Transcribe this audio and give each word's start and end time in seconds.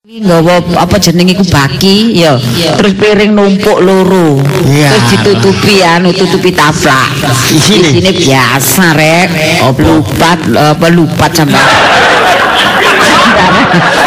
nggawa 0.00 0.64
apa 0.80 0.96
jenenge 0.96 1.36
iku 1.36 1.44
baki? 1.52 2.16
Ya 2.16 2.40
terus 2.80 2.96
piring 2.96 3.36
numpuk 3.36 3.84
loro. 3.84 4.40
Iya. 4.64 4.96
terus 4.96 5.04
ditutupi 5.12 5.84
anu 5.84 6.08
tutupi 6.16 6.56
taplak 6.56 7.12
Isine? 7.52 8.00
isine 8.00 8.08
biasa 8.16 8.96
rek. 8.96 9.28
Lupat 9.76 10.40
apa 10.56 10.86
lupat 10.88 11.36
sampe 11.36 11.60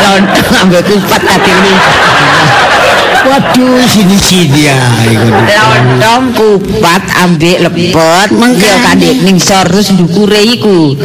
lontong 0.02 0.56
ambek 0.66 0.82
kupat 0.82 1.22
tadi 1.22 1.52
ini. 1.62 1.74
Waduh, 3.24 3.86
sini-sini 3.86 4.66
ya. 4.66 4.76
iku. 5.14 5.30
lontong 5.30 6.24
kupat 6.34 7.06
ambek 7.22 7.70
lepet 7.70 8.30
ya 8.58 8.76
kandik 8.82 9.22
ning 9.22 9.38
sor 9.38 9.70
terus 9.70 9.94
ndukure 9.94 10.42
iku 10.42 10.98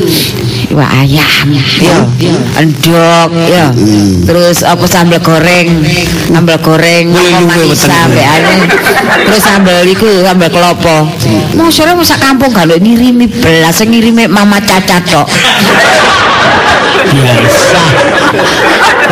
Wah 0.79 1.03
ayam, 1.03 1.51
ya, 1.83 2.07
endok, 2.55 3.35
ya, 3.51 3.67
terus 4.23 4.63
apa 4.63 4.87
sambal 4.87 5.19
goreng, 5.19 5.83
sambal 6.31 6.55
goreng, 6.63 7.11
manis 7.11 7.83
sampai 7.83 8.23
anu, 8.23 8.63
terus 9.27 9.43
sambal 9.43 9.83
iku, 9.83 10.07
sambal 10.23 10.47
kelopo. 10.47 11.11
Mau 11.59 11.67
sore 11.75 11.99
kampung 12.23 12.55
kalau 12.55 12.79
ngirimi 12.79 13.27
belas, 13.27 13.83
ngirimi 13.83 14.31
mama 14.31 14.63
caca 14.63 15.03
tok. 15.03 15.27
Biasa. 17.07 17.83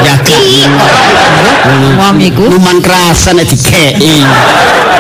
Ya 0.03 0.15
Wong 1.97 2.17
iku. 2.23 2.45
Luman 2.51 2.79
kerasan 2.83 3.39
nek 3.39 3.47
dikei. 3.49 4.23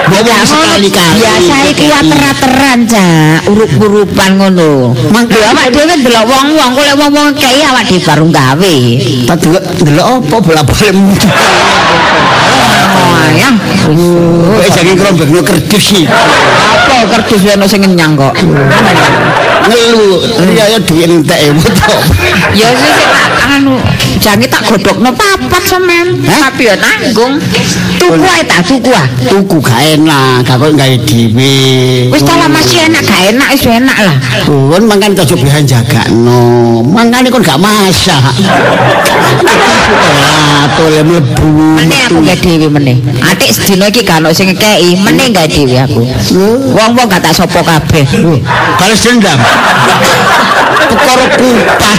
Bawa 0.06 0.38
sekali-kali. 0.46 1.18
Biasa 1.18 1.54
iku 1.74 1.86
ater-ateran 1.90 2.78
cak, 2.86 3.50
urup-urupan 3.50 4.30
ngono. 4.38 4.94
Mangke 5.10 5.34
awak 5.42 5.74
dhewe 5.74 5.98
ndelok 5.98 6.24
wong-wong, 6.30 6.70
kok 6.78 6.84
lek 6.86 6.96
wong-wong 6.98 7.28
kei 7.34 7.66
awak 7.66 7.90
dhewe 7.90 8.06
baru 8.06 8.26
gawe. 8.30 8.76
Tak 9.26 9.36
delok 9.42 9.64
delok 9.82 10.06
apa 10.06 10.36
bola-bali 10.38 10.88
mutu. 10.94 11.26
Oh, 12.96 13.12
ayang. 13.28 13.56
Eh 14.62 14.70
jangan 14.70 14.94
kerombakno 14.94 15.40
kerdus 15.42 15.84
sih. 15.84 16.06
Apa 16.06 17.18
kertas 17.18 17.42
ono 17.42 17.66
sing 17.66 17.82
ngenyang 17.82 18.14
kok. 18.14 18.34
Ngelu, 19.66 20.08
riyo 20.46 20.78
duit 20.86 21.10
entek. 21.10 21.42
Ya 22.54 22.70
tak 22.70 23.34
anu 23.58 23.74
jange 24.20 24.46
tak 24.46 24.62
godhokno 24.68 25.10
papat 25.12 25.62
sampean. 25.66 26.14
Tapi 26.22 26.70
ya 26.70 26.76
tanggung. 26.78 27.40
Tuku 27.98 28.22
ae 28.22 28.42
tak 28.46 28.62
tuku 28.62 28.90
ah. 28.92 29.06
Tuku 29.26 29.56
gak 29.58 29.80
enak, 29.98 30.46
gak 30.46 30.56
kok 30.62 30.70
gawe 30.78 30.96
dhewe. 31.02 31.56
Wis 32.14 32.22
ta 32.22 32.38
lah 32.38 32.46
masih 32.46 32.86
enak 32.86 33.02
gak 33.02 33.20
enak 33.34 33.48
wis 33.50 33.64
enak 33.66 33.98
lah. 33.98 34.16
Kon 34.46 34.84
mangan 34.86 35.12
kecobean 35.18 35.64
jagakno. 35.66 36.42
Mangane 36.86 37.28
kon 37.32 37.42
gak 37.42 37.58
masak. 37.58 38.22
Ah, 40.06 40.70
tole 40.78 41.02
mlebu. 41.02 41.50
Meneh 41.82 42.00
aku 42.06 42.22
gak 42.22 42.38
dhewe 42.44 42.68
meneh. 42.70 43.02
Atik 43.26 43.50
sedina 43.50 43.90
iki 43.90 44.06
gak 44.06 44.22
ono 44.22 44.30
sing 44.30 44.54
ngekeki, 44.54 45.02
meneh 45.02 45.34
gak 45.34 45.50
dhewe 45.50 45.76
aku. 45.82 46.02
Wong-wong 46.76 47.10
gak 47.10 47.26
tak 47.26 47.34
sapa 47.34 47.58
kabeh. 47.58 48.06
Balas 48.78 49.00
dendam. 49.02 49.38
Perkara 50.86 51.26
kupat. 51.34 51.98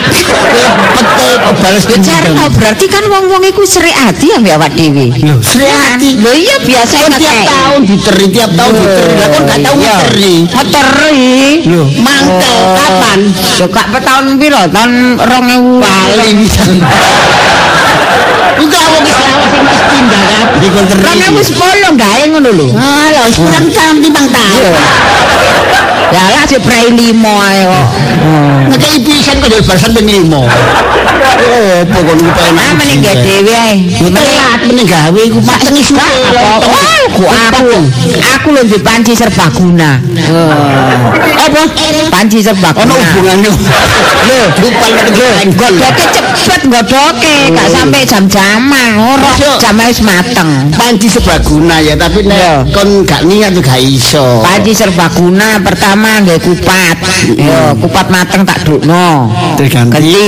Kok 1.38 1.56
balas 1.60 1.84
Bicara 1.88 2.07
dendam. 2.08 2.50
berarti 2.56 2.86
kan 2.88 3.04
wong-wong 3.06 3.44
iku 3.52 3.64
serik 3.68 3.94
ati 3.94 4.32
ambek 4.34 4.56
awak 4.56 4.72
dhewe. 4.74 5.12
Loh, 5.28 5.40
Sri 5.44 5.68
Ati. 5.68 6.10
Lho 6.18 6.32
iya 6.34 6.56
biasa 6.64 6.96
Kon 7.04 7.14
tiap 7.20 7.40
tahun 7.46 7.82
diteri, 7.84 8.26
tiap 8.32 8.52
tahun 8.56 8.74
diteri. 8.80 9.12
Lah 9.18 9.28
kon 9.30 9.44
gak 9.46 9.60
tau 9.62 9.76
ngeteri. 9.76 10.36
Ngeteri. 10.48 11.28
Loh, 11.68 11.88
mangkel 12.02 12.58
kapan? 12.76 13.20
Yo 13.60 13.66
kak 13.68 13.88
tahun 14.02 14.26
piro? 14.40 14.62
Tahun 14.72 14.92
2000 15.20 15.84
Bali 15.84 16.30
bisa. 16.40 16.64
Enggak 18.58 18.87
wis 19.02 19.14
lawas 19.18 19.80
sing 19.90 21.34
wis 21.38 21.48
sepuluh 21.54 21.92
gawe 21.94 22.24
ngono 22.28 22.50
lho. 22.52 22.68
Alah, 22.74 23.24
wis 23.30 23.38
kurang 23.38 23.68
tahun 23.72 23.96
timbang 24.02 24.28
tahun. 24.30 24.74
Ya 26.08 26.24
lah 26.32 26.44
sik 26.48 26.64
prai 26.64 26.88
limo 26.88 27.36
ae 27.44 27.68
kok. 27.68 27.88
Ngekei 28.72 29.04
pisan 29.04 29.44
kok 29.44 29.52
balasan 29.68 29.92
ping 29.92 30.08
5. 30.08 30.32
Oh, 31.48 31.80
pokok 31.92 32.16
lupa 32.18 32.44
Ah 32.56 32.72
meneh 32.80 32.98
gak 33.04 33.16
dhewe 33.24 33.52
ae. 33.52 33.76
Telat 33.92 34.60
meneh 34.72 34.86
gawe 34.88 35.20
iku 35.20 35.40
mateng 35.44 35.76
isu. 35.76 36.00
Wah, 36.00 37.04
ku 37.12 37.24
aku. 37.28 37.92
Aku 38.40 38.48
lho 38.56 38.64
di 38.64 38.80
panci 38.80 39.14
serbaguna. 39.20 40.00
Apa? 41.44 41.62
Panci 42.08 42.40
serbaguna. 42.40 42.88
Ono 42.88 42.96
hubungannya. 42.96 43.52
Lho, 44.28 44.40
lupa 44.64 44.86
meneh 44.88 45.12
Godoke 45.60 46.04
cepet 46.48 46.62
godoke, 46.72 47.36
gak 47.52 47.68
sampai 47.76 48.02
jam-jaman. 48.08 48.87
Ora 48.96 49.20
Masuk. 49.36 49.58
jam 49.60 49.76
wis 49.84 50.00
mateng. 50.00 50.50
Panci 50.72 51.08
sebaguna 51.12 51.84
ya, 51.84 52.00
tapi 52.00 52.24
nek 52.24 52.72
kon 52.72 53.04
gak 53.04 53.28
niat 53.28 53.52
gak 53.60 53.82
iso. 53.84 54.40
Panci 54.40 54.72
serbaguna 54.72 55.60
pertama 55.60 56.24
nggae 56.24 56.40
kupat. 56.40 56.96
Yo, 57.36 57.76
kupat 57.84 58.08
mateng 58.08 58.48
tak 58.48 58.64
dukno. 58.64 59.28
Ganti. 59.60 59.92
Ganti 59.92 60.28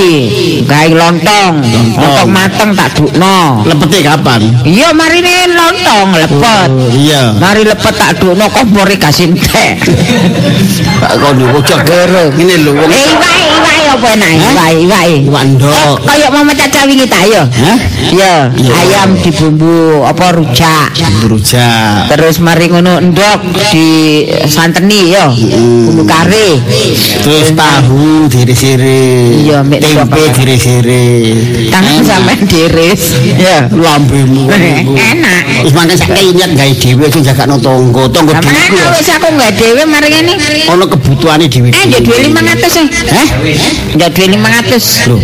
gawe 0.68 0.90
lontong. 0.92 1.54
Lontong 1.96 2.30
mateng 2.30 2.70
tak 2.76 2.92
dukno. 2.98 3.64
Lepete 3.64 3.98
kapan? 4.04 4.40
Iya 4.66 4.92
marine 4.92 5.48
lontong 5.48 6.08
lepet. 6.14 6.68
Oh, 6.68 6.90
iya. 6.92 7.32
Mari 7.40 7.64
lepet 7.64 7.94
tak 7.96 8.20
dukno 8.20 8.44
kompore 8.52 8.94
gasin 9.00 9.32
teh. 9.38 9.80
Pak 11.00 11.12
kono 11.16 11.44
ojo 11.56 11.76
gere. 11.86 12.28
Ngene 12.36 12.54
lho 12.66 12.72
wong 12.76 12.90
Eh 12.90 13.08
iwake 13.08 13.40
iwake 13.40 13.84
apa 13.90 14.06
enak 14.14 14.30
iwake 14.36 14.74
iwake. 14.84 15.16
iwak 15.30 15.44
ndok. 15.56 15.96
Kaya 16.04 16.28
mama 16.28 16.52
caca 16.52 16.80
wingi 16.84 17.06
ta 17.08 17.20
yo. 17.24 17.42
Hah? 17.46 17.78
Iya, 18.10 18.49
Iya. 18.56 18.72
ayam 18.74 19.10
dibumbu 19.20 20.02
apa 20.02 20.34
rujak. 20.34 20.90
Berujak. 21.22 22.10
Terus 22.10 22.42
mari 22.42 22.66
ngono 22.70 22.98
endok 22.98 23.38
di 23.70 24.24
santeni 24.48 25.14
yo. 25.14 25.26
Bumbu 25.30 26.02
kari. 26.06 26.58
Terus 27.22 27.52
tahu 27.54 28.26
diri-siri. 28.26 29.44
Iya, 29.46 29.62
mek 29.62 29.80
tempe 29.84 30.22
diri-siri. 30.34 31.06
Tangan 31.70 32.02
sampean 32.02 32.40
diris. 32.46 33.02
Ya. 33.38 33.66
lambemu. 33.70 34.50
Enak. 34.94 35.42
Wis 35.66 35.72
mangke 35.76 35.94
sak 35.96 36.10
niat 36.16 36.50
gawe 36.56 36.72
dhewe 36.72 37.06
sing 37.12 37.22
jagakno 37.24 37.56
tangga 37.60 38.02
Sama 38.10 38.32
dhewe. 38.40 38.82
wis 38.96 39.08
aku 39.12 39.28
nggak 39.34 39.50
dhewe 39.56 39.82
mari 39.86 40.08
ngene. 40.10 40.34
Ono 40.72 40.84
kebutuhane 40.88 41.46
dhewe. 41.46 41.68
Eh, 41.70 41.84
ndak 41.86 42.00
duwe 42.04 42.18
500 42.30 42.80
eh. 42.80 43.28
Duwe 43.96 44.26
500. 44.38 45.08
Loh, 45.10 45.20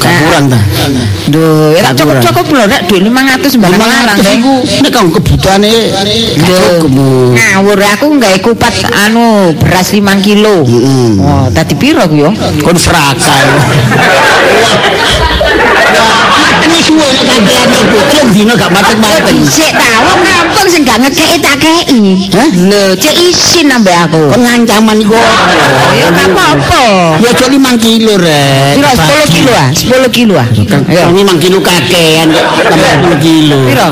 gak 0.00 0.12
kurang 0.22 0.44
ta? 0.50 0.60
Duh, 1.28 1.74
ya 1.76 1.80
Gak 1.82 1.92
tak 1.92 1.94
cukup-cukup 2.00 2.44
lho 2.58 2.66
nek 2.66 2.82
duwe 2.90 3.00
500 3.06 3.54
sembarang 3.54 3.78
larang. 3.78 4.18
500 4.18 4.38
iku 4.42 4.54
nek 4.82 4.90
kang 4.90 5.08
kebutuhane 5.14 5.74
cukup. 6.42 6.90
Ngawur 7.38 7.78
aku 7.78 8.06
nggawe 8.18 8.38
kupat 8.42 8.74
anu 9.06 9.54
beras 9.54 9.94
5 9.94 10.02
kilo. 10.26 10.66
Heeh. 10.66 11.22
Oh, 11.22 11.46
tadi 11.54 11.78
piro 11.78 12.02
ku 12.10 12.18
yo? 12.18 12.30
Kon 12.66 12.74
serakal. 12.74 13.46
Ini 16.68 16.78
suwe 16.84 17.06
nek 17.06 17.24
kakean 17.24 17.70
iku, 17.70 17.98
cek 18.12 18.24
dino 18.34 18.52
gak 18.58 18.68
mateng-mateng. 18.68 19.40
Sik 19.46 19.72
ta, 19.72 19.88
wong 20.04 20.20
kampung 20.20 20.68
sing 20.68 20.82
gak 20.84 21.00
ngekeki 21.00 21.38
tak 21.40 21.56
kei. 21.62 22.28
Hah? 22.34 22.48
Lho, 22.50 22.82
cek 22.98 23.14
isin 23.14 23.72
ambek 23.72 23.96
aku. 24.04 24.34
Kon 24.34 24.42
ngancaman 24.44 25.00
iku. 25.00 25.16
Ya 25.96 26.12
gak 26.12 26.28
apa-apa. 26.34 26.84
Ya 27.24 27.30
cok 27.32 27.48
5 27.56 27.78
kilo 27.80 28.20
rek. 28.20 28.74
Piro 28.76 28.90
10 28.90 29.32
kilo 29.32 29.52
ah? 29.54 29.68
10 29.72 30.12
kilo 30.12 30.34
ah. 30.36 30.48
Ya, 30.92 31.08
5 31.08 31.40
kilo 31.40 31.58
kakean 31.64 32.36
kok 32.36 32.47
tambah 32.56 33.18
10 33.18 33.24
kilo. 33.24 33.58
Piro? 33.68 33.88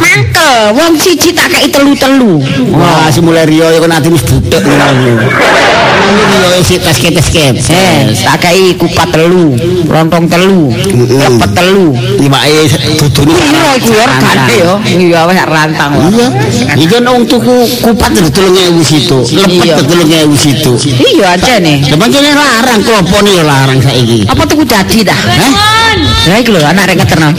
Mangkel, 0.00 0.76
wong 0.76 0.94
siji 1.00 1.30
tak 1.32 1.52
kei 1.52 1.68
telu-telu. 1.70 2.40
Wah, 2.76 3.08
si 3.08 3.20
mulai 3.20 3.46
Rio 3.48 3.66
ya 3.70 3.80
kan 3.80 3.96
ati 3.96 4.08
wis 4.12 4.24
butek 4.24 4.62
ngono. 4.64 5.26
Tas 6.76 6.98
ketes 7.00 7.28
ketes. 7.32 7.72
Eh, 7.72 8.12
tak 8.22 8.46
kei 8.46 8.76
kupat 8.76 9.08
telu, 9.10 9.56
lontong 9.88 10.28
telu, 10.28 10.70
lepet 10.92 11.50
telu. 11.56 11.96
Iwake 12.20 12.68
dudune 13.00 13.32
Piro 13.32 13.70
iku 13.80 13.90
ya 13.96 14.04
regane 14.06 14.54
yo? 14.60 14.74
Iya 14.86 15.20
wis 15.26 15.38
rantang. 15.46 15.92
Iya. 16.12 16.26
Iki 16.76 16.86
kan 16.90 17.06
wong 17.10 17.24
tuku 17.26 17.56
kupat 17.80 18.12
3000 18.12 18.82
situ, 18.84 19.18
lepet 19.34 19.66
Iya. 19.66 19.76
3000 19.82 20.36
situ. 20.36 20.72
Iya 21.00 21.38
aja 21.38 21.54
nih. 21.58 21.88
Lah 21.90 21.98
pancene 21.98 22.30
larang 22.36 22.80
klopone 22.84 23.30
ya 23.32 23.44
larang 23.46 23.80
saiki. 23.80 24.28
Apa 24.28 24.42
tuku 24.44 24.62
dadi 24.68 25.00
dah? 25.00 25.16
Hah? 25.16 25.52
Lah 26.28 26.36
iki 26.38 26.50
lho 26.52 26.60
anak 26.60 26.92
rek 26.92 26.96
ngeterno. 27.00 27.30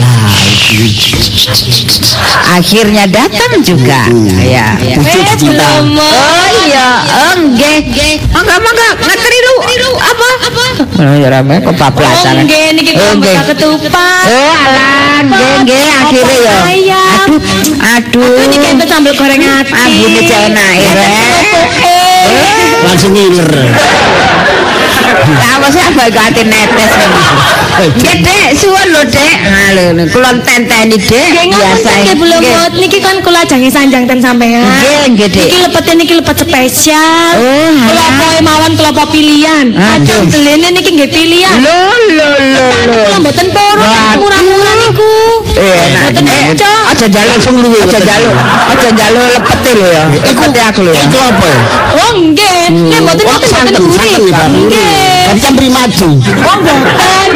Akhirnya 2.58 3.04
datang 3.06 3.62
juga. 3.62 4.10
Ya. 4.42 4.76
Pucuk 4.98 5.24
cinta. 5.38 5.84
Oh 5.84 6.57
iya, 6.68 6.88
oh 7.00 7.34
nggih. 7.56 8.14
Mangga 8.32 8.56
mangga 8.60 8.88
ngeteri 9.00 9.38
lu. 9.40 9.56
Apa? 9.98 10.28
Apa? 10.52 10.64
Oh 10.98 11.14
ya 11.16 11.28
rame 11.32 11.54
kok 11.64 11.74
bablasan. 11.80 12.44
nggih 12.44 12.76
niki 12.76 12.92
kok 12.94 13.46
ketupat. 13.54 14.24
Oh 14.28 14.52
alah, 14.52 15.24
nggih 15.24 15.54
nggih 15.64 15.88
akhirnya 16.04 16.74
ya. 16.84 17.02
Aduh, 17.24 17.40
aduh. 17.80 18.36
Niki 18.48 18.66
enten 18.68 18.88
sambel 18.88 19.12
goreng 19.16 19.42
ati. 19.42 19.72
Ambune 19.72 20.20
cek 20.28 20.40
enak 20.52 20.72
ya. 20.76 20.92
Rek. 20.92 21.46
Langsung 22.84 23.12
ngiler. 23.16 23.50
Apa 25.38 25.66
sih 25.68 25.80
apa 25.80 26.02
ganti 26.08 26.42
netes 26.44 26.92
Nggih, 27.78 28.16
Dek, 28.26 28.48
suwun 28.58 28.90
lho, 28.90 29.02
Dek. 29.06 29.36
Ah, 29.46 29.70
lho, 29.70 30.02
kula 30.10 30.34
tenteni, 30.42 30.98
Dek. 30.98 31.30
Biasa. 31.30 31.46
ngapunten 31.46 31.94
nggih 32.02 32.16
Bulemut. 32.18 32.72
Niki 32.74 32.98
kan 32.98 33.16
kula 33.22 33.46
jange 33.46 33.70
sanjang 33.70 34.02
ten 34.02 34.18
sampean. 34.18 34.66
Nggih, 34.66 35.14
nggih, 35.14 35.28
Dek. 35.30 35.46
Niki 35.46 35.58
lepete 35.62 35.92
niki 35.94 36.14
lepet 36.18 36.36
spesial. 36.42 37.30
Oh, 37.38 37.70
Kula 37.86 38.06
poe 38.18 38.38
mawon 38.42 38.72
kelopo 38.74 39.04
pilihan. 39.14 39.66
Kadang 39.70 40.26
Aduh. 40.26 40.26
delene 40.26 40.68
niki 40.74 40.90
nggih 40.90 41.06
pilihan. 41.08 41.54
Lho, 41.62 41.78
lho, 42.18 42.28
lho, 42.34 42.66
lho. 42.90 43.02
Kula 43.06 43.16
mboten 43.22 43.46
poro 43.54 43.82
murah-murah 44.18 44.74
niku. 44.82 45.12
Eh, 45.54 45.78
enak. 45.86 46.02
Mboten 46.18 46.24
cocok. 46.26 46.82
Aja 46.90 47.04
njaluk 47.06 47.30
langsung 47.30 47.56
luwe. 47.62 47.78
Aja 47.78 47.98
njaluk. 48.02 48.34
Aja 48.74 48.88
njaluk 48.90 49.22
lepete 49.38 49.70
lho 49.78 49.86
ya. 49.86 50.02
Lepete 50.10 50.60
aku 50.66 50.80
lho 50.82 50.92
ya. 50.98 51.02
Itu 51.06 51.18
apa 51.22 51.46
ya? 51.46 51.60
Oh 51.94 52.10
nggih. 52.26 52.62
Nggih 52.74 53.00
mboten 53.06 53.24
Oh, 53.28 53.38
mboten 53.38 53.74
gurih. 53.78 54.16
Pak. 54.34 54.46
Nggih. 54.50 54.97
Tadi 55.28 55.40
kan 55.44 55.52
beri 55.56 55.70
maju. 55.70 56.08
Oh 56.24 56.56
mboten. 56.62 57.28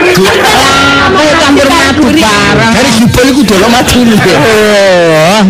Apa 1.02 1.22
campur 1.40 1.68
madu 1.68 2.04
barang. 2.08 2.72
Dari 2.72 2.90
jubel 2.96 3.26
itu 3.36 3.42
dulu 3.44 3.66
maju 3.68 3.98
nih. 4.08 4.18
Oh. 4.22 5.40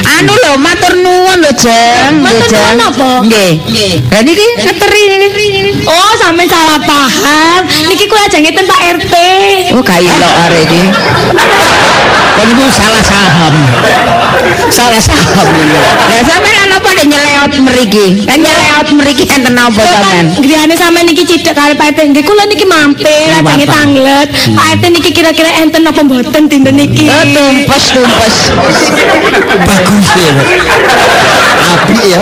Anu 0.00 0.32
lho 0.32 0.52
matur 0.60 0.94
nuwun 0.96 1.38
lho, 1.44 1.52
Jeng. 1.56 2.24
Matur 2.24 2.48
nuwun 2.48 2.80
apa? 2.80 3.10
Nggih. 3.24 3.52
Lah 4.10 4.20
niki 4.24 4.44
ngeteri 4.64 5.02
niki. 5.12 5.48
Oh, 5.84 6.12
sampe 6.20 6.44
salah 6.48 6.80
paham. 6.84 7.60
Niki 7.88 8.04
kula 8.08 8.28
jange 8.32 8.52
ten 8.52 8.64
Pak 8.64 8.80
RT. 9.00 9.14
Oh, 9.76 9.82
gak 9.84 10.00
ilok 10.00 10.34
arek 10.48 10.62
iki. 10.68 10.82
Kan 12.40 12.48
itu 12.56 12.64
salah 12.72 13.04
saham. 13.04 13.54
Salah 14.72 15.02
saham. 15.04 15.48
Lah 16.08 16.22
sampean 16.24 16.72
apa 16.72 16.88
nek 16.96 17.06
nyeleot 17.12 17.52
mriki? 17.60 18.24
Kan 18.24 18.40
nyeleot 18.40 18.88
mriki 18.96 19.28
enten 19.28 19.60
apa 19.60 19.76
sampean? 19.84 20.24
Griyane 20.40 20.72
sampe 20.72 21.04
niki 21.04 21.28
cidek 21.28 21.52
kali 21.52 21.76
Pak 21.76 21.92
RT. 21.92 22.16
Nggih 22.16 22.24
kula 22.24 22.48
niki 22.48 22.64
mampir 22.64 23.28
jange 23.44 23.66
tanglet. 23.68 24.28
Pak 24.56 24.66
RT 24.80 24.84
niki 24.88 25.10
kira-kira 25.12 25.52
enten 25.60 25.84
apa 25.84 26.00
mboten 26.00 26.48
dinten 26.48 26.74
niki? 26.80 27.12
Oh, 27.12 27.24
tumpes 27.28 27.84
tumpes. 27.92 28.36
Bagus 29.68 30.08
ya. 30.16 30.32
Api 31.60 31.96
ya. 32.08 32.18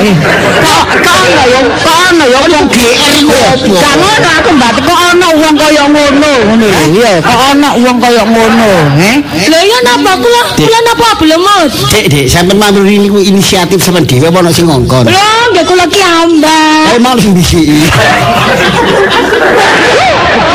Kok 0.67 0.85
kok 0.99 1.19
ono 1.31 1.43
yo, 1.47 1.61
kok 1.79 1.97
ono 2.11 2.25
yo 2.27 2.39
wong 2.51 2.67
GR 2.75 3.13
iku? 3.23 3.39
Gak 3.71 3.95
ngono 4.03 4.29
aku 4.43 4.51
mbate 4.59 4.81
kok 4.83 4.99
ono 5.15 5.29
wong 5.39 5.55
kaya 5.55 5.85
ngono 5.87 6.31
ngono 6.49 6.67
lho. 6.67 6.83
Iya, 6.91 7.13
kok 7.23 7.39
ono 7.55 7.69
wong 7.85 7.97
kaya 8.03 8.25
ngono, 8.27 8.71
he? 8.99 9.11
Lho 9.49 9.59
iya 9.63 9.79
napa 9.85 10.08
kula 10.17 10.41
kula 10.57 10.79
napa 10.87 11.09
belemut? 11.21 11.71
Dek, 11.93 12.05
dek, 12.09 12.27
sampai 12.31 12.55
mampir 12.57 12.85
ini 12.89 13.09
ku 13.13 13.19
inisiatif 13.21 13.83
sama 13.83 14.01
dewa 14.01 14.33
apa 14.33 14.49
sing 14.49 14.65
ngongkon. 14.65 15.05
Lho 15.05 15.29
nggih 15.53 15.65
kula 15.69 15.85
ki 15.91 16.01
ambak. 16.01 16.97
Emang 16.97 17.21
sing 17.21 17.37
disiki. 17.37 17.85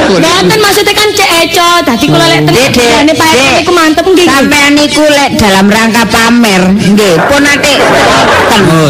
Mboten 0.04 0.60
maksudnya 0.62 0.94
kan 0.94 1.10
cek 1.16 1.30
eco. 1.48 1.70
Dadi 1.88 2.06
kula 2.12 2.26
lek 2.30 2.42
ten 2.46 2.54
Dek, 2.54 2.60
Dek, 2.60 2.72
griyane 2.76 3.14
Pak 3.16 3.30
RT 3.34 3.40
Dek. 3.40 3.54
niku 3.58 3.72
mantep 3.74 4.06
nggih. 4.06 4.28
Sampean 4.30 4.72
niku 4.78 5.04
lek 5.08 5.32
dalam 5.40 5.66
rangka 5.72 6.04
pamer, 6.12 6.62
nggih, 6.76 7.16
pun 7.30 7.44
ate 7.44 7.74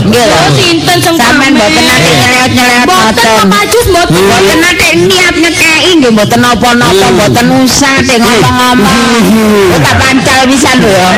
nggih 0.09 0.25
lho. 0.25 0.41
Sinten 0.57 0.97
sing 0.99 1.15
Sampean 1.15 1.53
mboten 1.55 1.85
ate 1.85 2.09
nyeleot-nyeleot 2.11 2.87
Mboten 2.89 3.27
mboten. 3.29 3.47
Pak 3.51 3.63
Jus 3.71 3.85
mboten. 3.93 4.19
Mboten 4.19 4.59
ate 4.67 4.87
niat 5.07 5.35
ngekeki 5.37 5.91
nggih 6.01 6.11
mboten 6.11 6.39
napa-napa, 6.43 7.05
mboten 7.13 7.45
usah 7.63 7.95
ngomong-ngomong. 8.03 9.71
Kok 9.73 9.79
tak 9.85 9.95
pancal 10.01 10.41
pisan 10.53 10.77
lho 10.85 10.89
ya. 10.93 11.09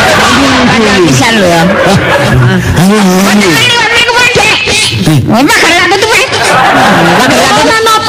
Pancal 0.71 1.03
pisan 1.03 1.43
lho 1.43 1.47
ya. 1.51 1.67
Wah, 5.27 5.43
makan 5.43 5.75
aku 5.83 5.95
tuh, 5.99 6.07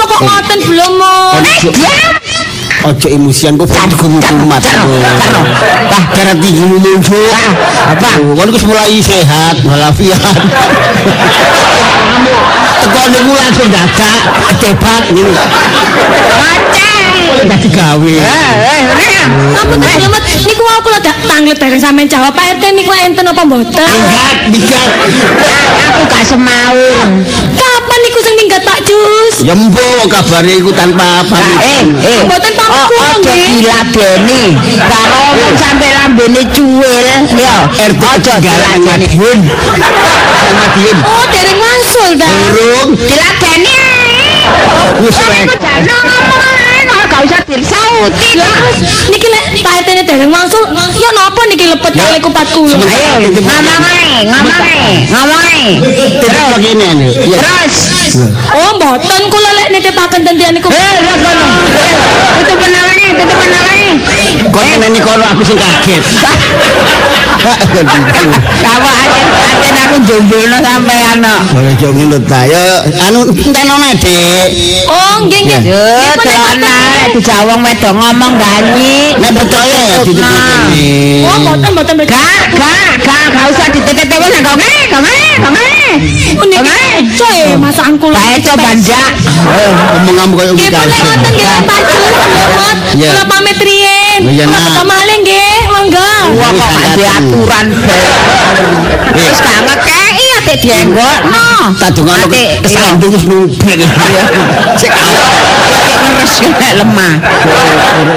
kok 0.07 0.23
ngoten 0.23 0.59
belemut? 0.71 1.43
Eh, 1.43 1.75
diam. 1.75 2.15
Ojo 2.87 3.11
emosian 3.11 3.59
kok 3.59 3.67
foto 3.67 3.99
kumat. 3.99 4.63
Wah, 5.91 6.05
cara 6.15 6.31
tinggi. 6.39 6.95
Apa? 7.91 8.23
Kan 8.23 8.47
ku 8.55 8.59
mulai 8.71 9.03
sehat, 9.03 9.67
walafiat. 9.67 10.23
Teko 12.77 13.01
niku 13.11 13.33
langsung 13.35 13.67
dadak, 13.75 14.21
cepat. 14.63 15.03
Macet. 16.39 16.96
Dadi 17.47 17.69
gawe. 17.71 18.15
Eh, 18.17 18.83
eh. 18.97 19.25
Ampun 19.57 19.79
Belemut, 19.83 20.23
niku 20.47 20.63
wau 20.63 20.79
kula 20.83 20.99
dak 21.03 21.19
tanglet 21.27 21.59
dereng 21.59 21.83
sampean 21.83 22.07
jawab 22.07 22.31
Pak 22.31 22.57
RT 22.59 22.65
niku 22.79 22.93
enten 22.95 23.27
apa 23.27 23.43
mboten? 23.43 23.75
Minggat, 23.75 24.37
minggat. 24.55 24.91
Aku 25.91 26.01
gak 26.07 26.23
semau. 26.23 26.79
Kapan 27.59 27.99
niku 28.07 28.19
sing 28.23 28.35
minggat 28.39 28.63
Pak 28.63 28.79
Jus? 28.87 29.35
Ya 29.43 29.55
mbok 29.59 30.07
kabare 30.07 30.53
iku 30.55 30.71
tanpa 30.71 31.27
pamit. 31.27 31.59
Eh, 31.63 31.83
eh. 32.07 32.21
Mboten 32.27 32.55
Oh, 32.67 32.91
Ojo 32.91 33.23
nggih. 33.23 33.63
diladeni. 33.63 34.59
Karo 34.75 35.23
wong 35.39 35.55
sampe 35.55 35.87
lambene 35.87 36.43
cuwil. 36.51 37.23
Yo, 37.31 37.55
RT 37.71 38.03
ketinggalan. 38.27 38.79
Madiun. 38.83 39.39
Sama 39.47 40.67
Diun. 40.75 40.99
Oh, 41.07 41.25
dereng 41.31 41.59
wangsul 41.63 42.11
ta. 42.19 42.27
Burung. 42.51 42.91
Diladeni. 42.99 43.79
Wis 44.99 45.15
Wong 45.15 45.47
rek. 47.07 47.15
gak 47.15 47.23
usah 47.27 47.41
disauti. 47.47 48.39
Lah, 48.39 48.51
niki 49.11 49.27
lek 49.31 49.45
Pak 49.63 49.75
RT 49.83 49.89
ne 49.95 50.03
dereng 50.05 50.31
wangsul, 50.31 50.65
ya 50.75 51.09
napa 51.15 51.41
niki 51.49 51.65
lepet 51.71 51.95
kali 51.95 52.19
kupat 52.21 52.47
kula. 52.53 52.77
Ayo, 52.77 53.31
begini 56.57 56.87
nih. 56.97 57.11
Ya. 57.31 57.39
Terus. 57.41 57.77
Oh, 58.53 58.71
mboten 58.77 59.23
kula 59.31 59.51
lek 59.63 59.69
nitipake 59.73 60.19
tentian 60.25 60.53
niku. 60.55 60.69
Eh, 60.73 60.97
kono. 61.23 61.47
Tutup 62.41 62.57
penawane, 62.61 63.07
tutup 63.17 63.37
penawane. 63.39 63.89
Kok 64.51 64.63
ini 64.65 65.01
kono 65.01 65.25
aku 65.37 65.43
sing 65.45 65.59
kaget. 65.59 66.05
Aja, 68.67 68.95
aja 69.63 69.83
aku 69.91 69.97
jomblono 70.09 70.59
sampean 70.65 71.21
no. 71.21 71.35
Boleh 71.53 71.75
jong 71.77 71.97
ta. 72.25 72.41
Ya 72.49 72.83
anu 73.09 73.29
tenone, 73.31 73.91
Dik. 74.01 74.49
Oh, 74.89 75.15
nggih 75.27 75.41
nggih. 75.45 75.61
Yo, 75.71 75.85
Celana 76.97 77.13
ngoten. 77.13 77.21
dijawong 77.21 77.61
wedok 77.61 77.93
ngomong 77.93 78.33
ganyi. 78.41 78.97
Nek 79.21 79.33
percaya 79.37 79.79
ya 79.85 79.97
ditutupne. 80.01 81.29
Oh, 81.29 81.37
mboten 81.45 81.71
mboten 81.77 81.95
mboten. 82.01 82.17
Gak, 82.17 82.43
gak, 82.57 82.91
gak, 83.05 83.25
gak 83.33 83.45
usah 83.53 83.67
dititip 83.69 84.19
wis 84.21 84.37
gak 84.41 84.57
ngene, 84.57 84.81
gak 84.89 85.01
ngene, 85.05 85.31
gak 85.37 85.53
ngene. 85.53 85.77
Niki 86.37 87.17
coy, 87.17 87.41
masakan 87.61 87.95
kula. 88.01 88.17
Bae 88.17 88.37
coba 88.41 88.57
banjak. 88.65 89.13
Omong-omong 90.01 90.31
koyo 90.37 90.53
Nggih, 90.57 90.71
pun 90.73 90.89
lek 90.89 91.01
ngoten 91.05 91.33
nggih 91.37 91.57
Pak 91.69 91.81
Jus, 91.89 92.15
Belemut. 92.17 92.77
Iya. 92.97 93.09
Kula 93.13 93.25
pamit 93.29 93.59
riyen. 93.61 94.21
Oh, 94.25 94.33
iya, 94.33 94.45
Kula 94.45 94.57
nak. 94.57 94.65
ketemu 94.65 94.85
malih 94.89 95.17
nggih, 95.25 95.55
monggo. 95.73 96.16
Kok 96.27 96.51
ada 96.51 97.07
aturan 97.23 97.67
bae. 97.87 98.11
Wis 99.15 99.39
gak 99.39 99.59
ngekeki 99.63 100.27
ate 100.43 100.55
dienggokno. 100.59 101.47
Tak 101.79 101.91
dongono 101.95 102.27
Ate, 102.27 102.59
kesandung 102.63 103.15
wis 103.15 103.25
nubek. 103.31 103.79
Cek 104.77 104.91
ngeres 104.91 106.35
nek 106.43 106.73
lemah. 106.83 107.15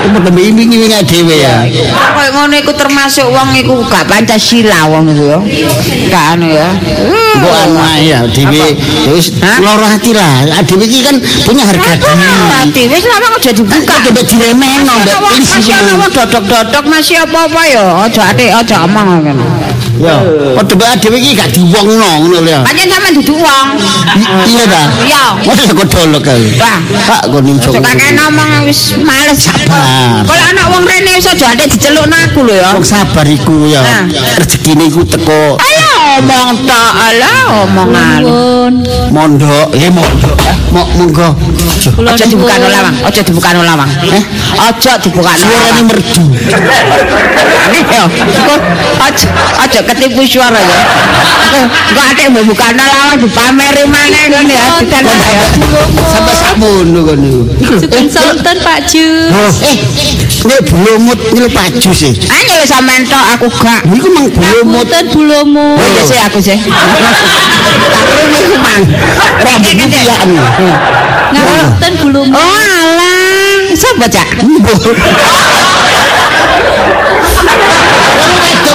Iku 0.09 0.17
tembe 0.25 0.41
iming-iming 0.41 0.93
dhewe 1.05 1.35
ya. 1.39 1.63
Kayak 1.69 2.31
ngono 2.35 2.53
iku 2.57 2.71
termasuk 2.73 3.29
wong 3.29 3.53
iku 3.55 3.79
gak 3.87 4.09
Pancasila 4.09 4.89
wong 4.89 5.13
iku 5.13 5.23
ya. 5.29 5.39
Gak 6.09 6.25
anu 6.35 6.47
ya. 6.49 6.69
Mbok 7.39 7.55
anu 7.55 7.77
ae 7.79 8.09
ya 8.09 8.19
dhewe 8.25 8.75
ya 9.05 9.11
wis 9.13 9.31
loro 9.61 9.85
hati 9.85 10.11
lah. 10.17 10.45
Dhewe 10.65 10.83
iki 10.85 11.05
kan 11.05 11.15
punya 11.45 11.63
harga 11.63 11.95
diri. 11.95 12.25
Hati 12.57 12.81
wis 12.89 13.05
lama 13.05 13.37
aja 13.37 13.51
dibuka. 13.53 13.95
Coba 14.09 14.21
diremehno 14.25 14.93
mbek 15.05 15.17
polisi 15.23 15.59
Masih 15.59 15.75
ana 15.75 15.91
wong 15.99 16.11
dodok-dodok 16.15 16.83
masih 16.87 17.19
apa-apa 17.19 17.61
ya. 17.67 17.98
Aja 17.99 18.31
ate 18.31 18.47
aja 18.47 18.87
omong 18.87 19.27
ngono. 19.27 19.43
Ya, 19.99 20.15
padha 20.55 20.75
bae 20.79 20.95
dhewe 20.95 21.19
iki 21.19 21.35
gak 21.35 21.51
diwongno 21.51 22.07
ngono 22.23 22.39
lho. 22.47 22.63
Pancen 22.63 22.87
sampean 22.87 23.13
duduk 23.19 23.35
wong. 23.35 23.67
Iya 24.47 24.63
ta? 24.63 24.83
Iya. 25.03 25.23
Masa 25.43 25.67
kok 25.75 25.87
dolok 25.91 26.23
kae. 26.23 26.55
Pak 27.03 27.27
kok 27.27 27.41
nincung. 27.43 27.75
Aja 27.75 27.83
kakek 27.83 28.11
ngomong 28.15 28.63
wis 28.63 28.95
males 29.03 29.39
Sabar. 29.43 30.23
Kalau 30.23 30.45
anak 30.55 30.65
wong 30.71 30.83
rene 30.87 31.11
wis 31.19 31.27
aja 31.27 31.51
ate 31.51 31.67
dicelukno 31.67 32.15
aku 32.15 32.47
lho 32.47 32.55
ya. 32.55 32.71
Wong 32.79 32.87
sabar 32.87 33.27
iku 33.27 33.67
ya. 33.67 33.83
Rezekine 34.39 34.87
iku 34.87 35.03
teko 35.03 35.59
Ayo 35.59 35.89
omong 36.23 36.63
tok, 36.63 36.91
ala 36.95 37.31
omongan. 37.67 38.23
Mondok, 39.11 39.67
ya 39.75 39.89
mondok. 39.91 40.37
Mo 40.69 40.85
monggo. 40.97 41.33
Aja 42.05 42.25
dibuka 42.29 42.55
lawang, 42.61 42.95
aja 43.01 43.21
dibuka 43.25 43.49
lawang. 43.57 43.89
Eh, 44.05 44.23
aja 44.61 44.93
dibuka 45.01 45.33
Suarane 45.33 45.81
lawang. 45.81 45.87
merdu. 45.89 46.23
Yo, 47.89 48.03
aja 49.01 49.27
aja 49.65 49.79
ketipu 49.81 50.21
suara 50.29 50.59
ya. 50.61 50.79
Kok 51.89 52.05
ate 52.13 52.23
mbok 52.29 52.43
buka 52.53 52.67
lawang 52.77 53.17
dipameri 53.17 53.83
maneh 53.89 54.23
ngene 54.29 54.53
ya. 54.53 54.77
Sampai 56.13 56.35
samono 56.37 56.99
kono 57.01 57.17
niku. 57.17 57.75
Sugeng 57.81 58.07
sonten 58.11 58.57
Pak 58.61 58.85
Jus. 58.85 59.33
Oh, 59.33 59.51
eh, 59.65 59.77
nek 60.45 60.59
blomut 60.69 61.17
iki 61.17 61.39
lho 61.41 61.49
paju 61.49 61.91
sih. 61.95 62.13
Ayo 62.29 62.53
wis 62.61 62.69
sampean 62.69 63.01
tok 63.09 63.25
aku 63.33 63.47
gak. 63.49 63.81
Niku 63.89 64.07
mang 64.13 64.29
blomut. 64.29 64.85
Mboten 64.85 65.05
bulomu. 65.09 65.67
Oh 65.81 65.87
iya 65.89 66.01
sih 66.05 66.19
aku 66.21 66.37
sih. 66.43 66.59
Mang. 68.59 68.83
Rambut 69.39 69.91
ya 69.91 70.15
anu. 70.23 70.35
Ngapunten 71.29 71.93
bulung. 72.03 72.29
Oh 72.33 72.39
alah, 72.39 73.71
sapa 73.75 74.05
cak? 74.11 74.27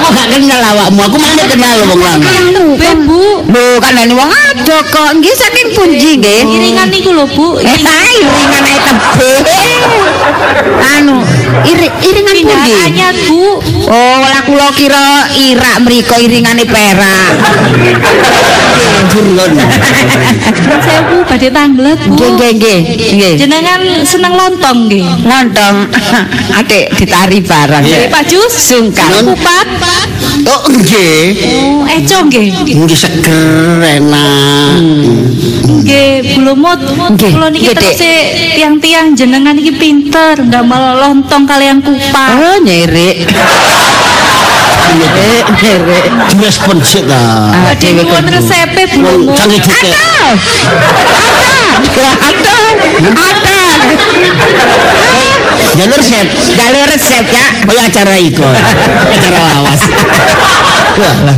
Aku 0.04 0.10
gak 0.10 0.36
kenal 0.36 0.60
awakmu, 0.60 1.00
aku 1.00 1.16
mana 1.16 1.48
kenal 1.48 1.80
wong 1.88 1.96
lanang. 1.96 2.76
Bu. 3.08 3.40
Lho 3.48 3.80
kan 3.80 3.96
ini 3.96 4.12
wong 4.12 4.28
ado 4.28 4.76
kok 4.92 5.16
nggih 5.16 5.32
saking 5.32 5.72
pundi 5.72 6.20
nggih. 6.20 6.44
Iringan 6.44 6.92
niku 6.92 7.16
lho, 7.16 7.24
Bu. 7.32 7.56
Eh, 7.56 7.72
iringan 7.72 8.64
ae 8.68 8.78
tebe. 8.84 9.30
Anu, 10.98 11.24
iri, 11.64 11.88
iringan 11.88 12.36
pundi? 12.36 12.44
Pindahannya, 12.44 13.08
Bu. 13.32 13.64
Oh, 13.88 14.16
lah 14.20 14.44
kula 14.44 14.68
kira 14.76 15.24
irak 15.40 15.76
mriko 15.88 16.20
iringane 16.20 16.68
perak. 16.68 17.32
Jujur 19.14 19.24
kan. 19.38 19.50
Saya 20.82 21.00
Bu 21.06 21.16
badhe 21.26 21.48
tanglet, 21.50 21.98
Bu. 22.08 22.14
Nggih, 22.18 22.50
nggih, 22.58 22.80
nggih. 23.14 23.34
Jenengan 23.38 23.80
seneng 24.04 24.34
lontong 24.34 24.90
nggih. 24.90 25.06
Lontong. 25.24 25.76
Adik 26.58 26.92
ditari 26.98 27.38
barang. 27.40 27.82
Nggih, 27.84 28.10
Pak 28.10 28.22
Jus. 28.28 28.52
Sungkan. 28.52 29.24
Kupat. 29.24 29.66
Oh 30.50 30.66
nggih. 30.66 31.24
Oh, 31.46 31.86
eco 31.86 32.18
nggih. 32.26 32.48
Nggih 32.74 32.98
seger 32.98 33.80
enak. 33.80 34.82
Nggih, 35.84 36.34
Bulumut. 36.34 36.80
Nggih, 37.14 37.30
Kula 37.32 37.48
niki 37.52 37.70
terus 37.70 38.00
tiang-tiang 38.56 39.14
jenengan 39.14 39.54
iki 39.54 39.72
pinter 39.74 40.42
ndamel 40.42 40.98
lontong 41.00 41.44
kalian 41.46 41.78
kupat. 41.84 42.30
Oh, 42.34 42.56
nyerik. 42.60 43.30
Nyerik. 44.92 45.46
Direspon 46.34 46.78
sik 46.84 47.04
ta. 47.08 47.20
Dhewe 47.80 48.02
nyuwun 48.04 48.24
kudu. 48.24 48.36
resepe. 48.36 48.82
Jangan 49.34 49.58
juga. 49.64 49.90
Ada. 51.74 52.08
Ada. 53.02 53.58
Jalur 55.74 55.98
resep. 55.98 56.26
Jalur 56.54 56.86
resep 56.86 57.24
ya. 57.34 57.46
Kaya 57.66 57.82
acara 57.90 58.14
iku. 58.18 58.46
Acara 58.46 59.38
lawas. 59.42 59.82
Wah, 60.94 61.16
lah. 61.26 61.36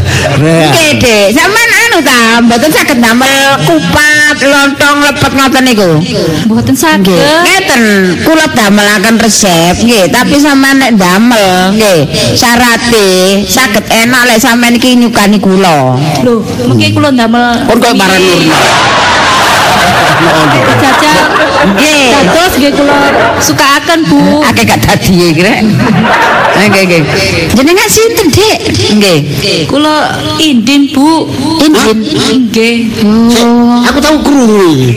Oke, 0.68 0.84
Dek. 1.00 1.32
Sampeyan 1.32 1.70
anu 1.96 2.04
ta, 2.04 2.44
mboten 2.44 2.68
saged 2.68 2.98
damel 3.00 3.56
kupat, 3.64 4.36
lontong, 4.44 5.00
lepet 5.00 5.32
ngoten 5.32 5.62
niku. 5.64 5.90
Mboten 6.44 6.76
saged. 6.76 7.08
Ngeten, 7.08 7.82
kula 8.20 8.44
damelaken 8.52 9.16
resep 9.16 9.80
nggih, 9.80 10.12
tapi 10.12 10.36
sampean 10.36 10.76
nek 10.76 10.92
damel 11.00 11.72
nggih, 11.72 12.04
syarate 12.36 13.40
saged 13.48 13.88
enak 13.88 14.28
lek 14.28 14.36
sampean 14.36 14.76
iki 14.76 14.92
nyukani 15.00 15.40
kula. 15.40 15.96
Lho, 16.20 16.44
mengki 16.68 16.92
kula 16.92 17.08
ndamel 17.16 17.64
Kon 17.64 17.80
koyo 17.80 17.96
barang 17.96 18.20
Nurna. 18.20 18.60
jajal 20.76 21.18
Nggih. 21.72 22.08
dados 22.12 22.52
nggih 22.60 22.72
kula 22.76 22.96
sukaaken 23.40 24.00
Bu. 24.04 24.44
Akeh 24.44 24.68
gak 24.68 24.84
dadi 24.84 25.32
iki 25.32 25.40
rek. 25.40 25.64
Nggih, 26.56 26.82
nggih. 26.88 27.02
Jenengan 27.52 27.88
sinten, 27.92 28.26
Dik? 28.32 28.58
Nggih. 28.96 29.20
Kula 29.68 30.16
indin 30.40 30.88
Bu. 30.90 31.28
Indin. 31.60 31.98
Nggih. 32.48 32.76
Aku 33.92 33.98
tahu 34.00 34.16
krungu 34.24 34.64
iki. 34.74 34.90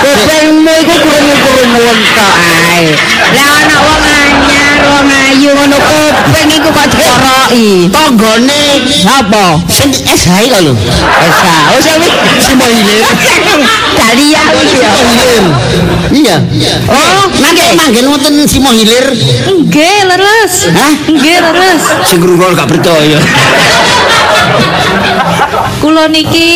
Kupingmu 0.00 0.72
iku 0.80 0.94
krungu-krungu 0.96 1.86
tok 2.16 2.34
ae. 2.40 2.88
Lah 3.36 3.52
ana 3.60 3.76
wong 3.84 4.02
anyar, 4.08 4.80
wong 4.88 5.08
ayu 5.12 5.50
ngono 5.52 5.76
kuping 5.76 6.48
iku 6.56 6.68
kok 6.72 6.86
dikoroki. 6.88 7.68
Tanggane 7.92 8.62
Apa? 9.04 9.60
sing 9.68 9.92
SH 9.92 10.28
kok 10.48 10.60
lho. 10.64 10.72
Esa, 11.20 11.54
oh 11.76 11.80
sewi. 11.84 12.10
Simo 12.40 12.64
hilir. 12.64 13.04
Dalia 13.96 14.42
iki 14.56 14.76
ya. 14.80 14.90
Iya. 16.10 16.36
Oh, 16.88 17.22
Nanti 17.40 17.62
manggen 17.76 18.06
wonten 18.08 18.34
Simo 18.48 18.72
hilir. 18.72 19.04
Nggih, 19.46 19.98
leres. 20.08 20.54
Hah? 20.72 20.92
Nggih, 21.12 21.36
leres. 21.44 21.82
Sing 22.08 22.18
krungu 22.24 22.56
gak 22.56 22.66
percaya. 22.66 23.20
Kula 25.80 26.04
niki 26.12 26.48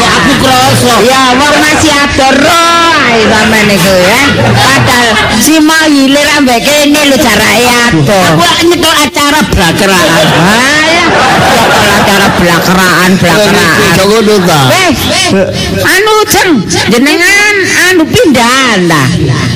Aku 0.00 0.32
kroso. 0.40 0.94
Ya, 1.04 1.36
wong 1.36 1.54
masih 1.60 1.92
ador 1.92 2.36
ae 2.44 3.20
sampean 3.28 3.64
niku 3.68 3.92
ya. 3.92 4.20
Padahal 4.56 5.08
si 5.40 5.56
mau 5.60 5.84
hilir 5.88 6.28
ambek 6.40 6.60
kene 6.64 7.00
lho 7.12 7.16
jarake 7.20 7.68
ador. 7.88 8.40
Aku 8.40 8.62
nyekel 8.68 8.94
acara 9.04 9.40
brakeraan. 9.48 10.26
Acara 12.00 12.28
blakeraan, 12.40 13.10
blakeraan. 13.20 13.92
Jogo 13.98 14.36
ta. 14.46 14.60
Weh, 14.72 14.90
anu 15.84 16.14
jeng, 16.26 16.50
jenengan 16.90 17.54
anu 17.90 18.02
pindahan 18.08 18.80
ta. 18.88 19.02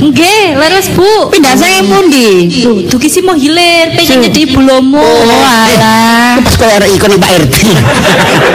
Nggih, 0.04 0.58
leres 0.58 0.92
Bu. 0.92 1.32
Pindah 1.32 1.54
saya 1.56 1.80
pundi? 1.82 2.50
Dugi 2.90 3.08
si 3.08 3.24
mau 3.24 3.34
hilir 3.34 3.94
pengen 3.96 4.28
jadi 4.28 4.42
bulomo. 4.52 5.00
Oh, 5.00 5.24
alah. 5.24 6.38
Pas 6.44 6.54
koyo 6.60 6.72
arek 6.76 6.90
ikon 6.98 7.16
Pak 7.16 7.30
RT. 7.46 7.56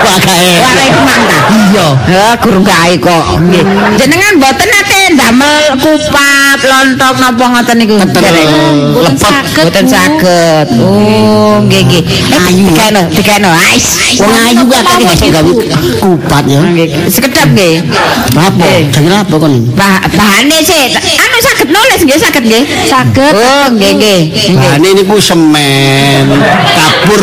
Wah 0.05 0.17
gae. 0.21 0.51
Warai 0.61 0.89
kemana? 0.93 1.37
Iya. 1.49 1.87
Ya, 2.05 2.25
gurung 2.37 2.65
gawe 2.67 2.93
kok. 3.01 3.25
Nggih. 3.41 3.63
Jenengan 3.97 4.33
mboten 4.37 4.67
nate 4.69 4.99
ndamel 5.15 5.63
kupat, 5.81 6.59
lontong 6.61 7.15
napa 7.17 7.45
ngoten 7.49 7.75
niku? 7.81 7.95
Mboten 7.97 9.15
saged, 9.17 9.65
mboten 9.65 9.85
Bu. 9.87 9.91
saged. 9.91 10.67
Oh, 10.77 11.55
nggih 11.65 11.81
nggih. 11.87 12.03
Eh, 12.05 12.47
Ayu. 12.51 12.67
Dikeno, 12.89 13.01
dikeno. 13.13 13.49
Ais. 13.53 14.17
Wong 14.17 14.33
ayu 14.33 14.63
gak 14.65 14.97
iso 14.97 15.25
gawe 15.29 15.51
kupat 16.01 16.43
ya. 16.49 16.59
Nggih. 16.59 16.89
Sekedap 17.05 17.53
nggih. 17.53 17.85
Apa? 18.33 18.65
Jangan 18.89 19.13
apa 19.21 19.35
kon? 19.37 19.53
Bah, 19.77 20.01
bahane 20.17 20.57
sih, 20.65 20.97
anu 20.97 21.37
saged 21.37 21.69
nulis 21.69 22.01
nggih 22.01 22.17
saged 22.17 22.43
nggih. 22.49 22.65
Saged. 22.89 23.33
Oh, 23.37 23.67
nggih 23.69 23.93
nggih. 24.01 24.21
Bahane 24.57 24.89
niku 24.97 25.21
semen, 25.21 26.25
kapur. 26.73 27.21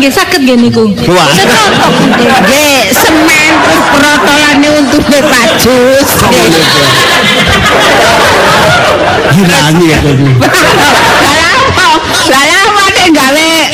Nggih 0.00 0.10
saged 0.10 0.40
nggih 0.48 0.56
niku. 0.64 0.88
Nggih. 0.88 2.76
Semen 2.88 3.52
terus 3.60 3.84
protolane 3.92 4.68
untuk 4.80 5.02
Pak 5.04 5.46
Jus. 5.60 6.08
Nggih. 6.32 6.48
Girani 9.34 9.90
ya 9.90 9.98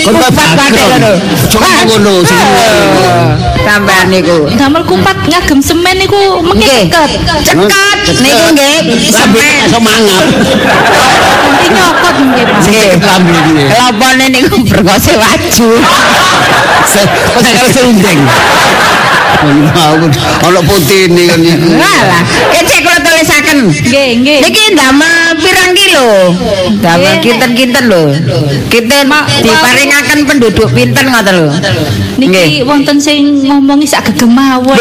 kupat 0.04 0.48
pate 0.56 0.82
ngono. 0.88 1.12
Coba 1.50 1.68
ngono 1.86 2.12
sing 2.24 2.38
Sampean 3.60 4.06
niku. 4.08 4.48
Damel 4.56 4.82
kupat 4.88 5.16
ngagem 5.28 5.60
semen 5.60 5.94
niku 6.00 6.16
ceket. 6.56 7.10
Cekat 7.44 7.98
niku 8.24 8.46
nggih 8.56 8.76
Sampe 9.12 9.38
semen. 9.38 9.66
iso 9.68 9.78
mangap. 9.78 10.24
Nyokot 11.70 12.16
nggih 12.18 12.44
Pak. 12.48 12.60
Nggih. 12.64 12.90
Lambe 13.04 13.36
iki. 13.36 13.52
Lopone 13.68 14.24
niku 14.32 14.56
berkose 14.64 15.12
waju. 15.20 15.68
Kok 17.30 17.40
karo 17.44 17.66
serundeng. 17.70 18.20
Mau 19.40 19.96
ono 20.44 20.60
putih 20.68 21.08
ini 21.08 21.22
kan 21.24 21.40
iku. 21.40 21.68
Walah, 21.80 22.22
kecek 22.52 22.84
kula 22.84 22.98
tulisaken. 23.00 23.58
Nggih, 23.72 24.08
nggih. 24.20 24.38
Niki 24.44 24.62
ndamel 24.76 25.32
pirang 25.40 25.72
kilo? 25.90 26.10
Ndamel 26.78 27.02
Nggih. 27.18 27.22
kinten-kinten 27.22 27.84
lho. 27.90 28.02
Kinten 28.70 29.06
diparingaken 29.42 30.18
penduduk 30.26 30.68
pinten 30.70 31.06
ngoten 31.10 31.34
lho. 31.34 31.50
Niki 32.20 32.62
wonten 32.62 32.96
sing 33.02 33.42
ngomongi 33.42 33.86
sak 33.90 34.06
gegem 34.12 34.30
mawon. 34.30 34.78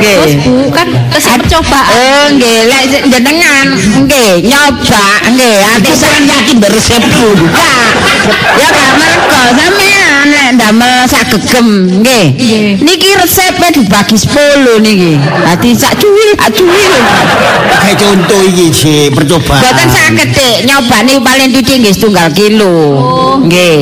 Nggih. 0.00 0.16
Terus 0.16 0.34
Bu 0.48 0.72
kan 0.72 0.88
tesih 1.12 1.36
percobaan. 1.36 1.92
Oh 1.92 2.26
nggih, 2.32 2.58
lek 2.72 3.04
jenengan 3.12 3.66
nggih 3.76 4.32
nyoba 4.48 5.04
nggih 5.28 5.56
ati 5.76 5.92
Saya 5.92 6.18
yakin 6.24 6.56
beresepku. 6.62 7.28
Ya, 8.56 8.68
ya 8.68 8.68
gak 8.72 8.92
mergo 8.96 9.42
sampean 10.20 10.28
nek 10.28 10.48
ndamel 10.56 11.08
sak 11.08 11.24
gegem 11.32 11.68
nggih. 12.00 12.26
Niki 12.84 13.10
resepnya 13.16 13.68
dibagi 13.72 14.16
10 14.16 14.84
niki. 14.84 15.14
Dadi 15.16 15.70
sak 15.72 15.96
cuwil, 15.96 16.30
sak 16.36 16.50
cuwil. 16.52 16.92
Kayak 17.80 17.96
contoh 17.96 18.40
iki 18.52 18.66
sih 18.72 19.08
percobaan. 19.12 19.60
Boten 19.64 19.88
saged 19.88 20.28
Dik, 20.30 20.56
nyobani 20.68 21.14
paling 21.24 21.50
titik 21.56 21.76
nggih 21.80 21.94
setunggal 21.96 22.28
kilo. 22.36 22.76
Nggih. 23.48 23.80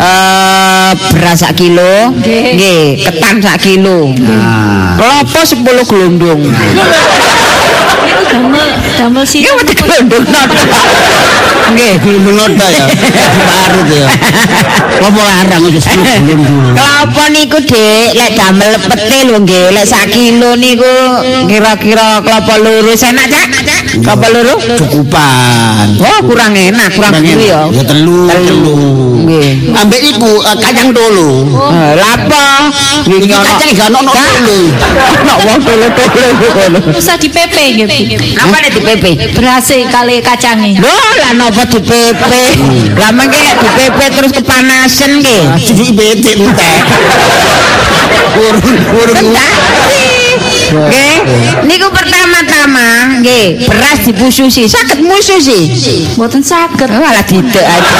Eh 0.00 0.90
beras 1.12 1.44
sak 1.44 1.52
kilo, 1.56 2.10
Nggih. 2.24 3.04
ketan 3.04 3.36
sak 3.44 3.60
kilo. 3.60 4.08
Nah. 4.16 4.96
Klopo 4.96 5.40
10 5.44 5.88
glondong. 5.88 6.40
Damel 8.30 8.68
damel 8.98 9.24
si. 9.26 9.42
Ya 9.42 9.52
wedi 9.58 9.74
glondong 9.74 10.24
noto. 10.26 10.62
Nggih. 11.74 11.94
Belum 12.02 12.34
nota 12.34 12.66
ya. 12.66 12.86
Baru 13.46 13.80
ya. 13.90 14.06
Apa 15.00 15.20
larang 15.20 15.62
wis 15.70 15.86
dulu. 15.86 16.44
Kelapa 16.76 17.24
niku, 17.32 17.58
Dik, 17.64 18.10
lek 18.14 18.30
damel 18.36 18.74
pete 18.84 19.18
lho 19.26 19.36
nggih, 19.42 19.72
lek 19.74 19.86
sak 19.88 20.10
kilo 20.12 20.54
niku 20.58 20.94
kira-kira 21.48 22.20
kelapa 22.20 22.54
loro 22.60 22.92
enak, 22.92 23.26
Cak? 23.30 23.46
Kelapa 24.02 24.26
loro? 24.30 24.54
Cukupan. 24.76 25.86
Oh, 25.98 26.20
kurang 26.26 26.54
enak, 26.54 26.94
kurang 26.94 27.22
guru 27.22 27.42
ya. 27.42 27.66
Ya 27.72 27.82
telu, 27.86 28.28
telu. 28.28 28.78
Nggih. 29.24 29.74
Ambek 29.74 30.00
iku 30.16 30.32
eh, 30.44 30.56
kacang 30.58 30.90
dulu. 30.92 31.48
Eh, 31.70 31.92
Lapa? 31.96 32.70
Iki 33.06 33.26
kacang 33.30 33.70
gak 33.74 33.88
ono 33.90 34.00
dulu. 34.12 34.60
Ono 35.24 35.34
wong 35.48 35.58
tole-tole 35.64 36.26
ngono. 36.38 36.78
Usah 36.94 37.16
di 37.16 37.28
PP 37.32 37.56
nggih. 37.80 37.99
Apa 38.40 38.56
nek 38.60 38.70
di 38.72 38.80
PP? 38.80 39.04
Berhasil 39.36 39.80
kali 39.88 40.22
kacange. 40.24 40.80
Lho, 40.80 40.96
lah 41.20 41.32
napa 41.36 41.64
di 41.68 41.80
PP? 41.80 42.32
Lah 42.96 43.10
mengke 43.12 43.40
lek 43.40 43.58
di 43.60 43.68
PP 43.76 43.98
terus 44.16 44.32
kepanasan 44.34 45.20
nggih. 45.20 45.44
Cucu 45.60 45.92
betik 45.92 46.36
entek. 46.40 46.80
Urun 48.40 48.78
urun. 48.96 49.16
Enggak. 49.20 49.52
Nggih, 50.70 51.16
niku 51.66 51.90
pertama-tama 51.90 53.18
nggih, 53.18 53.66
beras 53.66 54.06
dipususi, 54.06 54.70
saged 54.70 55.02
mususi. 55.02 55.66
Mboten 56.14 56.46
saged. 56.46 56.86
Malah 56.86 57.26
didek 57.26 57.66
aja. 57.66 57.94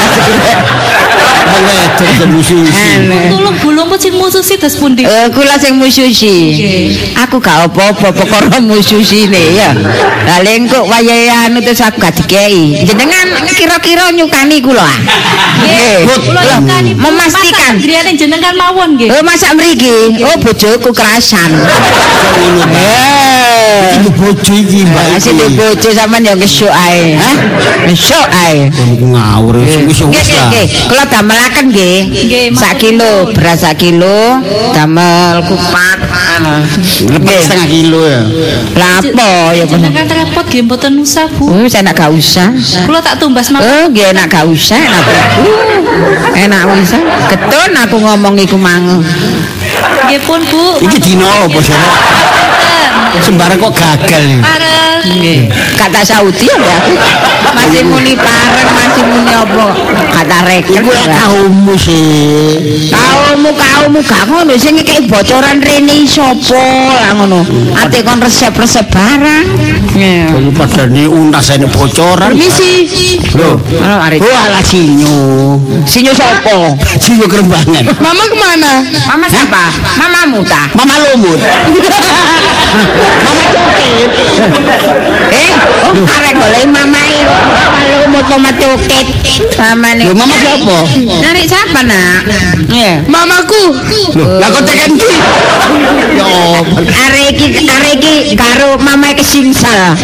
Wedok. 1.61 2.13
Tulung 3.61 3.93
sing 4.41 4.57
terus 4.57 4.77
pundi? 4.81 5.05
Eh, 5.05 5.29
kula 5.31 5.61
sing 5.61 5.77
mususi. 5.77 6.57
Aku 7.21 7.37
gak 7.39 7.69
apa-apa 7.69 8.09
perkara 8.13 8.57
mususine 8.59 9.57
ya. 9.57 9.77
Lah 10.25 10.41
lengkok 10.41 10.89
wayahe 10.89 11.29
anu 11.49 11.61
terus 11.61 11.85
aku 11.85 12.01
gak 12.01 12.17
dikei. 12.17 12.83
Jenengan 12.89 13.29
kira-kira 13.53 14.09
nyukani 14.11 14.65
kula. 14.65 14.89
Nggih. 15.61 16.09
Kula 16.25 16.41
Lah, 16.41 16.59
nyukani 16.59 16.91
Memastikan. 16.97 17.73
Griyane 17.79 18.13
jenengan 18.17 18.55
mawon 18.57 18.97
nggih. 18.97 19.13
Oh, 19.13 19.23
masak 19.23 19.53
mriki. 19.57 20.25
Oh, 20.25 20.37
bojoku 20.41 20.91
kerasan. 20.97 21.53
Eh. 22.73 24.01
Bojo 24.21 24.53
iki, 24.53 24.85
Mbak. 24.85 25.05
Masih 25.17 25.33
di 25.33 25.47
bojo 25.57 25.89
sampean 25.97 26.29
ya 26.29 26.35
ngesuk 26.37 26.69
ae. 26.69 27.17
Hah? 27.17 27.37
Ngesuk 27.89 28.27
ae. 28.29 28.69
ngawur 29.01 29.65
wis 29.65 29.81
wis 29.89 30.01
nggih, 30.05 30.25
nggih. 30.51 30.67
Kula 30.93 31.05
nggih. 31.67 31.99
Nggih, 32.07 32.45
Sak 32.55 32.79
kilo 32.79 33.31
beras 33.35 33.63
sak 33.63 33.79
kilo, 33.81 34.39
damel 34.73 35.43
kupat 35.45 35.99
anu. 36.11 36.65
Lebih 37.11 37.37
setengah 37.43 37.69
kilo 37.69 38.03
ya. 38.07 38.23
Lapo 38.79 39.33
ya 39.53 39.65
bener. 39.67 39.91
Jenengan 39.91 40.07
repot 40.25 40.45
nggih 40.47 40.63
mboten 40.67 40.93
usah, 41.03 41.27
Bu. 41.35 41.51
Oh, 41.51 41.67
saya 41.67 41.87
nak 41.87 41.99
gak 41.99 42.11
usah. 42.15 42.55
Kula 42.87 43.01
tak 43.03 43.19
tumbas 43.19 43.51
mawon. 43.51 43.65
Oh, 43.65 43.85
nggih 43.91 44.15
enak 44.15 44.27
gak 44.31 44.47
usah. 44.47 44.79
Enak, 44.81 45.05
Uh, 45.41 46.37
enak 46.37 46.63
bisa. 46.81 46.97
Ketun 47.29 47.73
aku 47.77 47.97
ngomong 48.01 48.35
iku 48.41 48.57
mang. 48.57 49.03
Nggih 50.07 50.21
pun, 50.25 50.41
Bu. 50.49 50.81
Iki 50.81 50.99
dino 51.03 51.27
apa 51.27 51.59
sih? 51.61 51.77
Sembarang 53.19 53.59
kok 53.59 53.75
gagal 53.75 54.23
nih. 54.23 54.39
Pareng. 54.39 55.41
Kata 55.75 56.01
Saudi 56.07 56.47
ya 56.47 56.55
Mbak. 56.55 56.81
Masih 57.51 57.83
muni 57.83 58.15
pareng, 58.15 58.69
masih 58.71 59.05
muni 59.11 59.33
apa? 59.35 59.67
Kata 60.15 60.39
reken. 60.47 60.87
Iku 60.87 60.91
kaummu 60.95 61.75
sih. 61.75 62.89
Kaumu 62.95 63.51
kaumu 63.51 63.99
gak 64.07 64.31
ngono 64.31 64.55
sing 64.55 64.79
ngekeki 64.79 65.11
bocoran 65.11 65.59
rene 65.59 66.07
sapa 66.07 66.63
lah 67.03 67.13
ngono. 67.19 67.43
Ate 67.75 68.07
kon 68.07 68.23
resep-resep 68.23 68.87
barang. 68.87 69.47
Ya. 69.99 70.31
Kalau 70.31 70.53
padane 70.55 71.05
unas 71.11 71.51
ini 71.51 71.67
bocoran. 71.67 72.31
Permisi. 72.31 73.19
Loh. 73.35 73.59
Halo 73.83 73.97
Arif. 74.07 74.21
Oh 74.23 74.37
ala 74.39 74.63
sinyo. 74.63 75.59
Sinyo 75.83 76.15
sapa? 76.15 76.79
Sinyo 77.01 77.27
kerembangan. 77.27 77.91
Mama 77.99 78.25
kemana? 78.31 78.73
Mama 79.11 79.27
siapa? 79.27 79.75
Mamamu 79.99 80.47
ta? 80.47 80.71
Mama 80.79 80.95
lumut. 81.11 81.41
Eh, 85.31 85.53
arek 86.07 86.35
golek 86.39 86.67
mamae. 86.71 87.19
Mama 87.27 87.81
lumut 88.07 88.27
mama 88.31 88.51
coket. 88.55 89.07
Mama 89.59 89.89
Loh 89.99 90.15
mama 90.15 90.35
siapa? 90.37 90.77
Narik 91.21 91.47
siapa 91.49 91.81
nak? 91.85 92.27
Iya. 92.71 93.05
Mamaku. 93.07 93.65
Loh, 94.17 94.39
lah 94.39 94.49
kok 94.53 94.63
tekan 94.67 94.93
ki? 94.95 95.11
Ya 96.17 96.27
apa? 96.61 96.77
Arek 96.83 97.37
iki 97.37 97.67
arek 97.67 97.95
iki 97.99 98.15
karo 98.39 98.79
mamae 98.79 99.15
kesingsal. 99.17 99.97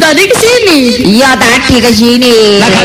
Tadi 0.00 0.22
ke 0.26 0.36
sini. 0.36 0.80
Iya 1.18 1.36
tadi 1.38 1.76
ke 1.78 1.90
sini. 1.92 2.58
Lah 2.60 2.68
kok. 2.70 2.84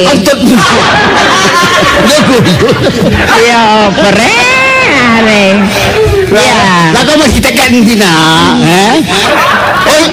Iya, 3.40 3.64
pere. 3.94 4.34
Arek. 4.96 5.56
Lah 6.34 7.02
kok 7.06 7.18
masih 7.22 7.42
tekan 7.44 7.70
di 7.70 7.96
nak? 7.98 8.58
Eh? 8.66 8.96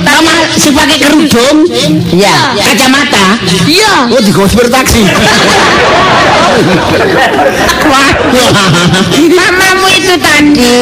Mama 0.00 0.34
si 0.56 0.72
pakai 0.72 0.96
kerudung, 0.96 1.68
Iya. 2.08 2.56
kacamata. 2.56 3.36
Iya. 3.68 4.08
Oh, 4.08 4.20
di 4.20 4.32
gosper 4.32 4.66
taksi. 4.68 5.04
Wah, 7.82 8.08
mamamu 9.12 9.86
itu 9.92 10.14
tadi 10.16 10.76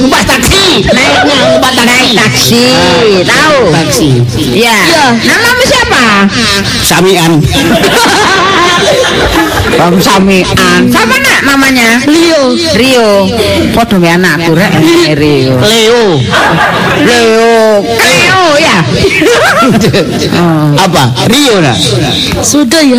Numpas 0.00 0.24
taksi. 0.28 0.84
naiknya 0.86 1.36
umpat 1.56 1.74
naik 1.84 2.12
taksi, 2.16 2.64
tahu? 3.24 3.58
Taksi. 3.72 4.08
Iya. 4.36 4.76
Namamu 5.24 5.62
siapa? 5.64 6.04
Samian. 6.84 7.32
Bang 9.70 9.96
Samian. 10.00 10.82
Sama 10.90 11.16
nak 11.20 11.40
mamanya? 11.46 12.00
Rio. 12.04 12.56
Rio. 12.76 13.08
Podo 13.72 13.96
me 14.00 14.08
anakku 14.10 14.52
rek 14.52 14.72
Rio. 15.16 15.56
Leo. 15.60 16.04
Leo. 17.06 17.59
Leo 17.84 18.44
ya. 18.60 18.78
Apa? 20.80 21.02
Rio 21.28 21.60
nak? 21.60 21.76
Sudah 22.40 22.80
ya. 22.82 22.96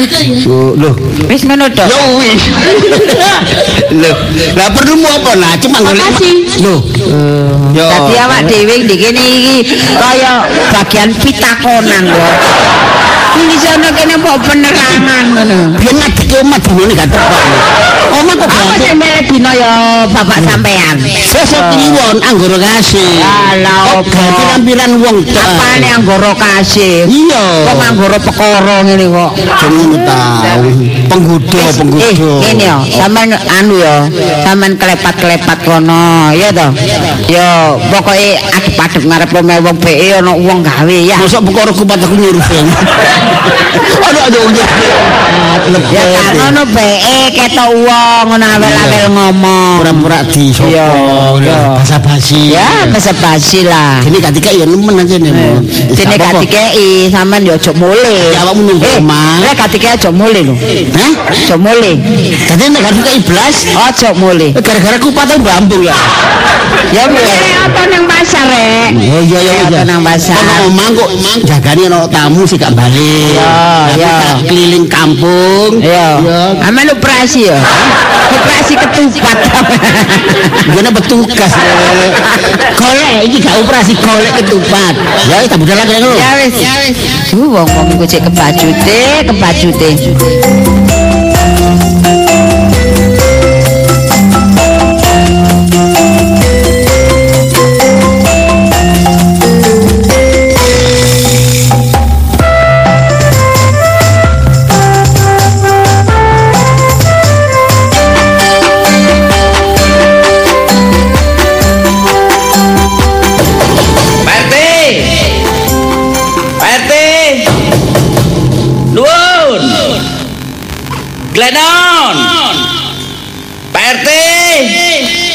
Oh, 0.48 0.74
loh. 0.78 0.94
Wis 1.30 1.46
ngono 1.46 1.70
tok. 1.72 1.88
Yo 1.88 2.02
wis. 2.22 2.42
Loh, 4.02 4.16
lah 4.56 4.72
perlu 4.72 4.96
mau 5.04 5.12
apa 5.20 5.36
lah? 5.36 5.52
Cuma 5.60 5.84
golek. 5.84 6.00
Makasih. 6.00 6.64
Loh. 6.64 6.80
Yo. 7.76 7.86
Dadi 7.88 8.16
awak 8.20 8.48
dhewe 8.48 8.88
di 8.88 8.96
kene 8.96 9.24
iki 9.24 9.58
kaya 10.00 10.48
bagian 10.72 11.12
pitakonan 11.20 12.08
lho. 12.08 12.30
Ini 13.32 13.56
sono 13.58 13.88
kene 13.96 14.16
apa 14.20 14.32
penerangan 14.38 15.26
ngono. 15.34 15.60
Biar 15.80 15.94
ngadeke 15.98 16.36
omah 16.44 16.60
dinone 16.62 16.94
gak 16.94 17.10
tepak. 17.10 17.46
Omah 18.12 18.34
kok 18.36 18.50
Apa 18.52 18.76
sing 18.78 18.96
melek 19.00 19.26
dina 19.32 19.52
ya 19.56 19.72
bapak 20.06 20.40
sampean? 20.44 20.96
Sesuk 21.02 21.64
kliwon 21.72 22.18
anggoro 22.22 22.58
kasih. 22.60 23.24
Alah, 23.24 24.04
gak 24.04 24.30
piran-piran 24.36 24.92
wong 25.00 25.18
tok. 25.26 25.42
Apane 25.42 25.88
anggoro 25.90 26.32
kasih? 26.36 27.08
Iya. 27.08 27.44
Kok 27.72 27.80
anggoro 27.82 28.18
pekoro 28.20 28.76
ngene 28.86 29.06
kok. 29.10 29.32
Jeneng 29.40 29.92
tahu. 30.06 30.70
Penggoda, 31.12 31.60
Eh, 31.62 31.72
penggoda. 31.76 32.32
ngene 32.46 32.64
ya, 32.64 32.76
sampean 32.88 33.30
anu 33.32 33.76
ya, 33.80 33.96
sampean 34.44 34.76
klepat-klepat 34.76 35.60
kono, 35.64 36.32
ya 36.36 36.52
toh. 36.52 36.72
Ya, 37.28 37.76
pokoke 37.90 38.36
adep-adep 38.38 39.04
ngarep 39.08 39.30
omahe 39.36 39.60
wong 39.64 39.78
PE 39.80 40.08
ana 40.20 40.32
wong 40.36 40.60
gawe 40.64 40.98
ya. 41.00 41.18
Mosok 41.20 41.48
perkara 41.52 41.72
kupat 41.72 42.00
aku 42.00 42.16
nyuruh 42.16 42.44
ya. 43.12 43.26
Aduh 44.08 44.22
aduh 44.28 44.42
aduh. 44.50 44.66
Ya 45.92 46.04
kan 46.04 46.32
ngono 46.36 46.62
PE 46.74 47.18
ketok 47.36 47.70
wong 47.86 48.24
ngono 48.32 48.46
awel-awel 48.46 49.06
ngomong. 49.14 49.78
Pura-pura 49.84 50.20
di 50.28 50.50
sopo. 50.52 50.72
Iya. 50.72 50.88
Bahasa 51.76 51.98
basi. 52.02 52.56
Ya, 52.56 52.88
basa 52.90 53.12
basi 53.20 53.64
lah. 53.68 54.02
Ini 54.04 54.18
ketika 54.20 54.50
ya 54.52 54.66
nemen 54.66 54.96
aja 55.00 55.16
nih. 55.20 55.32
Dene 55.92 56.16
gak 56.18 56.34
dikeki, 56.42 57.12
sampean 57.12 57.46
ya 57.46 57.56
aja 57.56 57.72
mule. 57.76 58.18
Ya, 58.34 58.40
awakmu 58.44 58.62
nunggu 58.68 58.86
Eh, 58.86 59.00
omah. 59.00 59.44
Gak 59.56 59.70
dikeki 59.72 59.88
aja 59.96 60.10
mule 60.12 60.40
lho. 60.44 60.56
Hah? 60.96 61.12
Aja 61.32 61.56
mule. 61.60 61.92
Tadi 62.48 62.64
nek 62.72 62.80
gak 62.82 62.94
dikei 63.00 63.20
blas. 63.28 63.56
Aja 63.76 64.10
mule. 64.18 64.48
Gara-gara 64.56 64.98
kupatnya 65.00 65.36
bambung 65.40 65.84
lah. 65.86 66.00
Ya 66.92 67.08
mule 67.08 67.38
apa 67.62 67.82
nang 67.88 68.04
pasar 68.10 68.44
rek. 68.52 68.92
Oh 68.98 69.22
iya 69.24 69.40
iya 69.40 69.54
Apa 69.70 69.82
nang 69.86 70.02
pasar. 70.04 70.36
Ono 70.36 70.54
omah 70.72 70.88
kok 70.98 71.10
jagane 71.46 71.82
ono 71.88 72.00
tamu 72.10 72.42
sih 72.48 72.58
gak 72.58 72.74
Ya, 73.32 73.90
ya. 73.98 74.16
keliling 74.46 74.86
kampung. 74.88 75.82
Iya. 75.82 76.22
Ya. 76.22 76.42
Aman 76.70 76.88
operasi 76.94 77.50
ya. 77.50 77.58
Operasi 78.32 78.74
ketupat. 78.78 79.38
Gimana 80.70 80.90
petugas. 80.96 81.52
Golek 82.78 83.18
iki 83.28 83.38
gak 83.44 83.56
operasi 83.62 83.94
golek 83.98 84.34
ketupat. 84.44 84.94
Ya 85.28 85.44
tak 85.50 85.58
budal 85.60 85.78
lagi 85.78 85.98
lho. 86.00 86.12
ya 86.16 86.32
wis. 86.40 86.56
Uh, 87.32 87.48
wong-wong 87.48 87.88
iku 87.96 88.06
cek 88.06 88.22
kebajute, 88.28 89.02
kebajute. 89.28 89.88
Glenon. 90.20 91.01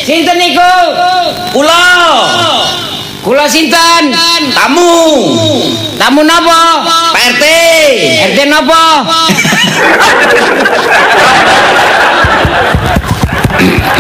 Sinten 0.07 0.37
niku? 0.39 0.75
Kula. 1.51 1.83
Kula 3.25 3.45
sinten? 3.51 4.15
Tamu. 4.55 4.95
Tamu 5.99 6.23
napa? 6.23 6.87
Pak 7.11 7.23
RT. 7.35 7.45
RT 8.31 8.39
napa? 8.47 8.85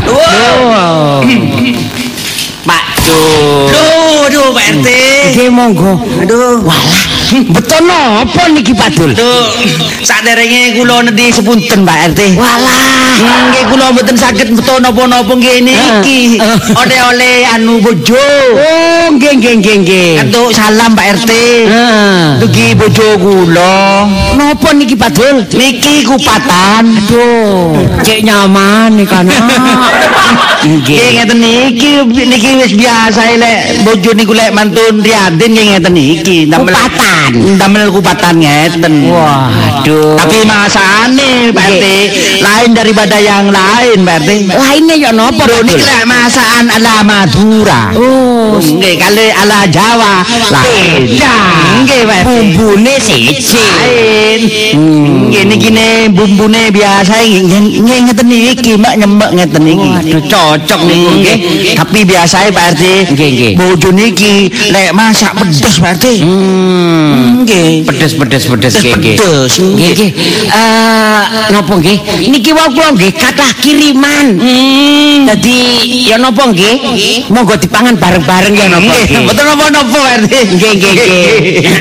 Duh. 0.06 1.82
Pak 3.06 3.14
Duh. 3.14 3.70
Duh, 3.70 4.24
duh 4.34 4.48
Pak 4.50 4.66
RT. 4.82 4.88
Nggih 5.34 5.48
monggo. 5.54 5.92
Aduh. 6.22 6.58
Walah, 6.66 7.04
betul 7.54 7.80
napa 7.86 8.42
niki 8.50 8.74
Pak 8.74 8.98
Dul? 8.98 9.14
Duh, 9.14 9.46
saderenge 10.02 10.74
kula 10.74 11.06
nedhi 11.06 11.30
sepunten 11.30 11.86
Pak 11.86 12.14
RT. 12.14 12.34
Walah. 12.34 12.82
Nggih 13.50 13.64
kula 13.70 13.86
mboten 13.94 14.16
saged 14.18 14.50
beto 14.58 14.82
napa-napa 14.82 15.32
nggih 15.38 15.62
niki. 15.62 16.42
Ah. 16.42 16.58
Oleh-oleh 16.82 17.46
anu 17.54 17.78
bojo. 17.78 18.18
Oh, 18.58 19.06
nggih 19.14 19.32
nggih 19.38 19.54
nggih 19.62 19.76
nggih. 19.86 20.10
Kantuk 20.26 20.50
salam 20.50 20.98
Pak 20.98 21.22
RT. 21.22 21.30
Heeh. 21.30 22.42
Dugi 22.42 22.66
bojo 22.74 23.06
kula. 23.22 24.06
Napa 24.34 24.68
niki 24.74 24.98
Pak 24.98 25.14
Dul? 25.14 25.46
Niki 25.54 26.02
kupatan. 26.02 26.84
Aduh, 27.06 28.02
cek 28.02 28.26
nyaman 28.26 28.98
nih 28.98 29.06
kan. 29.06 29.30
Nggih 30.66 31.22
ngeten 31.22 31.38
niki 31.38 32.02
niki 32.26 32.50
wis 32.58 32.72
biasa 32.74 32.95
lek 33.37 33.85
bojo 33.85 34.11
niku 34.16 34.32
lek 34.32 34.50
mantun 34.52 35.00
riaden 35.04 35.50
nggih 35.52 35.66
ngeten 35.76 35.96
iki. 35.96 36.38
Damel- 36.48 36.72
Kupatan. 36.74 37.30
Damel 37.61 37.87
kupatan 37.92 38.35
ngeten. 38.40 38.94
Waduh. 39.12 40.16
Tapi 40.16 40.38
masane 40.44 41.52
Pak 41.52 41.66
RT 41.66 41.85
lain 42.42 42.70
daripada 42.72 43.16
yang 43.20 43.48
lain 43.50 43.98
Pak 44.02 44.16
RT. 44.22 44.30
lainnya 44.50 44.94
ya 44.96 45.11
napa 45.12 45.44
Lho 45.44 45.62
niki 45.62 45.76
Dul? 45.76 45.87
lek 45.87 46.04
masakan 46.04 46.66
ala 46.72 46.94
Madura. 47.04 47.80
Oh, 47.94 48.59
Nggih 48.59 48.94
kali 48.96 49.26
ala 49.32 49.61
Jawa 49.68 50.14
lain. 50.50 51.06
Beda. 51.12 51.37
Nggih 51.85 52.00
Pak 52.02 52.18
RT. 52.18 52.26
bumbune 52.26 52.94
siji. 52.98 53.64
Nggih 54.74 55.44
niki 55.46 55.70
ne 55.70 55.87
bumbune 56.11 56.72
biasa 56.72 57.14
nggih 57.22 58.00
ngeten 58.09 58.30
iki 58.32 58.72
mak 58.76 58.94
nyemek 58.96 59.30
ngeten 59.37 59.64
iki. 59.64 59.88
Waduh, 59.88 60.22
cocok 60.26 60.80
niku 60.85 61.11
nggih. 61.20 61.38
Tapi 61.76 61.98
biasae 62.02 62.48
Pak 62.50 62.64
RT. 62.74 62.82
Nggih, 62.87 63.29
nggih. 63.35 63.53
Bojo 63.59 63.90
niki 63.92 64.51
lek 64.70 64.90
masak 64.94 65.35
pedes 65.37 65.79
RT. 65.83 66.05
Hmm. 66.22 67.42
Nggih. 67.42 67.87
Pedes 67.87 68.12
pedes 68.14 68.44
pedes 68.46 68.75
nggih 68.81 68.94
nggih. 68.96 69.16
Pedes. 69.18 69.53
Nggih 69.61 69.90
nggih. 69.94 70.11
Eh 70.51 71.22
napa 71.53 71.72
nggih? 71.77 71.99
Niki 72.31 72.51
wau 72.55 72.70
kula 72.70 72.94
nggih 72.94 73.12
kathah 73.14 73.53
kiriman. 73.61 74.38
Hmm. 74.38 75.27
Dadi 75.27 75.59
ya 76.07 76.16
napa 76.18 76.42
nggih? 76.51 77.27
Monggo 77.31 77.55
dipangan 77.59 77.99
bareng-bareng 77.99 78.55
ya 78.55 78.66
napa 78.70 78.87
Nggih, 78.87 79.03
nggih. 79.11 79.25
Betul 79.27 79.44
napa-napa 79.51 80.01
RT. 80.22 80.33
Nggih 80.57 80.72
nggih 80.79 80.92
nggih. 80.94 81.16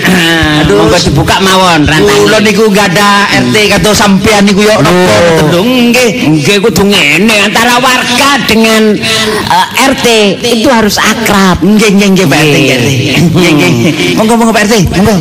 Aduh. 0.65 0.75
Monggo 0.81 0.97
dibuka 0.99 1.35
mawon 1.41 1.81
rantane. 1.85 2.13
Kula 2.25 2.39
niku 2.41 2.63
gak 2.73 2.91
ada 2.95 3.29
RT 3.45 3.55
kata 3.77 3.89
sampean 3.93 4.43
niku 4.49 4.65
yo 4.65 4.75
napa 4.81 4.91
mboten 4.91 5.45
dong. 5.53 5.69
Nggih. 5.93 6.11
Nggih 6.33 6.57
kudu 6.65 6.83
ngene 6.89 7.35
antara 7.45 7.77
warga 7.77 8.41
dengan 8.49 8.97
eh, 8.97 9.67
RT 9.93 10.07
itu 10.45 10.67
harus 10.69 10.94
akrab. 11.01 11.57
Nggih 11.63 11.89
nggih 11.95 12.09
nggih 12.13 12.25
Pak 12.29 12.39
RT. 12.39 12.55
nggih. 12.55 12.79
Nggih 13.33 13.51
nggih. 13.55 13.73
Monggo 14.17 14.33
monggo 14.39 14.53
Pak 14.55 14.63
RT. 14.67 14.73
Monggo. 14.95 15.15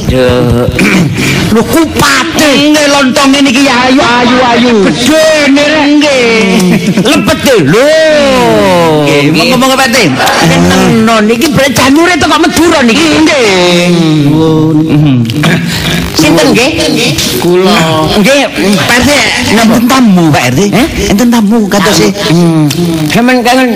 Lho 1.55 1.63
kupate. 1.63 2.51
Nggih 2.71 2.87
lontong 2.91 3.31
niki 3.43 3.63
ya 3.67 3.75
ayu 3.91 4.03
ayu 4.03 4.39
ayu. 4.43 4.73
Rek. 4.87 5.55
Nggih. 5.99 7.03
Lepet 7.05 7.41
e. 7.47 7.57
Lho. 7.65 7.89
Nggih, 9.05 9.23
monggo 9.35 9.57
monggo 9.59 9.77
Pak 9.79 9.89
RT. 9.91 9.99
Tenan 10.51 11.23
niki 11.27 11.49
bre 11.55 11.69
janure 11.71 12.15
teko 12.19 12.37
Madura 12.39 12.81
niki. 12.83 13.09
Sinten 16.15 16.47
nggih? 16.55 16.71
Kula. 17.43 18.07
Nggih, 18.19 18.47
Pak 18.79 18.97
RT, 19.03 19.11
enten 19.51 19.85
tamu 19.91 20.31
Pak 20.31 20.55
RT. 20.55 20.61
Eh? 20.71 20.89
Enten 21.11 21.29
tamu 21.29 21.67
kados 21.67 22.01
e. 22.01 22.09
Hmm. 22.31 22.71
Sampeyan 23.11 23.43
kangen. 23.43 23.69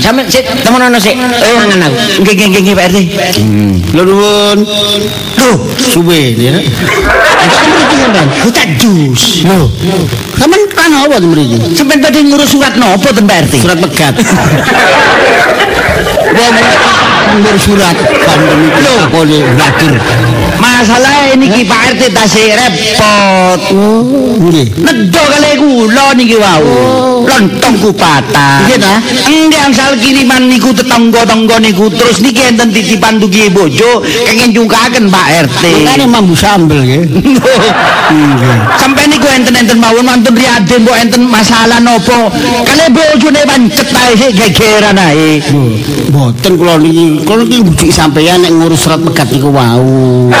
Sampeyan 0.00 0.26
sik 0.32 0.44
temenan 0.64 0.96
sik. 0.96 1.14
Eh 1.16 1.52
mangan 1.52 1.88
aku. 1.88 1.96
Nggih 2.24 2.34
nggih 2.48 2.60
nggih 2.64 2.74
Pak 2.74 2.86
RT. 2.90 2.98
Lho 3.92 4.02
nuwun. 4.08 4.58
Duh, 5.36 5.58
Suwe 5.76 6.32
ya. 6.34 6.56
kita 8.42 8.62
jus. 8.80 9.44
Lho. 9.44 9.68
Sampeyan 10.38 10.62
kan 10.72 10.92
apa 10.92 11.14
to 11.22 11.26
mriki? 11.30 11.56
Sampeyan 11.74 12.00
tadi 12.02 12.18
ngurus 12.26 12.50
surat 12.50 12.74
nopo 12.76 13.08
ten 13.12 13.24
Pak 13.26 13.36
RT? 13.48 13.54
Surat 13.62 13.78
pegat. 13.78 14.14
Wong 16.34 16.54
ngurus 17.34 17.62
surat 17.66 17.96
bandem 18.26 18.60
iki 18.70 18.80
Lho. 18.82 18.92
takone 19.02 19.38
blagir. 19.58 19.92
Masalah 20.62 21.34
ini 21.34 21.46
ki 21.50 21.62
Pak 21.66 21.80
RT 21.94 22.02
tasih 22.14 22.46
repot. 22.54 23.60
Nggih. 24.38 24.66
Nedo 24.78 25.22
kali 25.22 25.50
kula 25.58 26.06
niki 26.14 26.36
wau. 26.38 26.62
Lontong 27.26 27.74
kupatan. 27.82 28.70
Nggih 28.70 28.78
ta? 28.78 28.94
Nggih 29.26 29.60
angsal 29.66 29.98
kiriman 29.98 30.46
niku 30.46 30.70
tetangga-tangga 30.70 31.58
niku 31.58 31.90
terus 31.90 32.22
niki 32.22 32.54
enten 32.54 32.70
titipan 32.70 33.18
dugi 33.18 33.50
bojo 33.50 34.02
kenging 34.26 34.54
nyungkaken 34.54 35.10
Pak 35.10 35.26
RT. 35.50 35.62
Makane 35.90 36.06
mambu 36.06 36.34
sambel 36.38 36.86
nggih. 36.86 37.02
Nggih. 37.18 38.58
Sampai 38.78 39.10
niku 39.10 39.26
enten-enten 39.26 39.78
mawon 39.82 40.06
mantun 40.24 40.40
riaden 40.40 40.80
kok 40.88 40.96
enten 40.96 41.22
masalah 41.28 41.78
nopo. 41.84 42.32
Kale 42.64 42.88
bojone 42.88 43.40
pancet 43.44 43.92
ae 43.92 44.16
sik 44.16 44.32
gegeran 44.32 44.96
ae. 44.96 45.44
Lho, 45.52 45.76
Mboten 46.08 46.56
kula 46.56 46.80
niki, 46.80 47.20
kula 47.28 47.44
niki 47.44 47.60
bujuk 47.60 47.92
sampeyan 47.92 48.40
nek 48.40 48.56
ngurus 48.56 48.80
surat 48.80 49.04
pegat 49.04 49.28
niku 49.28 49.52
wau. 49.52 50.32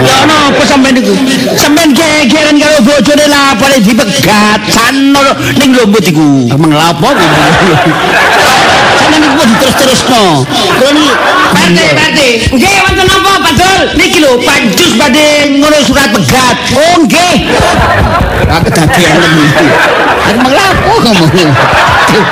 Ya 0.00 0.24
nopo 0.24 0.64
sampai 0.64 0.96
niku? 0.96 1.12
Sampeyan 1.60 1.92
gegeran 1.92 2.56
karo 2.56 2.80
bojone 2.80 3.28
lah 3.28 3.52
pare 3.60 3.76
dipegat. 3.84 4.64
Sano 4.72 5.36
ning 5.60 5.76
lombot 5.76 6.08
iku. 6.08 6.48
Emang 6.48 6.72
Sampeyan 9.08 9.24
niku 9.24 9.40
diterus-terusno. 9.40 10.44
Niki 10.92 11.08
Pate, 11.48 11.86
pate. 11.96 12.28
Nggih 12.52 12.76
wonten 12.84 13.08
napa 13.08 13.40
Pak 13.40 13.52
Dul? 13.56 13.80
Niki 13.96 14.20
lho 14.20 14.36
panjus 14.44 14.92
badhe 15.00 15.48
ngono 15.56 15.80
surat 15.80 16.12
pegat. 16.12 16.56
Oh 16.76 16.94
nggih. 17.08 17.48
Aku 18.52 18.68
kedadian 18.68 19.16
niku. 19.32 19.64
Emang 20.28 20.52
lapo 20.52 20.92
ngomongnya. 21.08 21.48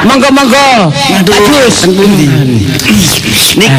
Monggo-monggo. 0.05 0.93
Bagus. 1.25 1.89
Nik. 3.57 3.73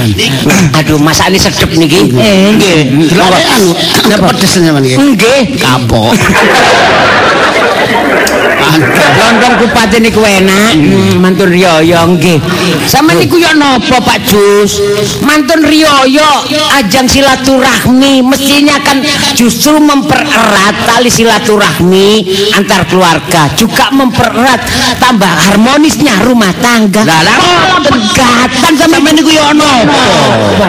Aduh, 0.73 0.97
masakne 0.97 1.37
sedep 1.37 1.69
niki. 1.77 2.09
Eh, 2.17 2.49
nggih. 2.57 3.13
Delok 3.13 3.45
anu, 3.45 3.77
pedes 4.09 4.49
sampeyan 4.57 4.81
niki. 4.81 4.97
Nggih. 4.97 5.41
Kapok. 5.61 6.17
Lontong 9.17 9.55
kupate 9.63 9.97
niku 10.03 10.21
enak. 10.21 10.75
Hmm, 10.75 11.23
mantun 11.23 11.49
riyo 11.49 11.79
nggih. 11.81 12.39
Sama 12.85 13.15
niku 13.15 13.39
yo 13.39 13.51
napa 13.55 13.97
Pak 14.03 14.19
Jus? 14.27 14.79
Mantun 15.23 15.63
riyo 15.63 15.89
ajang 16.77 17.07
silaturahmi 17.07 18.21
mestinya 18.21 18.77
kan 18.83 19.01
justru 19.33 19.79
mempererat 19.79 20.75
tali 20.85 21.09
silaturahmi 21.09 22.09
antar 22.53 22.85
keluarga, 22.87 23.49
juga 23.55 23.89
mempererat 23.91 24.61
tambah 25.01 25.29
harmonisnya 25.29 26.23
rumah 26.27 26.51
tangga. 26.59 27.03
Lah, 27.07 27.21
lah, 27.23 27.37
pegatan 27.87 28.73
sama 28.75 29.09
niku 29.15 29.31
yo 29.31 29.47
napa? 29.55 30.67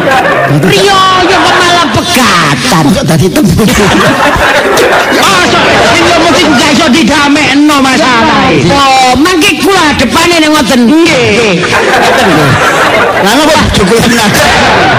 Riyo 0.63 1.03
kok 1.29 1.55
malah 1.59 1.89
pegatan. 1.93 2.83
Kok 2.95 3.05
dadi 3.05 3.27
tembung. 3.29 3.69
Masa 6.19 6.28
mesti 6.39 6.55
gak 6.55 6.71
iso 6.79 6.87
didamekno 6.95 7.77
masalah. 7.83 8.47
Oh, 8.71 9.13
mangke 9.19 9.59
kula 9.59 9.99
depane 9.99 10.39
ning 10.39 10.51
ngoten. 10.55 10.81
Nggih. 10.87 11.67
Lah 13.27 13.33
napa 13.35 13.59
cukup. 13.75 13.99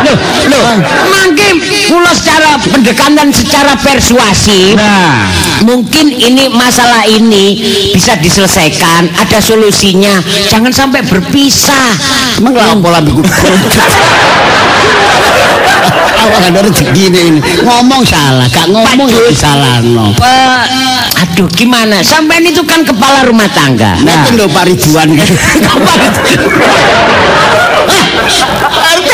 Loh, 0.03 0.17
loh, 0.51 0.63
mangke 1.07 1.49
kula 1.87 2.11
secara 2.11 2.59
pendekatan 2.59 3.31
secara 3.31 3.73
persuasif. 3.79 4.75
Nah, 4.75 5.31
Mungkin 5.59 6.07
ini 6.15 6.47
masalah 6.51 7.03
ini 7.03 7.59
bisa 7.91 8.15
diselesaikan, 8.15 9.11
ada 9.15 9.39
solusinya. 9.43 10.23
Jangan 10.47 10.71
sampai 10.71 11.03
berpisah. 11.03 11.95
Emang 12.39 12.83
biku. 13.03 13.23
Awak 16.39 16.55
ada 16.55 16.63
rezeki 16.71 17.11
ini. 17.11 17.43
Ngomong 17.67 17.99
salah, 18.07 18.47
gak 18.47 18.71
ngomong 18.71 19.11
ya 19.11 19.27
disalahno. 19.27 20.15
Eh, 20.15 20.63
aduh, 21.19 21.51
gimana? 21.51 21.99
Sampean 21.99 22.47
itu 22.47 22.63
kan 22.63 22.87
kepala 22.87 23.27
rumah 23.27 23.51
tangga. 23.51 23.99
Nanti 23.99 24.39
lho 24.39 24.47
Pak 24.47 24.63
Ridwan. 24.71 25.19
RT, 28.79 29.11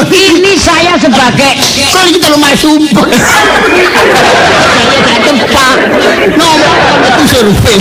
ini 0.00 0.56
saya 0.56 0.96
sebagai 0.96 1.52
Kalau 1.92 2.08
kita 2.08 2.26
lumah 2.32 2.54
sumpah. 2.56 3.06
Saya 3.12 4.98
gak 5.04 5.20
tempat. 5.28 5.78
Ngomong 6.32 6.78
itu 7.02 7.22
survei. 7.28 7.78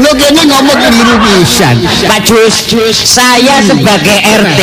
Lo 0.00 0.10
kayaknya 0.14 0.44
ngomong 0.48 0.78
keliru 0.78 1.16
pisan. 1.24 1.76
Pak 2.06 2.20
Jus, 2.24 2.54
saya 2.94 3.60
sebagai 3.64 4.18
RT 4.20 4.60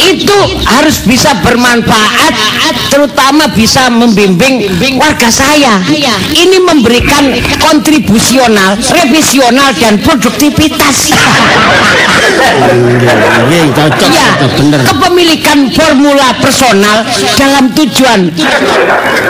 itu 0.00 0.38
harus 0.66 0.96
bisa 1.04 1.32
bermanfaat, 1.40 2.32
terutama 2.92 3.48
bisa 3.52 3.88
membimbing 3.88 4.64
warga 4.96 5.28
saya. 5.28 5.80
Ini 6.34 6.58
memberikan 6.60 7.30
kontribusional, 7.60 8.76
revisional 8.80 9.70
dan 9.76 10.00
produktivitas. 10.00 11.12
Iya, 13.50 13.60
Ya, 13.60 13.62
cocok, 13.74 14.50
bener. 14.58 14.80
kepemilikan 14.86 15.49
formula 15.74 16.30
personal 16.38 17.02
dalam 17.34 17.70
tujuan 17.74 18.30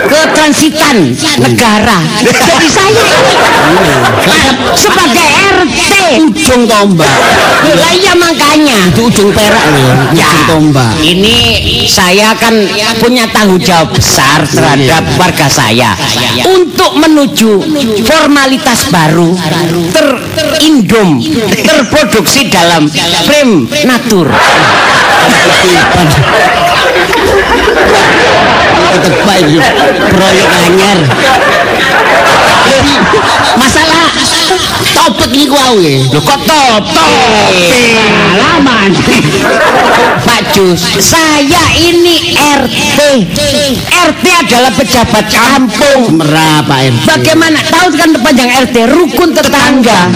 ketransitan 0.09 1.17
negara. 1.41 1.99
Jadi 2.21 2.69
saya 2.69 3.05
sebagai 4.77 5.29
RT. 5.61 5.93
Ujung 6.11 6.67
tombak. 6.67 7.07
Lah 7.71 7.93
iya 7.95 8.15
makanya. 8.19 8.91
Itu 8.91 9.07
ujung 9.07 9.31
perak 9.31 9.63
loh. 9.71 10.11
Ya, 10.11 10.27
Ujung 10.27 10.47
tombak. 10.49 10.93
ini 10.99 11.37
saya 11.87 12.35
kan 12.35 12.53
punya 12.99 13.31
tanggung 13.31 13.63
jawab 13.63 13.95
besar 13.95 14.43
terhadap 14.47 15.07
warga 15.15 15.47
saya 15.47 15.95
untuk 16.51 16.99
menuju 16.99 17.63
formalitas 18.03 18.91
baru 18.91 19.39
terindom 19.95 21.23
terproduksi 21.63 22.51
dalam 22.51 22.91
frame 23.25 23.71
natur. 23.87 24.27
Tetep 28.93 29.17
baik. 29.27 29.63
Proyek 30.11 30.49
anyar. 30.67 31.60
Masalah 33.59 34.09
topik 34.95 35.31
ini 35.35 35.47
kau 35.47 35.75
ya. 35.81 35.97
Loh 36.11 36.23
kok 36.23 36.41
topik? 36.47 37.99
Halaman. 38.31 38.91
Pak 40.21 40.53
Jus, 40.55 40.83
saya 41.01 41.65
ini 41.81 42.37
RT. 42.37 43.39
RT 43.89 44.25
adalah 44.47 44.73
pejabat 44.75 45.25
kampung. 45.33 46.21
Merah 46.21 46.63
Pak 46.65 46.79
RT. 46.93 47.05
Bagaimana? 47.09 47.59
Tahu 47.61 47.89
kan 47.97 48.11
panjang 48.21 48.51
RT 48.69 48.77
rukun 48.91 49.31
tetangga. 49.35 50.11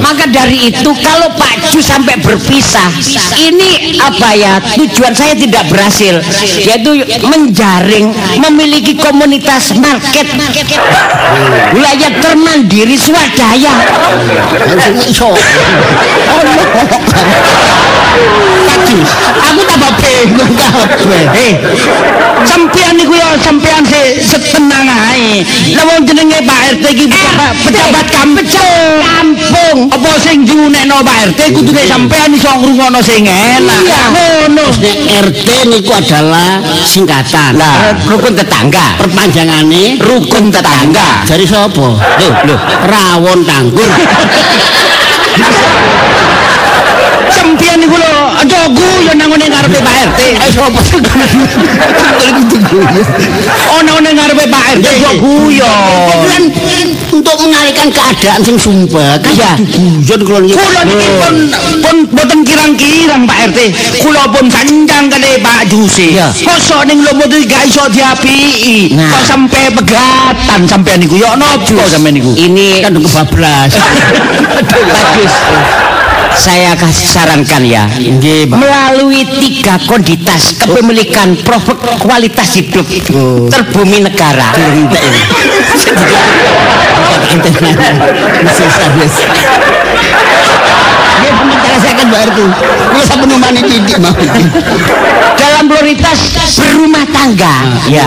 Maka 0.00 0.24
dari 0.30 0.70
itu 0.72 0.90
kalau 1.02 1.28
Pak 1.34 1.72
Ju 1.72 1.80
sampai 1.80 2.20
berpisah, 2.20 2.92
ini 3.40 3.96
apa 3.98 4.30
ya? 4.36 4.60
Tujuan 4.76 5.16
saya 5.16 5.32
tidak 5.32 5.66
berhasil, 5.72 6.20
yaitu 6.62 7.02
menjaring, 7.24 8.12
memiliki 8.38 8.94
komunitas 8.98 9.72
market, 9.80 10.28
wilayah 11.82 12.14
termandiri 12.22 12.94
swadaya. 12.94 13.74
Harusnya 14.54 15.02
iso. 15.10 15.34
Aku 19.52 19.60
tambah 19.64 19.92
bingung 20.00 20.52
kabeh. 20.56 21.24
Eh, 21.32 21.52
sampean 22.44 22.96
niku 22.96 23.16
ya 23.16 23.36
sampean 23.40 23.84
se 23.84 24.20
setenang 24.20 24.88
ae. 24.88 25.44
Lah 25.72 25.84
wong 25.88 26.04
jenenge 26.04 26.44
Pak 26.44 26.60
RT 26.76 26.84
iki 26.92 27.06
pejabat 27.08 27.52
pejabat 27.64 28.06
kampung. 28.12 28.44
Kampung. 29.02 29.78
Apa 29.92 30.10
sing 30.20 30.44
junekno 30.44 31.00
Pak 31.00 31.32
RT 31.32 31.40
kudune 31.56 31.82
sampean 31.88 32.36
iso 32.36 32.52
ngrungokno 32.52 33.00
sing 33.00 33.24
enak. 33.24 33.80
Ngono. 34.12 34.64
RT 35.30 35.48
niku 35.72 35.92
adalah 35.96 36.60
singkatan. 36.84 37.56
Nah, 37.56 37.96
rukun 38.08 38.36
tetangga. 38.36 39.00
perpanjangane 39.00 39.96
Rukun 40.00 40.52
tetangga. 40.52 41.24
dari 41.26 41.46
sapa? 41.48 41.96
Loh, 41.96 42.32
loh, 42.44 42.60
rawon 42.86 43.40
tanggur. 43.44 43.88
Sampean 47.32 47.76
niku 47.80 47.96
lho 47.96 48.12
aja 48.38 48.68
guyon 48.68 49.16
nang 49.16 49.28
ngene 49.32 49.46
ngarepe 49.48 49.78
Pak 49.80 49.94
RT. 50.12 50.20
Eh 50.36 50.50
sapa 50.52 50.80
sing 50.84 51.00
Ono 53.80 53.92
nang 54.00 54.14
ngarepe 54.14 54.44
Pak 54.52 54.64
RT 54.78 54.86
kok 55.00 55.14
guyon. 55.22 55.72
Kan 56.28 56.44
untuk 57.12 57.36
mengalihkan 57.40 57.88
keadaan 57.92 58.40
sing 58.44 58.56
sumpah. 58.60 59.16
Iya. 59.24 59.56
Guyon 59.58 60.20
kula 60.26 60.38
niki. 60.44 60.54
Kula 60.56 60.80
niki 60.84 61.08
pun 61.18 61.34
pun 61.82 61.96
boten 62.12 62.40
kirang-kirang 62.44 63.22
Pak 63.24 63.38
RT. 63.52 63.58
Kula 64.04 64.24
pun 64.28 64.46
sanjang 64.52 65.08
kali 65.08 65.30
Pak 65.40 65.60
Jusi. 65.72 66.14
Iya. 66.16 66.28
Mosok 66.44 66.82
ning 66.84 67.00
lho 67.00 67.12
mboten 67.16 67.42
gak 67.48 67.64
iso 67.68 67.84
diapiki. 67.88 68.92
Kok 68.96 69.22
sampe 69.24 69.60
pegatan 69.72 70.60
sampean 70.68 71.00
niku 71.00 71.16
yo 71.16 71.32
nopo 71.34 71.80
sampean 71.88 72.14
niku? 72.16 72.32
Ini 72.36 72.84
Kan 72.84 72.98
kebablas. 72.98 73.72
bagus. 74.92 75.34
Saya 76.42 76.74
kasih 76.74 77.06
sarankan 77.06 77.62
ya. 77.62 77.86
Melalui 78.50 79.22
tiga 79.38 79.78
komoditas 79.86 80.58
kepemilikan 80.58 81.38
produk 81.46 81.78
kualitas 82.02 82.58
hidup 82.58 82.82
Oh. 83.14 83.46
terbumi 83.46 84.02
negara. 84.02 84.50
Nggih, 91.20 91.32
pembicara 91.36 91.76
saya 91.80 91.94
Pak 92.92 93.04
sampun 93.04 93.28
numani 93.28 93.60
titik 93.64 93.98
mau. 93.98 94.12
dalam 95.42 95.64
prioritas 95.66 96.18
berumah 96.58 97.04
tangga. 97.10 97.54
Ya. 97.90 98.06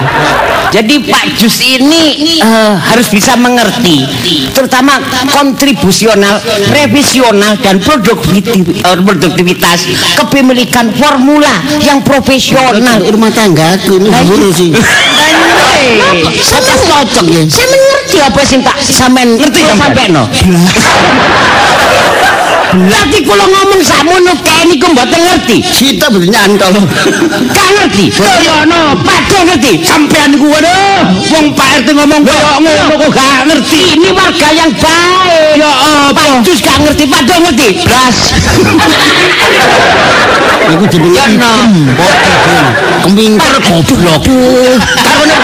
Jadi 0.73 1.07
Pak 1.07 1.39
Jus 1.39 1.55
ini 1.63 2.35
eh, 2.41 2.73
harus 2.75 3.07
bisa 3.07 3.39
mengerti 3.39 4.03
terutama 4.51 4.99
kontribusional 5.31 6.41
revisional 6.73 7.55
dan 7.63 7.79
eh, 7.79 8.97
produktivitas 8.99 9.79
kepemilikan 10.19 10.91
formula 10.95 11.63
yang 11.79 12.03
profesional. 12.03 12.99
Rumah 13.03 13.31
tangga 13.31 13.79
aku 13.79 13.99
ngurus 14.03 14.55
sih. 14.59 14.71
saya 16.43 16.75
cocok 16.81 17.25
ya. 17.29 17.41
Saya 17.45 17.67
mengerti 17.71 18.17
apa 18.19 18.41
sih 18.43 18.57
tak 18.59 18.77
sampean 18.81 19.37
ngerti 19.37 19.61
sampai 19.63 20.11
no 20.11 20.23
Berarti 22.75 23.19
kalau 23.23 23.45
ngomong 23.47 23.81
samono 23.81 24.33
kayak 24.43 24.67
ini 24.67 24.75
mboten 24.83 25.21
ngerti. 25.23 25.57
Kita 25.63 26.11
betul 26.11 26.27
nyantol. 26.27 26.75
Gak 27.55 27.69
ngerti. 27.79 28.11
Kaya 28.11 28.67
no, 28.67 28.99
Padha 28.99 29.39
ngerti. 29.47 29.73
sampean 29.85 30.35
niku 30.35 30.51
waduh, 30.51 31.07
wong 31.31 31.55
Pak 31.55 31.69
RT 31.81 31.87
ngomong 31.95 32.21
koyo 32.27 32.47
ngono 32.59 32.83
kok 32.99 33.09
gak 33.15 33.47
ngerti. 33.47 33.95
Ini 33.95 34.09
warga 34.11 34.49
yang 34.51 34.71
baik. 34.75 35.55
Ya 35.55 35.71
apa? 36.11 36.43
Pacus 36.43 36.59
gak 36.59 36.77
ngerti, 36.83 37.03
padha 37.07 37.35
ngerti. 37.39 37.69
Blas. 37.85 38.17
Iku 40.65 40.85
jenenge. 40.91 41.53
Keminter 43.05 43.55
goblok. 43.63 44.23
Karone 45.05 45.37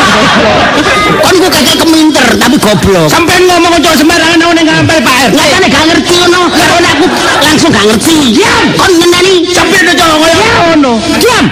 kon 1.21 1.35
ku 1.37 1.47
kakek 1.47 1.77
keminter 1.79 2.27
tapi 2.35 2.57
goblok. 2.57 3.07
Sampean 3.07 3.43
ngomong 3.47 3.71
aja 3.77 3.91
sembarangan 3.95 4.37
nang 4.41 4.51
ning 4.57 4.65
ngampel 4.67 4.97
Pak 4.99 5.15
RT. 5.31 5.35
Nyatane 5.37 5.67
gak 5.71 5.83
ngerti 5.87 6.13
ngono. 6.25 6.41
Karone 6.51 6.87
aku 6.97 7.05
langsung 7.41 7.71
gak 7.71 7.85
ngerti. 7.87 8.35
Diam. 8.35 8.65
Kon 8.77 8.91
ngenani. 8.95 9.45
Sampean 9.49 9.91
aja 9.91 10.05
ngono. 10.09 10.97
Diam. 11.19 11.45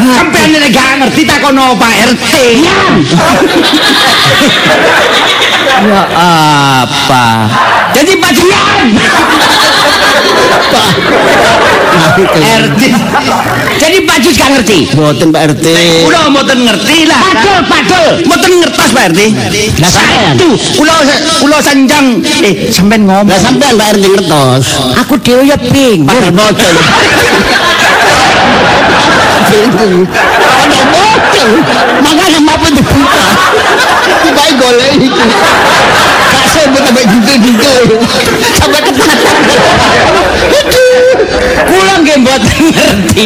Sampean 0.00 0.48
nek 0.54 0.70
gak 0.72 0.90
ngerti 1.04 1.22
takono 1.28 1.76
Pak 1.76 1.92
RT. 2.14 2.24
Ya 5.80 6.02
apa? 6.14 7.24
Jadi 7.94 8.12
Pak 8.20 8.32
Dian. 12.20 12.62
RT. 12.70 12.82
Jadi 13.80 13.98
Pacus 14.04 14.34
gak 14.36 14.50
ngerti. 14.56 14.78
Boten 14.92 15.28
Pak 15.32 15.42
RT. 15.56 15.66
Kula 16.04 16.20
mboten 16.28 16.58
ngerti 16.68 17.08
lah. 17.08 17.20
Padul, 17.32 17.60
padul. 17.66 18.12
Mboten 18.28 18.52
ngertos 18.60 18.90
Pak 18.92 19.04
RT. 19.14 19.20
Lah 19.80 19.90
sampean. 19.90 20.34
Satu, 20.36 20.50
kula 20.76 20.94
kula 21.40 21.58
sanjang 21.64 22.06
eh 22.44 22.68
sampean 22.68 23.08
ngomong. 23.08 23.30
Lah 23.30 23.40
sampean 23.40 23.74
Pak 23.80 23.88
RT 23.96 24.04
ngertos. 24.04 24.64
Aku 25.00 25.14
dhewe 25.20 25.48
ya. 25.48 25.56
Padahal 25.56 26.32
bocor. 26.34 26.74
Ada 30.60 30.80
bocor. 30.92 31.48
Makanya 32.04 32.40
apa 32.44 32.66
dibuka. 32.68 33.24
Tiba 34.20 34.44
golek 34.60 34.92
itu. 35.00 35.24
Gak 36.30 36.46
sebut 36.52 36.82
sampai 36.84 37.04
gitu-gitu. 37.38 37.96
Sampai 38.58 38.80
ketatan. 38.82 39.89
Kula 41.70 41.94
nggih 42.02 42.16
mboten 42.22 42.58
ngerti. 42.72 43.24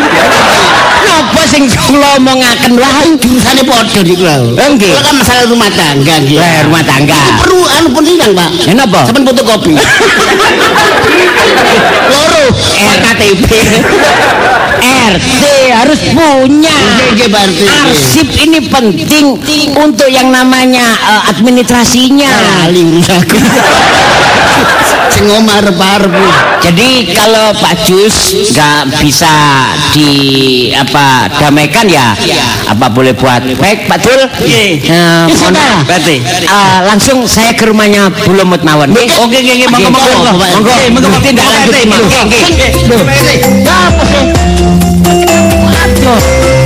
Napa 1.05 1.43
sing 1.49 1.65
kula 1.69 2.19
omongaken 2.19 2.73
wae 2.81 3.09
Urusane 3.23 3.63
padha 3.65 4.01
niku 4.03 4.25
lho. 4.25 4.55
Nggih. 4.57 4.93
Kula 4.93 5.03
kan 5.05 5.15
masalah 5.19 5.45
rumah 5.49 5.71
tangga 5.73 6.15
nggih. 6.25 6.39
Eh, 6.39 6.61
rumah 6.67 6.83
tangga. 6.85 7.21
Perlu 7.41 7.63
anu 7.79 7.89
pun 7.95 8.05
Pak. 8.05 8.51
Ya, 8.67 8.73
napa? 8.75 9.01
Sampeyan 9.07 9.25
fotokopi. 9.31 9.75
Loro. 12.11 12.45
KTP 13.05 13.51
RT 14.85 15.43
harus 15.71 16.01
punya 16.13 16.77
arsip 17.89 18.29
ini 18.43 18.59
penting 18.69 19.39
untuk 19.77 20.09
yang 20.11 20.29
namanya 20.35 20.85
eh, 20.99 21.23
administrasinya 21.31 22.31
aku. 22.69 23.39
Sing 25.15 25.31
omah 25.31 25.63
arep-arep. 25.63 26.11
jadi 26.59 26.89
kalau 27.15 27.55
Pak 27.55 27.87
Jus 27.87 28.17
nggak 28.51 28.99
bisa 28.99 29.31
di 29.93 30.11
apa 30.75 31.31
damaikan 31.39 31.87
ya 31.87 32.19
apa 32.67 32.91
boleh 32.91 33.15
buat 33.15 33.47
baik 33.55 33.87
Pak 33.87 33.99
Dul 34.01 34.21
Nggih. 34.43 34.83
Eh, 34.83 35.23
Pak. 35.31 35.87
berarti 35.87 36.17
eh, 36.43 36.79
langsung 36.85 37.23
saya 37.25 37.55
ke 37.55 37.63
rumahnya 37.65 38.11
Bulumut 38.25 38.67
Mawon 38.67 38.91
Oke, 38.91 39.07
oke, 39.15 39.39
oke, 39.39 39.67
monggo, 39.71 39.91
monggo, 39.93 40.35
monggo 40.51 40.73
Pak. 40.73 40.91
monggo 40.91 41.19
tindak 41.23 41.47
Monggo, 41.85 42.11
lanjut 42.11 43.13
sih? 43.15 43.39
Aduh. 45.85 46.64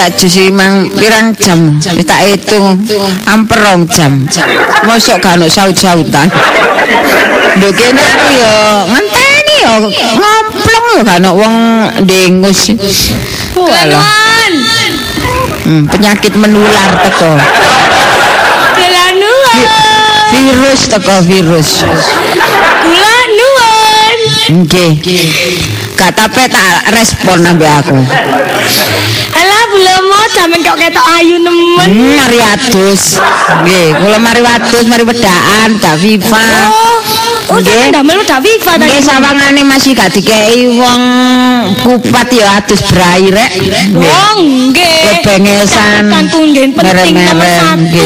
Tak 0.00 0.16
jusi 0.16 0.48
mang 0.48 0.88
pirang 0.96 1.36
jam. 1.36 1.76
Wis 1.76 2.08
tak 2.08 2.24
hitung. 2.24 2.80
Amper 3.28 3.60
rong 3.60 3.84
jam. 3.84 4.24
Mosok 4.88 5.20
gak 5.20 5.36
ono 5.36 5.44
saut-sautan. 5.44 6.24
Lho 7.60 7.68
kene 7.76 8.00
aku 8.00 8.28
yo 8.32 8.52
ngenteni 8.96 9.56
yo. 9.60 9.74
Ngomplong 10.16 10.84
yo 10.96 11.00
gak 11.04 11.20
ono 11.20 11.30
wong 11.36 11.56
dengus. 12.08 12.72
Nuan. 13.52 14.52
hmm, 15.68 15.84
penyakit 15.92 16.32
menular 16.32 16.96
teko. 17.04 17.36
Nuan. 19.20 19.58
virus 20.32 20.80
teko 20.88 21.16
virus. 21.28 21.84
Kula 22.88 23.16
nuan. 23.36 24.16
nggih. 24.64 24.92
Gak 25.92 26.16
tape 26.16 26.48
tak 26.48 26.88
respon 26.88 27.44
ambe 27.44 27.68
aku 27.68 28.00
Sampean 30.28 30.60
kok 30.62 30.76
ketok 30.76 31.06
ayu 31.16 31.36
nemen. 31.36 31.88
Hmm, 31.90 32.12
mari 32.16 32.38
adus 32.38 33.18
nggih 33.60 33.88
kula 33.94 34.18
mari 34.18 34.40
wadus 34.40 34.84
mari 34.86 35.02
wedaan 35.02 35.70
gak 35.76 35.96
viva 35.98 36.44
Oh, 36.70 37.00
oh 37.50 37.58
Nggih. 37.58 37.66
sampean 37.66 37.92
damel 37.92 38.18
udah 38.20 38.38
Viva 38.38 38.72
tadi. 38.72 38.84
Nggih 38.86 39.02
sawangane 39.02 39.62
masih 39.64 39.92
gak 39.92 40.10
dikei 40.10 40.70
wong 40.70 41.02
kupat 41.84 42.28
ya 42.32 42.60
adus 42.60 42.82
brai 42.90 43.28
rek. 43.28 43.50
Oh, 43.96 44.34
nggih. 44.40 45.20
Kebengesan. 45.20 46.08
Kan 46.08 46.24
nggih 46.28 46.72
penting 46.74 47.14
nomor 47.16 47.48
satu. 47.48 48.04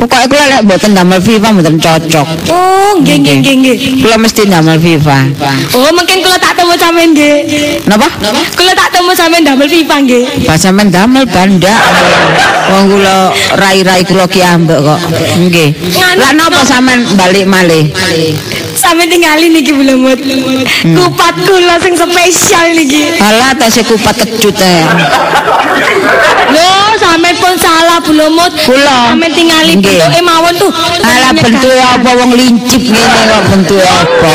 Pokoknya 0.00 0.26
kula 0.26 0.44
lek 0.50 0.60
mboten 0.66 0.90
damel 0.96 1.20
FIFA 1.22 1.48
mboten 1.54 1.76
cocok. 1.78 2.26
Oh, 2.50 2.92
nggih 2.98 3.16
nggih 3.22 3.36
nggih 3.42 3.54
nggih. 3.62 3.76
Kula 4.02 4.16
mesti 4.18 4.42
damel 4.48 4.78
FIFA. 4.78 5.16
Oh, 5.76 5.90
mungkin 5.94 6.18
kula 6.24 6.36
tak 6.38 6.58
temu 6.58 6.74
sampean 6.74 7.14
nggih. 7.14 7.86
Napa? 7.86 8.08
Kula 8.58 8.72
tak 8.74 8.88
temu 8.94 9.10
sampean 9.14 9.42
damel 9.46 9.68
Viva 9.68 9.96
nggih. 10.02 10.46
Pas 10.48 10.58
sampean 10.58 10.90
damel 10.90 11.24
banda. 11.28 11.74
Wong 12.72 12.84
kula 12.90 13.30
rai-rai 13.58 14.02
kula 14.06 14.26
ki 14.26 14.40
ambek 14.42 14.80
kok. 14.80 15.00
Nggih. 15.38 15.70
Lah 16.18 16.32
napa 16.34 16.60
sampean 16.66 17.06
balik 17.14 17.46
malih? 17.46 17.92
Sampe 18.82 19.06
tinggalin 19.06 19.54
niki 19.54 19.70
belum 19.70 19.98
mut. 20.02 20.18
Kupat 20.82 21.34
kula 21.46 21.78
sing 21.78 21.94
spesial 21.94 22.66
niki. 22.74 23.14
Alah 23.22 23.54
tas 23.54 23.78
kupat 23.78 24.26
kecut 24.26 24.58
e. 24.58 24.74
Loh, 26.50 26.90
sampe 26.98 27.30
pun 27.38 27.54
salah 27.54 28.02
belum. 28.02 28.34
Kula. 28.66 29.14
Sampe 29.14 29.30
tinggalin 29.30 29.78
Nggih. 29.78 30.02
bentuke 30.02 30.20
mawon 30.26 30.54
tuh. 30.58 30.72
Alah 30.98 31.30
bentuk 31.30 31.78
apa 31.78 32.10
wong 32.18 32.34
lincip 32.34 32.82
ngene 32.82 33.22
kok 33.30 33.42
bentuk 33.54 33.78
apa? 33.78 34.30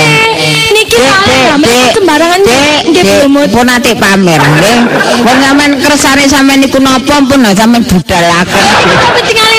Niki 0.71 0.95
salah 0.95 1.57
dek, 1.59 1.97
sembarangan 1.97 2.39
dek, 2.45 2.79
nggih 2.93 3.03
dek, 3.03 3.49
pun 3.51 3.67
ate 3.67 3.91
pamer 3.99 4.39
nggih. 4.39 4.79
Wong 5.27 5.37
sampean 5.43 5.71
kersane 5.83 6.23
sampean 6.29 6.63
niku 6.63 6.79
napa 6.79 7.19
pun 7.27 7.43
nah, 7.43 7.51
sampean 7.51 7.83
budalaken. 7.83 8.63
Sampe 8.95 9.19
tinggalin 9.27 9.56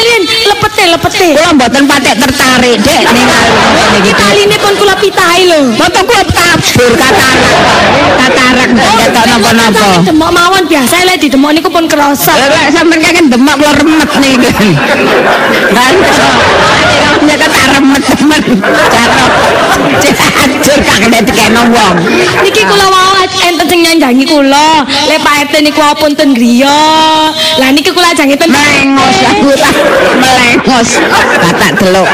lepete 0.86 1.18
lepete. 1.18 1.26
Kula 1.34 1.50
mboten 1.54 1.84
patek 1.88 2.14
tertarik, 2.22 2.76
Dek, 2.84 3.02
ningali 3.10 3.50
niki. 3.98 4.12
Kali 4.14 4.40
ini 4.46 4.56
pun 4.60 4.72
kula 4.78 4.94
pitahi 5.00 5.42
lho. 5.50 5.58
Mboten 5.74 6.02
kula 6.06 6.22
tabur 6.78 6.94
katarak. 6.94 7.58
Katarak 8.22 8.70
ketok 8.70 9.24
napa-napa. 9.26 9.88
Demok 10.06 10.30
mawon 10.30 10.62
biasa 10.70 11.02
lek 11.10 11.18
di 11.18 11.26
demok 11.26 11.50
niku 11.58 11.68
pun 11.74 11.90
kerasa. 11.90 12.38
Lek 12.38 12.70
sampean 12.70 13.02
kakek 13.02 13.26
demak 13.26 13.58
kula 13.58 13.74
remet 13.82 14.10
niki. 14.22 14.78
Kan 15.74 15.94
nek 17.26 17.36
kata 17.42 17.58
remet 17.74 18.02
temen. 18.06 18.42
Cara 18.62 19.26
hancur 20.38 20.78
kakek 20.86 21.22
dikene 21.26 21.62
wong. 21.74 21.94
Niki 22.46 22.62
kula 22.62 22.86
wau 22.86 23.18
enten 23.26 23.66
sing 23.66 23.80
nyanjangi 23.82 24.24
kula. 24.30 24.86
Lek 25.10 25.18
Pak 25.26 25.50
RT 25.50 25.54
niku 25.66 25.82
pun 25.98 26.14
ten 26.14 26.30
griya. 26.30 26.78
Lah 27.58 27.68
niki 27.74 27.90
kula 27.90 28.14
jange 28.14 28.38
ten 28.38 28.54
melengos 28.54 29.18
aku 29.26 29.50
tak 29.58 29.74
melengos 30.22 30.90
kata 31.42 31.66
delok 31.74 32.08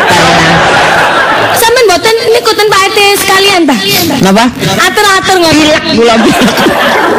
mboten 2.45 2.57
ten 2.61 2.69
Pak 2.69 2.81
RT 2.87 2.99
sekalian 3.17 3.61
ta? 3.65 3.77
napa 4.21 4.45
Atur-atur 4.79 5.37
ngoten. 5.41 5.57
pilek 5.57 5.83
kula 5.97 6.15
pilek 6.21 6.49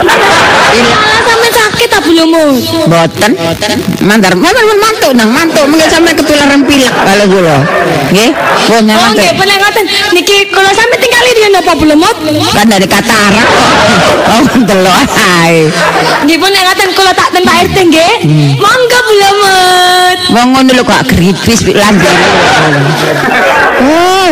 Alah 0.05 1.21
sampeyan 1.25 1.53
sakit 1.55 1.87
ta 1.89 1.99
belum 1.99 2.27
Mus? 2.29 2.65
boten 2.85 3.31
mantar 4.05 4.31
mantar 4.37 4.63
mantuk 4.77 5.11
nang 5.17 5.29
mantuk 5.31 5.65
mungkin 5.65 5.89
sampe 5.89 6.13
ketularan 6.13 6.61
pilek 6.61 6.93
kalau 6.93 7.25
kula 7.25 7.57
nggih 8.13 8.29
pun 8.69 8.75
Oh 8.75 8.81
mantuk 8.85 9.17
nggih 9.17 9.31
pun 9.33 9.47
ngoten. 9.49 9.85
Niki 10.13 10.37
kula 10.53 10.69
sampe 10.71 10.95
tinggali 10.97 11.31
dia 11.33 11.49
napa 11.49 11.73
belum 11.73 11.97
Mut? 11.97 12.17
kan 12.53 12.65
dari 12.69 12.85
katarak 12.85 13.45
oh 14.29 14.45
delok 14.61 15.05
ae 15.41 15.69
Nggih 16.23 16.37
pun 16.37 16.51
ngoten 16.53 16.89
kula 16.93 17.11
tak 17.13 17.33
ten 17.33 17.41
Pak 17.41 17.55
RT 17.65 17.77
nggih. 17.89 18.13
Monggo 18.61 18.99
belum 19.09 19.35
Mut. 19.41 20.19
wong 20.25 20.47
ngono 20.53 20.71
lho 20.73 20.83
kok 20.83 21.01
gripis 21.07 21.61
oh 21.65 22.17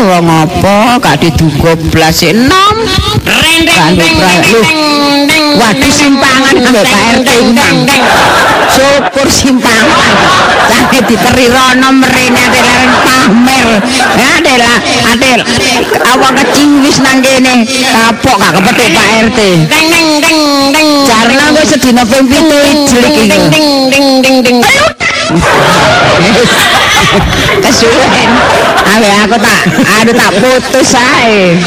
wong 0.04 0.28
apa 0.28 1.00
gak 1.00 1.24
diduga 1.24 1.80
blas 1.92 2.28
enom 2.28 2.76
rendeng 3.24 3.96
Waduh 5.54 5.94
simpangan 5.94 6.66
ambek 6.66 6.82
Pak 6.82 7.22
RT 7.22 7.30
Unang. 7.46 7.86
Syukur 8.74 9.30
simpangan. 9.30 10.14
Sange 10.66 11.00
diteri 11.06 11.46
rono 11.46 11.94
mrene 11.94 12.42
adelaren 12.42 12.90
pamer. 13.06 13.68
Ya 14.18 14.28
adela 14.42 14.74
adel 15.14 15.40
awak 16.10 16.42
keciwis 16.42 16.98
nang 17.06 17.22
kene. 17.22 17.70
Kapok 17.70 18.42
gak 18.42 18.52
kepethuk 18.58 18.90
Pak 18.98 19.08
RT. 19.30 19.40
Deng 19.70 19.88
deng 19.94 20.10
deng 20.26 20.42
deng. 20.74 20.90
Jarna 21.06 21.46
wis 21.54 21.70
sedina 21.70 22.02
ping 22.02 22.26
7 22.26 22.42
ijlik 22.74 23.14
iki. 23.14 23.30
deng 23.30 23.46
deng 23.94 24.08
deng 24.26 24.38
deng. 24.42 24.58
Kesuwen. 27.64 28.30
Awe 28.94 29.10
aku 29.26 29.38
tak 29.42 29.60
aduh 30.02 30.16
tak 30.16 30.32
putus 30.38 30.94
ae. 30.94 31.58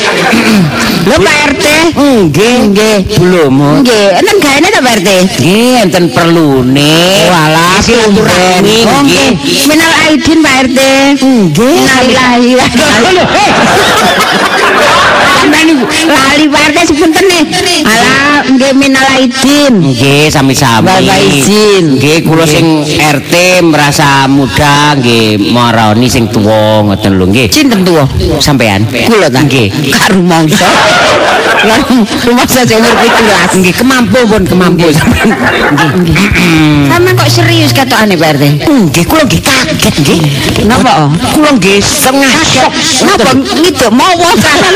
Lho 1.07 1.16
Pak 1.22 1.39
RT? 1.55 1.66
Nggih, 1.97 2.57
nggih. 2.70 2.99
Belum. 3.18 3.82
Nggih, 3.82 4.18
enten 4.18 4.37
gaene 4.43 4.68
ta 4.70 4.80
Pak 4.82 4.95
RT? 5.03 5.09
Nggih, 5.41 5.74
enten 5.87 6.05
perlune. 6.14 6.95
Walah, 7.30 7.78
silaturahmi 7.82 8.78
nggih. 9.07 9.30
Minal 9.70 9.93
aidin 10.07 10.39
Pak 10.43 10.57
RT. 10.66 10.80
Nggih. 11.22 11.78
Wa 12.59 12.66
ilaihi 15.47 15.74
lali 16.07 16.47
Pak 16.51 16.62
RT 16.70 16.78
sepunten 16.91 17.24
nih. 17.26 17.45
Alah 17.87 18.41
nggih 18.47 18.72
minal 18.74 19.07
aidin. 19.16 19.74
Nggih, 19.82 20.30
sami-sami. 20.30 20.87
Bapak 20.87 21.18
izin. 21.30 21.99
Nggih, 21.99 22.26
kula 22.26 22.45
sing 22.47 22.82
RT 22.87 23.62
merasa 23.62 24.26
muda 24.26 24.95
nggih 24.99 25.39
marani 25.51 26.07
sing 26.11 26.28
tuwa 26.30 26.82
ngoten 26.87 27.18
lho 27.18 27.26
nggih. 27.30 27.49
Cinten 27.51 27.87
tuwa. 27.87 28.05
Sampean. 28.43 28.87
Kula 28.87 29.30
ta. 29.30 29.43
Nggih. 29.43 29.70
Karo 29.95 30.20
mangsa. 30.22 30.66
Rumah 32.26 32.47
saya 32.47 32.78
umur 32.78 32.95
17. 32.95 33.59
Nggih, 33.59 33.74
kemampu 33.74 34.20
pun 34.28 34.43
kemampu. 34.47 34.87
Nggih. 34.87 36.26
Sampeyan 36.91 37.14
kok 37.18 37.30
serius 37.30 37.70
ketokane 37.74 38.14
Pak 38.14 38.39
RT? 38.39 38.45
Nggih, 38.66 39.05
kula 39.07 39.22
nggih 39.26 39.43
kaget 39.43 39.95
nggih. 40.03 40.20
Napa? 40.66 41.11
Kula 41.34 41.51
nggih 41.59 41.82
setengah 41.82 42.34
syok. 42.47 42.70
Napa 43.07 43.34
mawa 43.91 44.30
kok 44.37 44.47
kaget. 44.47 44.64
Ngiduk 44.66 44.76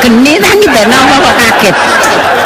geni 0.00 0.32
ta 0.40 0.50
ngiduk 0.56 0.84
napa 0.88 1.14
kok 1.20 1.34
kaget. 1.38 1.76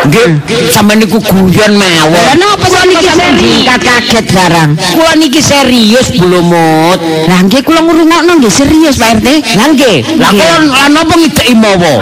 Nggih, 0.04 0.68
sampean 0.68 1.00
niku 1.00 1.16
guyon 1.22 1.72
Lah 1.80 1.80
mawon. 1.80 2.36
napa 2.36 2.66
sih 2.68 2.84
niki 2.92 3.08
singkat 3.08 3.80
kaget 3.80 4.26
barang. 4.36 4.70
Kula 4.92 5.12
niki 5.16 5.40
serius 5.40 6.12
blumut. 6.12 6.98
Lah 7.30 7.40
nggih 7.46 7.62
kula 7.64 7.80
ngrungokno 7.80 8.32
nggih 8.42 8.52
serius 8.52 9.00
Pak 9.00 9.22
RT. 9.22 9.28
Lah 9.56 9.66
nggih, 9.72 9.96
lah 10.20 10.32
lah 10.68 10.86
napa 10.92 11.14
ngideki 11.16 11.54
mawa? 11.56 11.94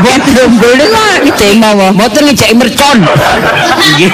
Kaget 0.00 0.24
rombol 0.32 0.72
kok 0.80 1.12
ngiduk 1.24 1.52
mawa. 1.60 1.86
Mboten 1.92 2.22
ngejeki 2.32 2.54
mercon. 2.56 2.98
Nggih. 3.96 4.12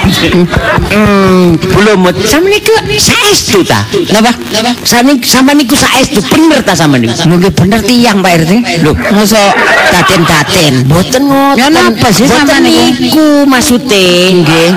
Hmm, 0.91 1.55
blumut. 1.55 2.15
Sampeyan 2.27 2.59
niku 2.59 2.75
saestu 2.99 3.63
ta? 3.63 3.87
Napa? 4.11 4.35
Sami 4.83 5.15
sampean 5.23 5.55
niku 5.63 5.79
saestu 5.79 6.19
bener 6.27 6.59
ta 6.63 6.75
sampean 6.75 7.07
niku? 7.07 7.15
Nggih 7.23 7.51
bener 7.55 7.79
tiyang 7.83 8.19
Pak 8.19 8.31
RT. 8.43 8.51
Lho. 8.83 8.91
mosok 9.15 9.51
daten-daten. 9.95 10.73
Mboten 10.91 11.23
ngoten. 11.23 11.55
Ya 11.55 11.67
napa 11.71 12.07
sih 12.11 12.27
sampean 12.27 12.67
niku? 12.67 12.83
niku 12.99 13.27
maksude 13.47 14.03
nggih. 14.43 14.69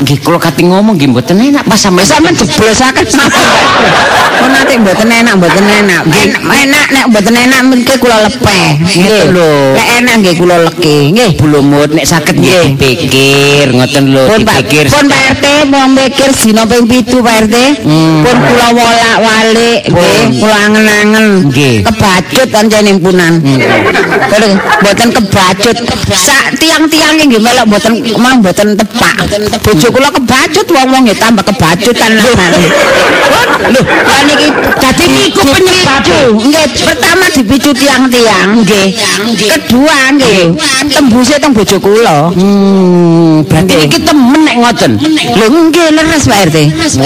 Nggih 0.00 0.18
kula 0.24 0.40
kate 0.40 0.64
ngomong 0.64 0.96
nggih 0.96 1.12
mboten 1.12 1.36
enak 1.36 1.64
pas 1.68 1.76
sampean 1.76 2.08
Sampeyan 2.08 2.34
jeblosaken. 2.40 3.04
Kok 4.32 4.48
nate 4.48 4.74
mboten 4.80 5.08
enak, 5.12 5.34
mboten 5.38 5.64
enak. 5.68 6.02
Enak, 6.08 6.42
enak 6.42 6.86
nek 6.88 7.04
mboten 7.12 7.34
enak 7.36 7.60
mengke 7.68 7.94
kula 8.00 8.26
lepeh. 8.26 8.80
Gitu 8.88 9.30
lho. 9.30 9.76
Enak 9.76 10.21
nggih 10.22 10.34
kula 10.38 10.56
leki. 10.70 10.96
Nggih. 11.10 11.30
Blumut 11.42 11.90
nek 11.90 12.06
saged 12.06 12.38
nggih 12.38 12.78
pikir 12.78 13.74
ngoten 13.74 14.14
lho 14.14 14.24
dipikir. 14.38 14.86
pun 14.86 15.06
Pak 15.10 15.22
RT 15.34 15.44
mau 15.66 15.86
mikir 15.90 16.30
dina 16.30 16.62
ping 16.62 16.86
7 16.86 17.18
Pak 17.18 17.36
RT. 17.48 17.56
Pun 18.22 18.36
kula 18.38 18.68
wolak-walik 18.70 19.80
nggih, 19.90 20.22
kula 20.38 20.56
angen-angen. 20.70 21.26
Kebacut 21.82 22.48
anjene 22.54 22.92
punan. 23.02 23.42
Kalau 24.30 24.48
mboten 24.54 25.08
kebacut. 25.10 25.76
Sak 26.12 26.54
tiang-tiang 26.60 27.18
nggih 27.18 27.42
melok 27.42 27.66
mboten 27.66 27.92
mau 28.20 28.38
mboten 28.38 28.78
tepak. 28.78 29.16
Bojo 29.66 29.88
kula 29.90 30.08
kebacut 30.14 30.66
wong-wong 30.70 31.02
nggih 31.08 31.18
tambah 31.18 31.42
kebacutan 31.42 32.10
lah. 32.14 32.30
Lho, 33.62 33.82
lah 33.82 34.20
niki 34.26 34.48
dadi 34.78 35.06
niku 35.06 35.42
penyebab. 35.46 36.02
Nggih, 36.34 36.66
pertama 36.82 37.24
dipicu 37.30 37.70
tiang-tiang 37.74 38.62
nggih. 38.62 38.88
Kedua 39.32 39.98
nggih, 40.10 40.56
tembuse 40.90 41.36
teng 41.38 41.52
bojo 41.54 41.76
kula. 41.78 42.32
Hmm, 42.34 43.46
berarti 43.46 43.74
Nggih. 43.74 43.86
niki 43.86 43.98
temen 44.02 44.40
nek 44.42 44.56
ngoten. 44.58 44.92
Lho 45.38 45.46
nggih 45.70 45.88
leres 45.94 46.24
Pak 46.26 46.38
RT. 46.50 46.56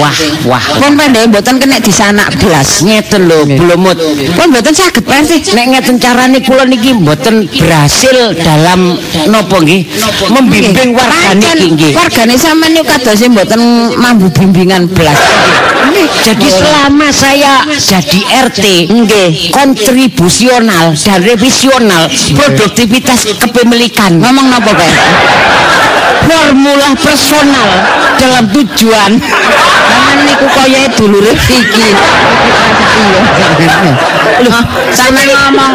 Wah, 0.01 0.15
wah. 0.49 0.63
Pun 0.81 0.91
pendek 0.97 1.29
mboten 1.29 1.55
kena 1.61 1.77
disanak 1.77 2.33
belas. 2.41 2.81
Ngeten 2.81 3.27
lho, 3.29 3.45
blumut. 3.45 3.97
Pun 4.33 4.47
mboten 4.49 4.73
saged 4.73 5.03
Pak 5.05 5.27
RT. 5.27 5.53
Nek 5.53 5.65
ngeten 5.77 5.95
carane 6.01 6.39
kula 6.41 6.65
niki 6.65 6.97
mboten 6.97 7.45
berhasil 7.51 8.33
dalam 8.41 8.97
napa 9.29 9.57
nggih 9.61 9.85
membimbing 10.33 10.95
warga 10.97 11.29
niki 11.35 11.67
nggih. 11.75 11.91
Wargane 11.93 12.35
sampean 12.39 12.73
niku 12.73 12.87
kados 12.87 13.21
mboten 13.27 13.61
mambu 13.99 14.27
bimbingan 14.33 14.87
belas. 14.89 15.19
Jadi 15.97 16.45
selama 16.51 17.09
saya 17.09 17.63
jadi 17.73 18.19
RT 18.51 18.63
Nggih. 18.91 19.49
kontribusional 19.49 20.93
dan 20.93 21.19
revisional 21.25 22.05
produktivitas 22.87 23.27
kepemilikan 23.43 24.15
Ngomong 24.15 24.47
napa 24.47 24.71
Pak? 24.71 24.95
formula 26.27 26.91
personal 26.99 27.69
dalam 28.19 28.45
tujuan 28.51 29.11
niku 30.25 30.47
kaya 30.53 30.81
dulure 30.95 31.33
iki. 31.35 31.87
Lho, 34.37 34.59
sampeyan 34.93 35.33
ngomong 35.33 35.73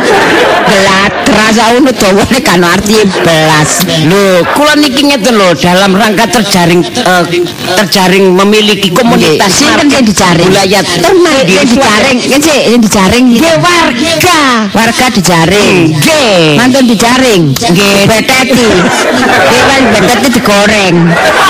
belat 0.71 1.13
rasa 1.35 1.75
ngono 1.75 1.91
dawane 1.91 2.39
kan 2.45 2.63
arti 2.63 3.03
belas. 3.27 3.83
Lho, 4.07 4.47
kula 4.55 4.79
niki 4.79 5.03
ngeten 5.11 5.35
lho 5.35 5.51
dalam 5.59 5.99
rangka 5.99 6.31
terjaring 6.31 6.83
eh, 6.87 7.23
terjaring 7.79 8.31
memiliki 8.39 8.95
komunitas 8.95 9.51
Sinten 9.51 9.91
sing 9.91 10.05
dijaring? 10.07 10.47
wilayah 10.47 10.83
Teman 10.83 11.43
sing 11.43 11.67
dijaring, 11.75 12.19
kan 12.23 12.41
sih 12.41 12.59
sing 12.71 12.81
dijaring 12.81 13.25
Nggih 13.35 13.57
warga. 13.59 14.43
warga 14.71 15.07
dijaring. 15.11 15.77
Nggih. 15.99 16.43
Mantun 16.59 16.85
dijaring. 16.87 17.43
Nggih. 17.51 17.99
Beteti. 18.07 18.69
Dewan 19.51 19.83
beteti 19.91 20.29
digoreng. 20.39 20.97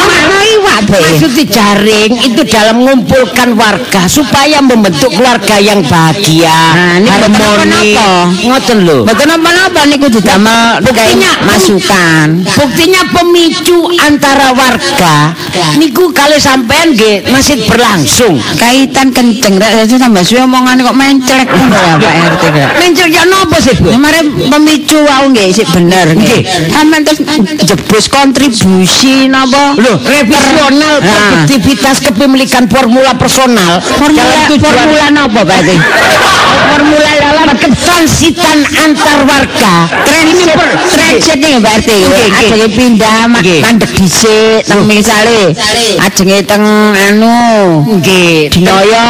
Mana 0.08 0.38
iwak 0.56 0.78
be? 0.88 1.00
Maksud 1.00 1.32
jaring 1.44 2.12
itu 2.24 2.40
dalam 2.48 2.81
mengumpulkan 2.82 3.54
warga 3.54 4.10
supaya 4.10 4.58
membentuk 4.58 5.14
keluarga 5.14 5.62
yang 5.62 5.86
bahagia, 5.86 6.50
Nah, 6.98 7.14
harmoni. 7.14 7.94
Ngoten 8.42 8.78
lho. 8.82 9.06
Mboten 9.06 9.26
napa-napa 9.30 9.86
niku 9.86 10.10
didamel 10.10 10.82
Buktinya- 10.82 11.38
masukan. 11.46 12.42
Buktinya 12.42 13.06
pemicu 13.06 13.78
antara 14.02 14.50
warga 14.50 15.30
niku 15.78 16.10
kalau 16.10 16.34
sampean 16.36 16.90
nggih 16.90 17.30
masih 17.30 17.62
berlangsung. 17.70 18.34
Kaitan 18.58 19.14
kenceng 19.14 19.62
rek 19.62 19.86
saya 19.86 19.98
tambah 20.02 20.22
suwe 20.26 20.42
omongane 20.42 20.82
kok 20.82 20.96
menclek 20.98 21.46
ngono 21.46 21.78
ya 21.78 21.94
Pak 21.96 22.14
RT 22.34 22.42
kok. 22.50 22.70
Mencul 22.82 23.08
ya 23.08 23.22
napa 23.24 23.56
sih, 23.62 23.74
Bu? 23.78 23.88
Kemarin 23.94 24.26
pemicu 24.50 24.98
wau 25.06 25.24
nggih 25.30 25.48
sik 25.54 25.68
bener 25.70 26.06
nggih. 26.12 26.40
Sampeyan 26.74 27.02
terus 27.06 27.20
jebus 27.62 28.04
kontribusi 28.10 29.30
napa? 29.30 29.78
Loh, 29.78 29.96
revisional 30.02 30.98
Nah. 30.98 31.06
produktivitas 31.06 32.02
kepemilikan 32.02 32.66
formula 32.72 33.12
personal 33.14 33.78
Formula 33.84 34.48
formula 34.48 35.06
napa 35.12 35.40
Pak 35.44 35.58
RT? 35.62 35.70
formula 36.62 37.10
dalam 37.20 37.48
ketransitan 37.58 38.58
antar 38.80 39.18
warga. 39.28 39.74
Transit, 40.08 40.56
transit. 40.88 41.36
Nggih, 41.36 41.56
nggih. 41.60 42.30
Ajenge 42.32 42.68
pindah 42.72 43.18
mandek 43.28 43.92
dhisik 43.92 44.64
teng 44.64 44.88
misale. 44.88 45.52
Ajenge 46.00 46.38
teng 46.48 46.64
anu 46.96 47.36
Nggih, 47.98 48.48
Dinoyo. 48.48 49.08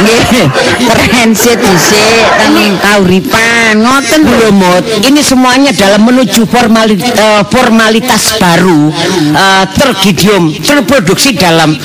Nggih. 0.00 0.48
Transit 0.88 1.58
dhisik 1.60 2.24
teng 2.40 2.72
kauripan. 2.80 3.74
Ngoten 3.84 4.20
lho. 4.24 4.32
Blumut, 4.34 4.82
ini 5.06 5.22
semuanya 5.22 5.70
dalam 5.72 6.04
menuju 6.04 6.44
formali- 6.50 6.98
eh, 7.00 7.42
formalitas 7.48 8.34
baru 8.36 8.90
eh, 9.34 9.64
tergidium 9.72 10.50
terproduksi 10.58 11.32
dalam 11.38 11.76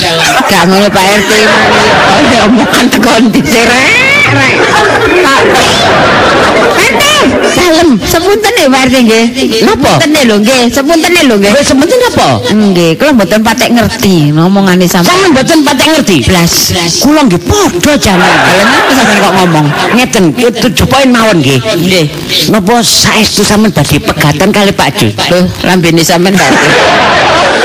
Gak 0.49 0.63
ngono 0.65 0.89
Pak 0.89 1.05
RT. 1.09 1.31
Oh, 1.33 2.45
omongan 2.45 2.85
tekan 2.93 3.23
diserek. 3.33 3.85
RT, 6.79 7.03
dalem. 7.57 7.89
Sepunten 8.05 8.51
nih 8.53 8.65
Pak 8.69 8.81
RT 8.85 8.95
nggih. 9.09 9.25
Napa? 9.65 9.97
Sepunten 9.97 10.21
lho 10.29 10.35
nggih. 10.37 10.61
Sepunten 10.69 11.11
lho 11.17 11.35
nggih. 11.41 11.51
Wes 11.57 11.65
sementing 11.65 12.01
apa? 12.13 12.29
Nggih, 12.53 12.91
kula 13.01 13.11
mboten 13.17 13.41
patek 13.41 13.69
ngerti 13.73 14.29
ngomongane 14.37 14.85
sampeyan. 14.85 15.09
Sampeyan 15.09 15.31
mboten 15.33 15.59
patek 15.65 15.87
ngerti. 15.97 16.17
Blas. 16.29 16.53
Kula 17.01 17.21
nggih 17.25 17.41
padha 17.41 17.93
jaman. 17.97 18.29
Lah 18.29 18.65
napa 18.69 18.91
sampeyan 18.93 19.17
kok 19.17 19.33
ngomong? 19.41 19.65
Ngeten, 19.97 20.23
itu 20.37 20.83
poin 20.85 21.09
mawon 21.09 21.37
nggih. 21.41 21.57
Nggih. 21.57 22.05
Napa 22.53 22.85
saestu 22.85 23.41
sampean 23.41 23.73
badhe 23.73 23.97
pegatan 23.97 24.49
kali 24.53 24.71
Pak 24.77 24.89
Jus? 24.93 25.13
Loh, 25.33 25.49
lambene 25.65 26.05
sampean 26.05 26.37
Pak 26.37 26.49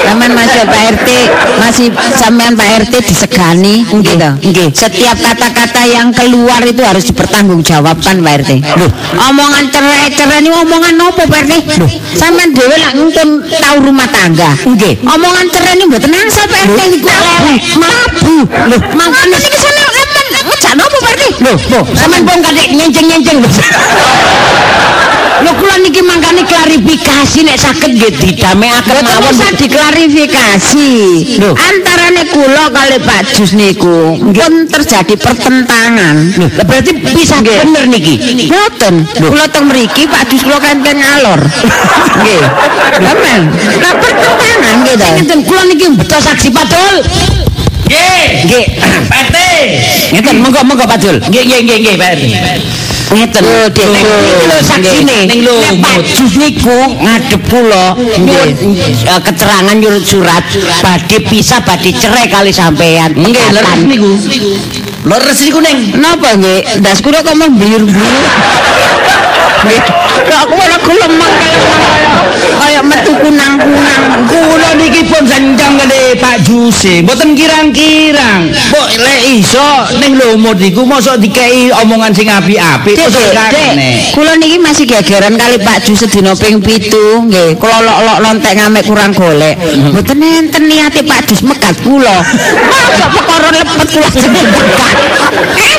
Sampean 0.05 0.33
masih 0.37 0.63
Pak 0.69 0.83
RT, 0.95 1.09
masih 1.59 1.87
sampean 2.15 2.53
Pak 2.55 2.69
RT 2.87 2.95
disegani 3.03 3.83
gitu. 3.89 4.31
nggih. 4.45 4.69
Setiap 4.71 5.17
kata-kata 5.19 5.83
yang 5.89 6.13
keluar 6.13 6.61
itu 6.63 6.83
harus 6.85 7.05
dipertanggungjawabkan 7.09 8.21
Pak 8.21 8.35
RT. 8.45 8.51
Loh, 8.79 8.91
omongan 9.33 9.65
cerai-cerai 9.73 10.45
ini 10.45 10.51
omongan 10.53 10.95
nopo 10.95 11.25
Pak 11.25 11.41
RT? 11.49 11.53
Loh, 11.81 11.91
sampean 12.15 12.53
dhewe 12.53 12.77
lak 12.77 12.93
ngentun 12.95 13.29
tahu 13.49 13.77
rumah 13.91 14.09
tangga. 14.13 14.53
Nggih. 14.65 15.03
Omongan 15.03 15.47
cerai 15.51 15.75
ini 15.77 15.85
mboten 15.89 16.13
angsal 16.13 16.45
Pak 16.47 16.61
RT 16.69 16.79
niku 16.95 17.09
lelek. 17.09 17.61
Mabu. 17.81 18.37
Loh, 18.71 18.81
mangkane 18.95 19.37
niki 19.41 19.59
sampean 19.59 19.95
ngejak 20.45 20.75
nopo 20.77 20.97
Pak 21.01 21.13
RT? 21.17 21.25
Loh, 21.45 21.57
loh, 21.73 21.85
sampean 21.97 22.23
wong 22.29 22.41
kadek 22.45 22.69
nyenceng-nyenceng 22.73 23.39
lho. 25.41 25.45
Lho 25.45 25.51
kula 25.59 25.77
niki 25.83 26.01
mangkane 26.03 26.43
klarifikasi 26.47 27.39
nek 27.47 27.57
saged 27.59 27.91
nggih 27.97 28.13
didamekaken 28.15 28.95
Mboten 28.95 29.19
mawon. 29.19 29.33
usah 29.35 29.51
diklarifikasi. 29.59 30.91
Lho. 31.41 31.51
Antarane 31.59 32.23
kula 32.31 32.65
kali 32.71 32.99
Pak 33.03 33.23
Jus 33.35 33.53
niku 33.59 34.19
pun 34.21 34.55
terjadi 34.71 35.15
pertentangan. 35.19 36.17
Lah 36.59 36.65
berarti 36.67 36.93
pisah 37.03 37.41
bener 37.43 37.85
niki. 37.91 38.47
Boten. 38.47 39.03
Kula 39.19 39.47
teng 39.51 39.67
mriki 39.67 40.07
Pak 40.07 40.31
Jus 40.31 40.43
kula 40.47 40.59
kenten 40.63 41.01
ngalor. 41.03 41.41
Nggih. 42.21 42.43
Amen. 43.03 43.43
Lah 43.83 43.95
pertentangan 43.99 44.77
nggih 44.85 44.97
to. 44.99 45.09
Ngeten 45.19 45.41
kula 45.43 45.63
niki 45.67 45.87
beto 45.99 46.19
saksi 46.21 46.49
Padul. 46.55 46.97
Nggih, 47.89 48.27
nggih. 48.49 48.65
Pak 49.11 49.21
RT. 49.29 49.37
Ngeten 50.17 50.37
monggo 50.41 50.61
monggo 50.65 50.85
Padul. 50.89 51.17
Nggih 51.29 51.43
nggih 51.45 51.61
nggih 51.65 51.79
nggih 51.85 51.95
Pak 52.01 52.09
RT. 52.17 52.25
Ngeten. 53.15 53.45
Niki 53.45 54.45
lho 54.49 54.59
saksine. 54.65 55.19
Ning 55.29 55.41
lho, 55.45 55.55
Nek 55.61 55.77
Pak 55.85 55.97
Jus 56.17 56.33
niku 56.41 56.79
ngadep 57.05 57.43
kula 57.53 57.95
nyuwun 57.99 58.51
eh, 59.05 59.21
keterangan 59.21 59.77
nyuwun 59.77 60.03
surat 60.03 60.45
badhe 60.83 61.19
pisah 61.29 61.61
badhe 61.63 61.91
cerai 61.93 62.27
kali 62.33 62.51
sampean. 62.51 63.13
Nggih, 63.15 63.47
leres 63.53 63.81
niku. 63.85 64.11
Leres 65.05 65.39
niku 65.45 65.59
ning. 65.61 65.79
Napa 66.01 66.35
nggih? 66.41 66.81
Ndas 66.81 66.99
kula 67.05 67.21
kok 67.21 67.37
mung 67.37 67.55
biru-biru. 67.61 68.19
Nggih. 69.69 69.81
Kok 70.25 70.45
kula 70.49 70.77
gelemang 70.81 71.35
kaya 71.41 71.59
kaya 71.61 72.54
metu 72.85 73.13
kunang-kunang. 73.19 74.03
Kula 74.29 74.71
niki 74.79 75.03
pun 75.09 75.25
senjang 75.25 75.75
kali 75.81 76.17
Pak 76.21 76.37
Juse, 76.45 77.03
mboten 77.03 77.35
kirang-kirang. 77.35 78.53
Mbok 78.53 78.89
lek 79.01 79.21
iso 79.25 79.69
ning 80.01 80.17
lumut 80.21 80.61
niku 80.61 80.85
mosok 80.85 81.19
dikei 81.19 81.73
omongan 81.73 82.13
sing 82.15 82.29
apik-apik 82.29 82.97
mosok 83.01 83.33
kene. 83.51 84.13
Kula 84.15 84.37
niki 84.37 84.57
masih 84.61 84.85
gegeran 84.87 85.35
kali 85.35 85.57
Pak 85.61 85.85
Ju 85.85 85.93
sedina 85.97 86.33
ping 86.37 86.61
7 86.61 87.29
nggih. 87.29 87.51
Kula 87.59 87.79
lok-lok 87.83 88.19
lontek 88.23 88.53
ngamek 88.57 88.85
kurang 88.87 89.13
golek. 89.17 89.57
Mboten 89.93 90.23
enten 90.23 90.65
niate 90.69 91.01
Pak 91.03 91.27
Jus 91.29 91.43
megat 91.43 91.77
kula. 91.83 92.23
Masa 92.23 93.07
perkara 93.11 93.49
lepet 93.53 93.89
kula 93.93 94.09
jeneng 94.13 94.47
megat. 94.49 94.97
Eh, 95.55 95.77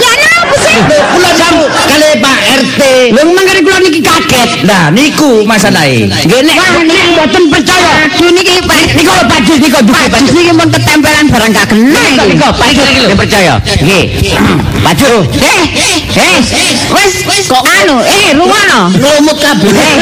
Ya 0.00 0.12
napa 0.16 0.56
sih? 0.64 0.78
Kula 1.12 1.30
jamu 1.36 1.64
kali 1.68 2.08
Pak 2.20 2.38
RT. 2.60 2.80
Lho 3.14 3.22
mangkane 3.36 3.60
kula 3.64 3.78
niki 3.84 4.00
kaget. 4.00 4.50
Nah, 4.64 4.88
niku 4.92 5.44
masalahe. 5.44 6.08
Nggih 6.08 6.39
nek 6.44 6.56
nek 6.86 7.02
mboten 7.14 7.44
percaya. 7.52 7.92
Niki 8.20 8.60
Niku 8.90 9.12
lho 9.14 9.24
Pak 9.28 9.40
Jus 9.46 9.58
niku 9.62 9.80
Pak 9.86 10.18
Jus 10.18 10.32
niki 10.34 10.52
mun 10.52 10.68
ketempelan 10.72 11.26
barang 11.30 11.50
gak 11.54 11.66
kena. 11.70 12.02
Niku 12.26 12.48
Pak 12.52 12.68
Jus 12.74 12.88
niku 12.90 13.14
percaya. 13.14 13.54
Nggih. 13.80 14.04
Pak 14.84 14.94
Jus. 14.98 15.24
Eh, 15.40 15.62
eh, 16.10 16.72
wis 16.90 17.44
kok 17.46 17.62
anu, 17.62 18.02
eh 18.02 18.34
rungono. 18.34 18.80
Lumut 18.98 19.36
kabeh. 19.38 19.70
Eh, 19.70 19.98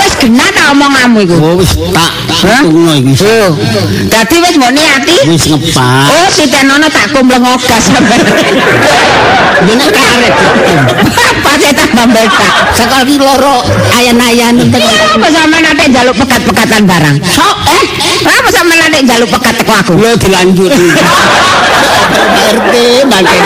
Wis 0.00 0.14
genah 0.18 0.48
ta 0.56 0.72
omonganmu 0.72 1.18
iku? 1.28 1.36
Oh 1.36 1.54
wis 1.60 1.76
tak 1.92 2.12
tungno 2.40 2.96
iki. 2.96 3.12
Oh, 3.22 3.52
dadi 4.08 4.36
wis 4.40 4.54
mbok 4.56 4.72
niati. 4.72 5.16
Wis 5.28 5.44
ngepak. 5.52 6.06
Oh, 6.08 6.28
si 6.32 6.48
Tenono 6.48 6.88
tak 6.88 7.12
kumleng 7.12 7.44
ogas. 7.44 7.92
Dene 9.62 9.86
karet. 9.96 10.34
Pasti 11.44 11.68
tak 11.76 11.92
mbeltak. 12.08 12.52
Sekali 12.72 13.14
loro 13.20 13.62
ayan-ayan 13.94 14.58
Apa 15.12 15.26
sama 15.32 15.56
nate 15.64 15.84
jaluk 15.88 16.14
pekat-pekatan 16.20 16.84
barang? 16.84 17.16
Sok, 17.24 17.56
eh? 17.72 17.84
Apa 18.28 18.48
sama 18.52 18.76
nate 18.76 19.00
jaluk 19.08 19.28
pekat 19.32 19.54
teko 19.64 19.72
aku? 19.72 19.92
Lo 19.96 20.12
dilanjuti. 20.20 20.86
RT 22.52 22.74
mangke. 23.08 23.38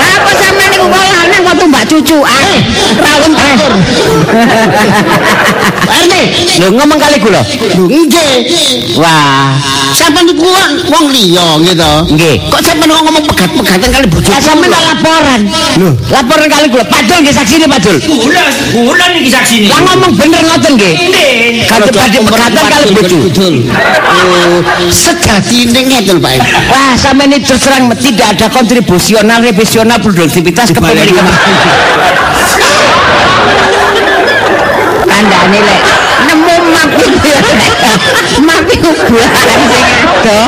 Apa 0.00 0.32
sama 0.40 0.62
niku 0.72 0.86
kok 0.88 1.04
lanang 1.12 1.42
kok 1.44 1.56
tumbak 1.60 1.84
cucu? 1.84 2.18
Ah, 2.24 2.56
rawon 3.04 3.32
atur. 3.36 3.72
RT. 5.70 6.14
Lho 6.60 6.66
ngomong 6.76 6.98
kali 6.98 7.16
kula. 7.22 7.42
Lho 7.78 7.84
nggih. 7.88 8.98
Wah, 8.98 9.56
Sampeyan 9.90 10.32
niku 10.32 10.46
wong 10.90 11.04
liya 11.12 11.46
gitu. 11.60 11.92
nggih. 12.14 12.34
Kok 12.48 12.60
sampeyan 12.62 12.94
kok 12.94 13.02
ngomong 13.04 13.24
pegat-pegatan 13.26 13.88
kali 13.90 14.06
bojo? 14.08 14.30
Lah 14.30 14.40
sampean 14.40 14.70
tak 14.70 14.82
laporan. 14.86 15.40
Lho. 15.76 15.90
Laporan 16.08 16.46
kali 16.48 16.66
kula. 16.70 16.84
Padul 16.86 17.18
nggih 17.20 17.34
saksine 17.34 17.66
Padul. 17.66 17.96
Kula, 18.00 18.44
kula 18.72 19.04
niki 19.12 19.30
saksine. 19.30 19.66
Lah 19.68 19.80
ngomong 19.84 20.12
bener 20.16 20.40
ngoten 20.46 20.72
nggih. 20.78 20.94
Nggih. 21.10 21.66
Kalau 21.68 21.86
pegatan 21.90 22.64
kali 22.70 22.84
bojo. 22.94 23.16
Betul. 23.28 23.54
Oh, 24.10 24.58
sejatine 24.92 25.80
ngeten 25.86 26.16
Pak. 26.22 26.38
Wah, 26.70 26.92
sampean 26.96 27.30
ini 27.30 27.42
terus 27.44 27.62
terang 27.62 27.90
tidak 27.98 28.26
ada 28.36 28.46
kontribusional, 28.50 29.38
revisional, 29.42 29.98
produktivitas 30.00 30.72
kepemilikan. 30.72 31.24
Kandane 35.20 35.60
lek 35.60 35.80
nemu 36.32 36.54
mapi 36.72 37.04
mapi 38.40 38.74
kuburan 38.80 39.36
sing 39.68 39.84
ado. 40.00 40.38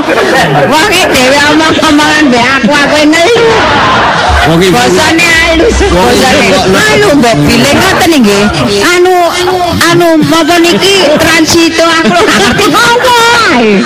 Wong 0.72 0.88
iki 0.88 1.04
dhewe 1.12 1.38
omong-omongan 1.52 2.32
mbek 2.32 2.40
aku 2.56 2.72
aku 2.72 2.98
ngelu. 3.04 3.44
Wong 4.48 4.64
iki 4.64 4.72
Bosone 4.72 5.26
halus. 5.28 5.76
Bosone 5.92 6.46
alu 6.88 7.08
mbok 7.20 7.36
bilih 7.44 7.74
ngoten 7.76 8.12
nggih. 8.24 8.44
Anu 8.96 9.12
anu 9.92 10.08
apa 10.40 10.56
niki 10.56 11.04
transito 11.20 11.84
aku 11.84 12.16
ngerti 12.24 12.66
apa. 12.72 13.31
Ae. 13.52 13.76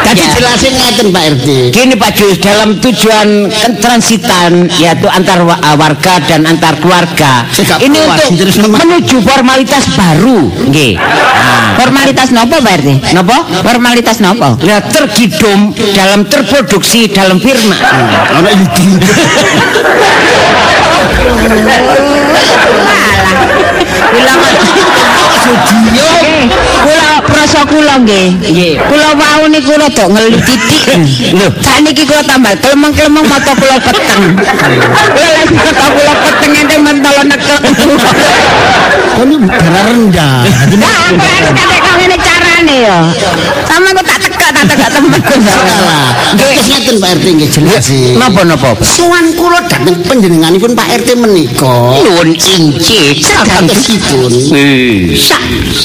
Jadi 0.00 0.22
jelasin 0.34 0.74
ngeten 0.74 1.08
Pak 1.14 1.24
RT. 1.38 1.48
Gini 1.70 1.94
Pak 1.94 2.10
Jus, 2.18 2.36
dalam 2.42 2.82
tujuan 2.82 3.46
transitan 3.78 4.66
yaitu 4.80 5.06
antar 5.06 5.44
uh, 5.46 5.76
warga 5.78 6.18
dan 6.26 6.48
antar 6.50 6.74
keluarga. 6.82 7.46
Ini 7.78 7.98
untuk 8.10 8.66
menuju 8.74 9.22
formalitas 9.22 9.86
baru, 9.94 10.50
nggih. 10.66 10.98
Nah, 10.98 11.78
Formalitas 11.78 12.34
nopo 12.34 12.58
Pak 12.58 12.74
RT? 12.82 12.88
Napa? 13.14 13.38
Formalitas 13.62 14.18
nopo? 14.18 14.58
Ya 14.66 14.82
tergidum 14.82 15.76
dalam 15.94 16.26
terproduksi 16.26 17.06
dalam 17.12 17.38
firma. 17.38 17.76
Ana 18.34 18.50
iki. 18.50 18.88
Kula 24.10 24.34
studio. 25.38 26.08
Kula 26.82 27.09
prasa 27.30 27.62
kula 27.64 28.02
nggih. 28.02 28.28
Nggih. 28.42 28.74
Kula 28.90 29.14
wau 29.14 29.46
niku 29.46 29.72
rada 29.78 30.04
ngelu 30.10 30.38
titik. 30.42 30.82
Lho. 31.38 31.48
Sakniki 31.62 32.02
kula 32.04 32.22
tambah 32.26 32.52
klemeng-klemeng 32.58 33.26
mata 33.30 33.52
kula 33.54 33.76
peteng. 33.78 34.36
Kula 35.14 35.28
lek 35.38 35.50
mata 35.54 35.86
kula 35.94 36.12
peteng 36.26 36.52
ente 36.58 36.76
mentolo 36.82 37.22
nekel. 37.24 37.58
Kok 39.10 39.24
ini 39.26 39.36
darah 39.46 39.82
rendah. 39.86 40.34
Nah, 40.74 41.08
kadek 41.54 41.78
kok 41.82 41.94
ngene 41.98 42.16
carane 42.18 42.76
ya. 42.82 42.98
Sama 43.66 43.88
kok 43.94 44.04
tak 44.06 44.18
tak 44.54 44.64
tekak 44.66 44.90
temen. 44.92 45.20
Terus 46.36 46.66
ngeten 46.70 46.96
Pak 47.00 47.10
RT 47.18 47.26
nggih 47.36 47.50
jelasin. 47.50 48.14
Napa 48.18 48.42
napa? 48.44 48.70
Sowan 48.82 49.34
kula 49.34 49.60
dhateng 49.66 49.98
panjenenganipun 50.06 50.74
Pak 50.74 50.88
RT 51.02 51.08
menika. 51.18 52.00
Nuwun 52.02 52.34
incit. 52.34 53.22
Sakantosipun. 53.22 54.32
Sak 55.14 55.42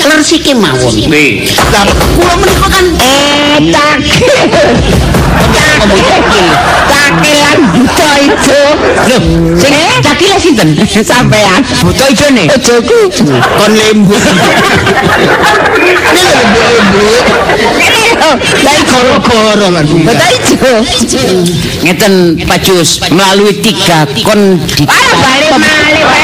lersike 0.10 0.54
mawon. 0.58 0.94
Eh. 1.14 1.46
Lah 1.74 1.86
kula 2.18 2.34
menika 2.42 2.68
kan 2.70 2.86
Eh, 2.96 3.58
cakil. 3.72 4.40
Cakil. 5.56 6.48
Cakilan 6.86 7.60
buta 7.76 8.12
itu. 8.24 8.62
Lho, 9.06 9.18
sing 9.60 9.74
cakile 10.02 10.38
sinten? 10.40 10.70
Sampean. 11.04 11.62
Buta 11.84 12.06
ijone. 12.12 12.44
Bojoku. 12.50 13.00
kon 13.60 13.72
lembut. 13.76 14.24
Ini 17.76 18.04
dari 18.16 18.55
Goro-goro 18.64 19.68
lan. 19.72 19.86
Buta 19.88 20.28
ijo. 20.32 20.74
Ngeten 21.84 22.14
Pak 22.48 22.60
Jus 22.64 23.00
melalui 23.12 23.54
tiga 23.60 24.08
kondisi. 24.24 24.88
Ah, 24.88 25.12
balik 25.20 25.52
malih 25.60 26.04
wae. 26.08 26.24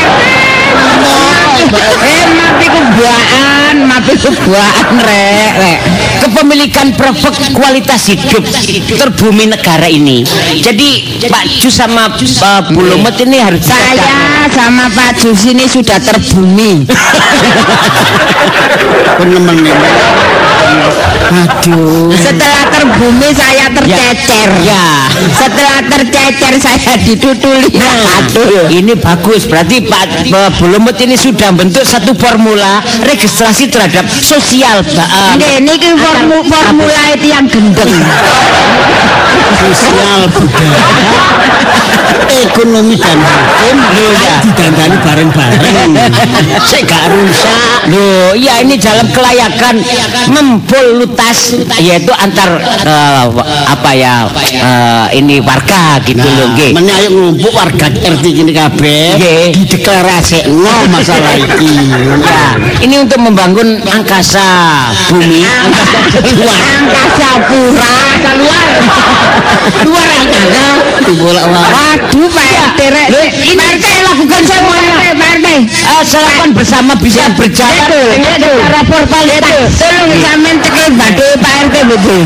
Eh, 2.01 3.70
kubuaan, 3.71 3.87
mati 3.87 4.13
kubuaan 4.19 4.99
rek, 4.99 5.51
rek. 5.55 5.79
kepemilikan 6.19 6.87
produk 6.99 7.33
kualitas 7.55 8.03
hidup 8.11 8.43
terbumi 8.99 9.47
negara 9.47 9.87
ini. 9.87 10.27
Jadi 10.59 11.23
Pak 11.31 11.43
Jus 11.47 11.75
sama 11.79 12.11
uh, 12.11 12.61
Bu 12.71 12.81
Lumet 12.83 13.15
ini 13.23 13.39
harus 13.39 13.63
Saya 13.63 14.47
sama 14.51 14.91
Pak 14.91 15.23
Jus 15.23 15.47
ini 15.47 15.65
sudah 15.71 15.97
terbumi. 16.03 16.83
Aduh. 21.31 22.11
Setelah 22.11 22.63
terbumi 22.75 23.29
saya 23.31 23.71
tercecer. 23.71 24.49
Ya. 24.67 25.07
Setelah 25.31 25.79
tercecer 25.87 26.53
saya 26.59 26.93
ditutuli. 26.99 27.71
Aduh. 28.19 28.67
Ini 28.67 28.93
bagus, 28.99 29.47
berarti 29.47 29.87
Pak 29.87 30.31
uh, 30.31 30.49
Bu 30.59 30.65
Lumet 30.71 30.97
ini 31.03 31.15
sudah 31.15 31.55
bentuk 31.55 31.83
satu 31.87 32.11
formula 32.17 32.83
registrasi 33.03 33.60
terhadap 33.67 34.05
sosial. 34.09 34.81
uh, 34.81 35.33
Nggih, 35.37 35.61
niki 35.65 35.91
formu, 35.97 36.41
formula 36.47 37.03
itu 37.13 37.27
yang 37.29 37.45
gendeng. 37.45 37.91
Sosial 39.61 40.25
budaya. 40.31 40.83
Ekonomi 42.31 42.95
dan 42.95 43.19
hukum. 43.19 43.75
Loh, 43.91 44.11
iya. 44.15 44.35
didandani 44.39 44.97
bareng-bareng. 45.03 45.91
Sik 46.63 46.87
gak 46.87 47.03
rusak. 47.11 47.59
Loh, 47.91 48.31
iya 48.33 48.63
ini 48.63 48.79
dalam 48.79 49.07
kelayakan 49.11 49.83
mempolutas 50.31 51.59
yaitu 51.81 52.11
antar 52.15 52.55
eh, 52.87 53.25
apa 53.67 53.91
ya 53.91 54.31
eh, 54.39 55.05
ini 55.19 55.43
warga 55.43 55.99
gitu 56.07 56.23
loh 56.23 56.55
nggih. 56.55 56.71
Meneh 56.71 56.93
ayo 57.03 57.09
ngumpul 57.11 57.51
warga 57.51 57.87
RT 57.91 58.23
gini 58.23 58.51
kabeh. 58.55 59.19
Nggih. 59.19 59.45
Dideklarasino 59.51 60.75
masalah 60.87 61.35
iki. 61.35 61.75
Ya, 62.23 62.55
ini 62.79 62.95
untuk 63.03 63.19
membangun 63.19 63.50
angkasa 63.59 64.47
bumi, 65.11 65.43
angkasa 65.43 65.99
luar, 66.23 66.61
angkasa 66.79 67.29
pura, 67.51 67.93
keluar, 68.23 68.67
luar 69.83 70.09
angkasa. 70.23 70.65
Dibolak-balik. 71.01 71.75
Waduh, 71.75 72.29
Pak 72.31 72.47
RT 72.47 72.79
rek. 72.95 73.09
Ini 73.43 73.65
saya 73.83 73.99
lakukan. 74.07 74.41
Eh, 75.51 76.03
sarapan 76.07 76.49
bersama 76.55 76.95
bisa 76.95 77.27
berjalan 77.35 77.91
secara 77.91 78.81
formalitas. 78.87 79.69
Tolong 79.75 80.11
sampean 80.23 80.57
tekan 80.63 80.91
badhe 80.95 81.27
Pak 81.43 81.53
RT 81.67 81.75
betul. 81.91 82.21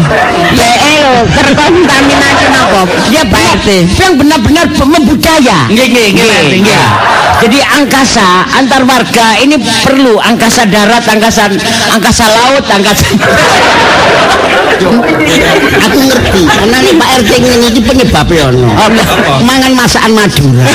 Dhek 0.54 0.78
lho 0.86 1.14
terkontaminasi 1.34 2.46
napa? 2.54 2.82
Ya 3.10 3.26
Pak 3.26 3.66
RT, 3.66 3.68
yang 3.98 4.14
benar-benar 4.22 4.66
membudaya. 4.78 5.66
Nggih 5.74 5.88
nggih 5.90 6.08
nggih 6.14 6.86
Jadi 7.36 7.60
angkasa 7.60 8.48
antar 8.56 8.88
warga 8.88 9.36
ini 9.44 9.60
perlu 9.84 10.16
angkasa 10.18 10.64
darat, 10.72 11.04
angkasa 11.04 11.52
angkasa 11.92 12.26
laut, 12.32 12.64
angkasa 12.64 13.06
Aku 14.76 15.98
ngerti, 16.04 16.42
karena 16.44 16.78
nih 16.84 16.94
Pak 17.00 17.10
RT 17.24 17.32
ini 17.40 17.68
iki 17.72 17.82
penyebabnya 17.84 18.52
ono. 18.52 18.68
Mangan 19.44 19.72
masakan 19.74 20.12
Madura. 20.12 20.66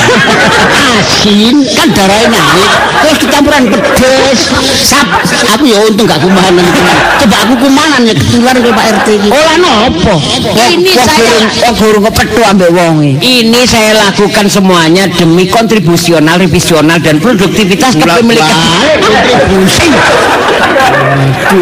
Asin 0.97 1.61
kan 1.75 1.87
darahnya 1.93 2.29
naik. 2.33 2.71
Terus 3.01 3.17
kecampuran 3.25 3.63
pedes. 3.69 4.39
Sap, 4.81 5.07
aku 5.53 5.69
ya 5.69 5.77
untung 5.85 6.09
gak 6.09 6.21
kumahan. 6.21 6.57
Coba 7.21 7.37
aku 7.45 7.53
kumahan 7.61 8.01
ya 8.05 8.13
ketularan 8.17 8.61
ke 8.61 8.71
Pak 8.73 8.85
RT 9.01 9.07
iki. 9.21 9.29
Olah 9.29 9.55
nopo? 9.61 10.15
Ini 10.57 10.91
saya 10.97 11.33
kok 11.49 11.71
gurung 11.77 12.03
kepethuk 12.09 12.45
ambek 12.45 12.69
wonge. 12.73 13.21
Ini 13.21 13.61
saya 13.69 13.91
lakukan 14.09 14.45
semuanya 14.49 15.05
demi 15.09 15.45
kontribusional, 15.45 16.41
revisional 16.41 16.97
dan 16.99 17.21
produktivitas 17.21 17.97
kepemilikan. 17.97 18.57
kontribusi. 19.01 19.87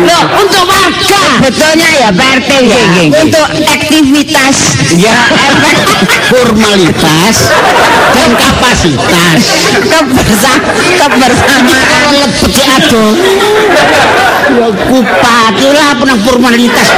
Loh, 0.05 0.23
untuk 0.37 0.65
warga. 0.69 1.21
Betulnya 1.39 1.89
ya 1.89 2.09
Pak 2.13 2.28
RT 2.37 2.51
ya. 2.69 2.83
Untuk 3.09 3.47
aktivitas. 3.65 4.55
Ya, 4.97 5.15
formalitas 6.29 7.35
dan 8.13 8.29
kapasitas. 8.37 9.41
kebersa 9.81 10.53
kebersamaan. 10.99 12.29
Ya 12.53 12.65
aduh. 12.77 13.13
Ya 14.49 14.67
kupati 14.89 15.67
lah 15.73 15.91
penang 15.97 16.19
formalitas. 16.25 16.89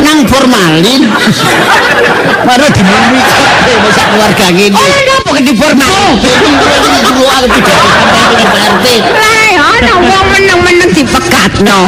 Nang 0.00 0.20
formalin 0.28 1.02
baru 2.42 2.66
dimumi 2.74 3.20
kabeh 3.22 3.76
masa 3.86 4.02
keluarga 4.10 4.46
gini 4.50 4.76
Oh, 4.76 4.88
kenapa 4.90 5.30
ke 5.38 5.40
di 5.46 5.54
formal? 5.54 6.02
dulu 7.02 7.24
aku 7.28 7.46
tidak 7.60 7.76
sampai 7.78 8.46
ke 8.46 8.58
RT 8.72 8.86
ya 9.52 9.62
ana 9.68 9.94
wong 10.00 10.26
meneng-meneng 10.32 10.90
dipekatno. 10.96 11.78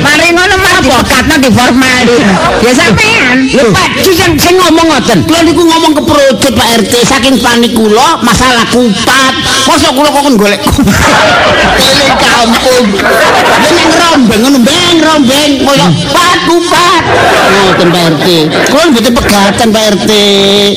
Mari 0.00 0.26
ngono 0.30 0.54
mah 0.54 0.72
dipekatno 0.80 1.34
diformalin. 1.42 2.24
Ya 2.62 2.72
sampean. 2.72 3.38
Lho, 3.50 3.74
Pak, 3.74 3.90
sing 4.06 4.38
sing 4.38 4.54
ngomong 4.54 4.86
ngoten. 4.86 5.18
Kula 5.26 5.40
niku 5.42 5.66
ngomong 5.66 5.92
ke 5.98 6.02
perutut 6.06 6.52
Pak 6.54 6.68
RT 6.86 6.92
saking 7.02 7.36
panik 7.42 7.74
kula 7.74 8.22
masalah 8.22 8.64
kupat. 8.70 9.34
Masa 9.66 9.90
kula 9.90 10.08
kok 10.14 10.24
golek 10.38 10.62
kupat. 10.62 11.14
Ini 11.82 12.06
kampung. 12.16 12.86
Ini 13.66 13.82
rombeng 13.98 14.40
ngono 14.46 14.58
beng 14.62 14.98
rombeng 15.02 15.50
koyo 15.66 15.86
kupat 15.90 16.38
kupat. 16.46 17.02
Ngoten 17.50 17.88
Pak 17.90 18.02
RT. 18.14 18.26
Kula 18.70 18.82
mboten 18.94 19.12
pegatan 19.18 19.68
Pak 19.74 19.81
RT. 19.82 20.10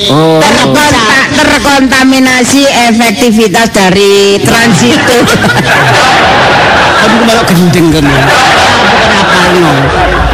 Oh. 0.10 0.41
Terkonta- 0.41 1.30
terkontaminasi 1.38 2.66
efektivitas 2.89 3.70
dari 3.70 4.41
transitu. 4.41 5.18
Aduh 7.06 7.22
malah 7.22 7.45
gendeng 7.45 7.88
kan. 7.93 8.06
Kenapa 8.06 9.39
no? 9.62 9.74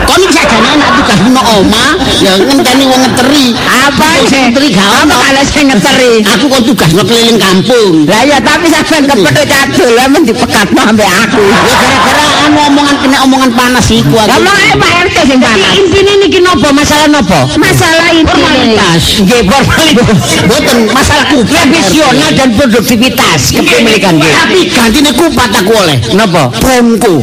Kon 0.07 0.21
bisa 0.27 0.43
jane 0.43 0.67
anak 0.75 0.89
tugas 0.97 1.19
no 1.29 1.41
oma, 1.61 1.85
ya 2.19 2.35
ngenteni 2.35 2.83
wong 2.87 3.01
ngeteri. 3.05 3.55
Apa 3.55 4.07
sih? 4.27 4.39
ngeteri 4.49 4.67
gak. 4.75 4.87
Apa 5.07 5.15
kalau 5.15 5.43
saya 5.45 5.63
ngeteri? 5.71 6.11
Aku 6.25 6.45
kok 6.51 6.61
tugas 6.67 6.91
no 6.95 7.03
keliling 7.03 7.39
kampung. 7.39 8.07
Lah 8.07 8.23
ya 8.23 8.37
tapi 8.39 8.67
sampean 8.71 9.07
kepethuk 9.07 9.45
cadul 9.47 9.95
men 10.11 10.21
dipekatno 10.23 10.81
ambek 10.95 11.07
aku. 11.07 11.43
Ya 11.43 11.75
gara-gara 11.75 12.30
anu 12.47 12.57
omongan 12.71 12.95
kena 13.01 13.17
omongan 13.25 13.51
panas 13.53 13.87
iku 13.93 14.15
aku. 14.17 14.29
Ngomong 14.33 14.57
ae 14.57 14.73
Pak 14.77 14.91
RT 15.05 15.17
sing 15.29 15.39
panas. 15.39 15.71
Intine 15.77 16.13
niki 16.21 16.39
nopo? 16.41 16.67
Masalah 16.73 17.07
nopo? 17.07 17.39
Masalah 17.57 18.07
ini. 18.13 18.25
formalitas. 18.25 19.03
Nggih, 19.21 19.41
formalitas. 19.45 20.21
Boten 20.49 20.77
masalah 20.89 21.25
kupat. 21.29 21.51
Revisional 21.51 22.31
dan 22.35 22.49
produktivitas 22.57 23.41
kepemilikan 23.53 24.13
nggih. 24.17 24.33
Tapi 24.33 24.59
gantine 24.73 25.11
kupat 25.13 25.51
aku 25.61 25.71
oleh. 25.75 25.97
Napa? 26.17 26.49
Promku. 26.57 27.21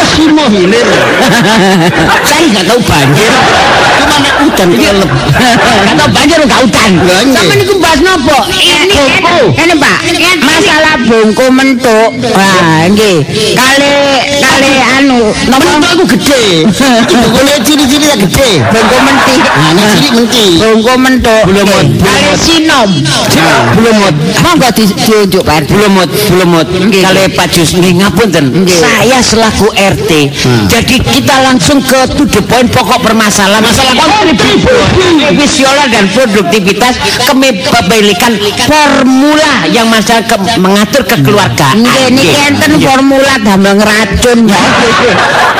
Asimo 0.00 0.44
hilir. 0.52 0.86
Saya 2.26 2.44
nggak 2.50 2.64
tahu 2.68 2.80
banjir. 2.84 3.32
Cuma 4.00 4.16
nek 4.20 4.34
udan 4.48 4.68
kelelep. 4.74 5.10
Gak 5.60 5.94
tau 5.96 6.08
banjir 6.08 6.40
gak 6.48 6.60
udan. 6.64 6.90
Sama 7.30 7.54
niku 7.56 7.74
bahas 7.78 8.00
nopo? 8.00 8.38
Ini 8.48 9.00
ini 9.60 9.74
Pak, 9.76 9.98
masalah 10.40 10.94
bungku 11.04 11.46
mentuk. 11.52 12.10
Wah, 12.32 12.88
nggih. 12.90 13.24
Kali 13.30 13.94
kali 14.40 14.72
anu 14.98 15.30
Nomor 15.50 15.74
aku 15.82 16.04
gede. 16.16 16.66
Bungkune 17.10 17.54
ciri-ciri 17.62 18.06
ya 18.10 18.16
gede. 18.18 18.50
bungku 18.70 18.96
menti. 19.02 19.34
Nah, 19.40 19.70
nek 19.74 19.86
cilik 19.96 20.12
menti. 20.14 20.46
Belum, 20.60 20.78
Nggih. 20.80 21.44
belum. 21.46 21.86
Kali 22.00 22.32
sinom. 22.38 22.90
Belum 23.76 23.94
mut. 24.00 24.14
Monggo 24.42 24.68
di- 24.74 24.94
diunjuk 24.94 25.42
Pak 25.44 25.56
RT. 25.64 25.70
Belum 25.74 25.90
mut, 25.94 26.10
belum 26.10 26.48
mut. 26.50 26.68
Nggih. 26.68 27.02
Kali 27.02 27.22
Pak 27.34 27.46
Jus 27.52 27.70
nggih 27.76 27.94
ngapunten. 28.00 28.44
Saya 28.66 29.18
selaku 29.22 29.66
RT. 29.74 30.10
Jadi 30.70 30.96
kita 31.00 31.34
langsung 31.44 31.78
ke 31.82 32.00
to 32.16 32.24
the 32.26 32.42
point 32.46 32.68
pokok 32.70 33.02
permasalahan 33.02 33.62
masalah 33.62 33.94
kontribusi 33.98 35.62
dan 35.90 36.06
produktivitas 36.14 36.94
kepemilikan 37.26 38.32
formula 38.64 39.52
yang 39.70 39.86
masalah 39.90 40.22
mengatur 40.56 41.02
kekeluargaan. 41.04 41.82
Niki 42.10 42.36
enten 42.48 42.78
formula 42.80 43.19
damel 43.44 43.74
ngeracun 43.78 44.38
ya. 44.48 44.62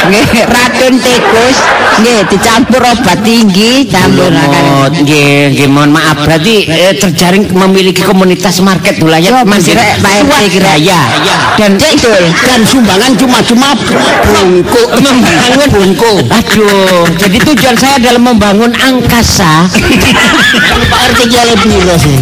Nggih, 0.01 0.49
racun 0.49 0.95
tikus. 0.97 1.59
Nggih, 2.01 2.21
dicampur 2.33 2.81
obat 2.81 3.21
tinggi, 3.21 3.85
campur 3.85 4.33
Mot, 4.33 4.93
nggih, 5.05 5.53
nggih 5.53 5.69
mohon 5.69 5.93
maaf 5.93 6.25
berarti 6.25 6.65
eh, 6.65 6.97
terjaring 6.97 7.53
memiliki 7.53 8.01
komunitas 8.01 8.65
market 8.65 8.97
wilayah 9.05 9.45
Mandiri. 9.45 9.77
kira, 9.77 10.01
Pak 10.01 10.13
RT, 10.25 10.33
kira. 10.57 10.73
Ya, 10.81 11.03
Dan 11.61 11.77
betul. 11.77 12.23
Dan 12.49 12.61
sumbangan 12.65 13.13
cuma-cuma 13.21 13.77
bungku. 14.25 14.83
membangun 15.05 15.69
bungku. 15.69 16.13
Aduh, 16.33 17.05
jadi 17.21 17.37
tujuan 17.53 17.77
saya 17.77 18.01
adalah 18.01 18.23
membangun 18.33 18.73
angkasa. 18.81 19.69
Pak 20.89 21.01
RT 21.13 21.21
ki 21.29 21.37
oleh 21.37 21.57
piro 21.61 21.97
sih? 22.01 22.17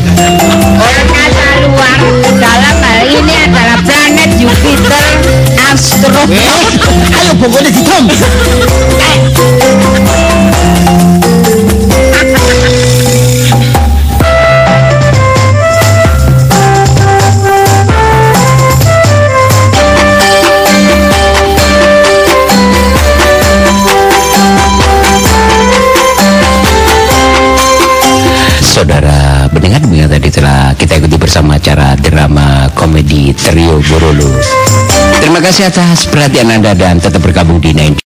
Angkasa 0.82 1.46
luar 1.62 2.00
dalam 2.38 2.76
hal 2.82 3.00
ini 3.06 3.34
adalah 3.46 3.78
Jupiter, 4.36 5.16
Astro. 5.72 6.20
Ayo 7.18 7.34
bungkune 7.34 7.70
ditom. 7.70 8.04
Saudara 28.62 29.07
pendengar 29.68 29.84
mendengar 29.84 30.10
tadi 30.16 30.28
telah 30.32 30.72
kita 30.72 30.92
ikuti 30.96 31.16
bersama 31.20 31.60
acara 31.60 31.92
drama 32.00 32.72
komedi 32.72 33.36
Trio 33.36 33.84
Borolo. 33.84 34.32
Terima 35.20 35.44
kasih 35.44 35.68
atas 35.68 36.08
perhatian 36.08 36.48
Anda 36.48 36.72
dan 36.72 36.96
tetap 36.96 37.20
bergabung 37.20 37.60
di 37.60 37.76
9 37.76 38.07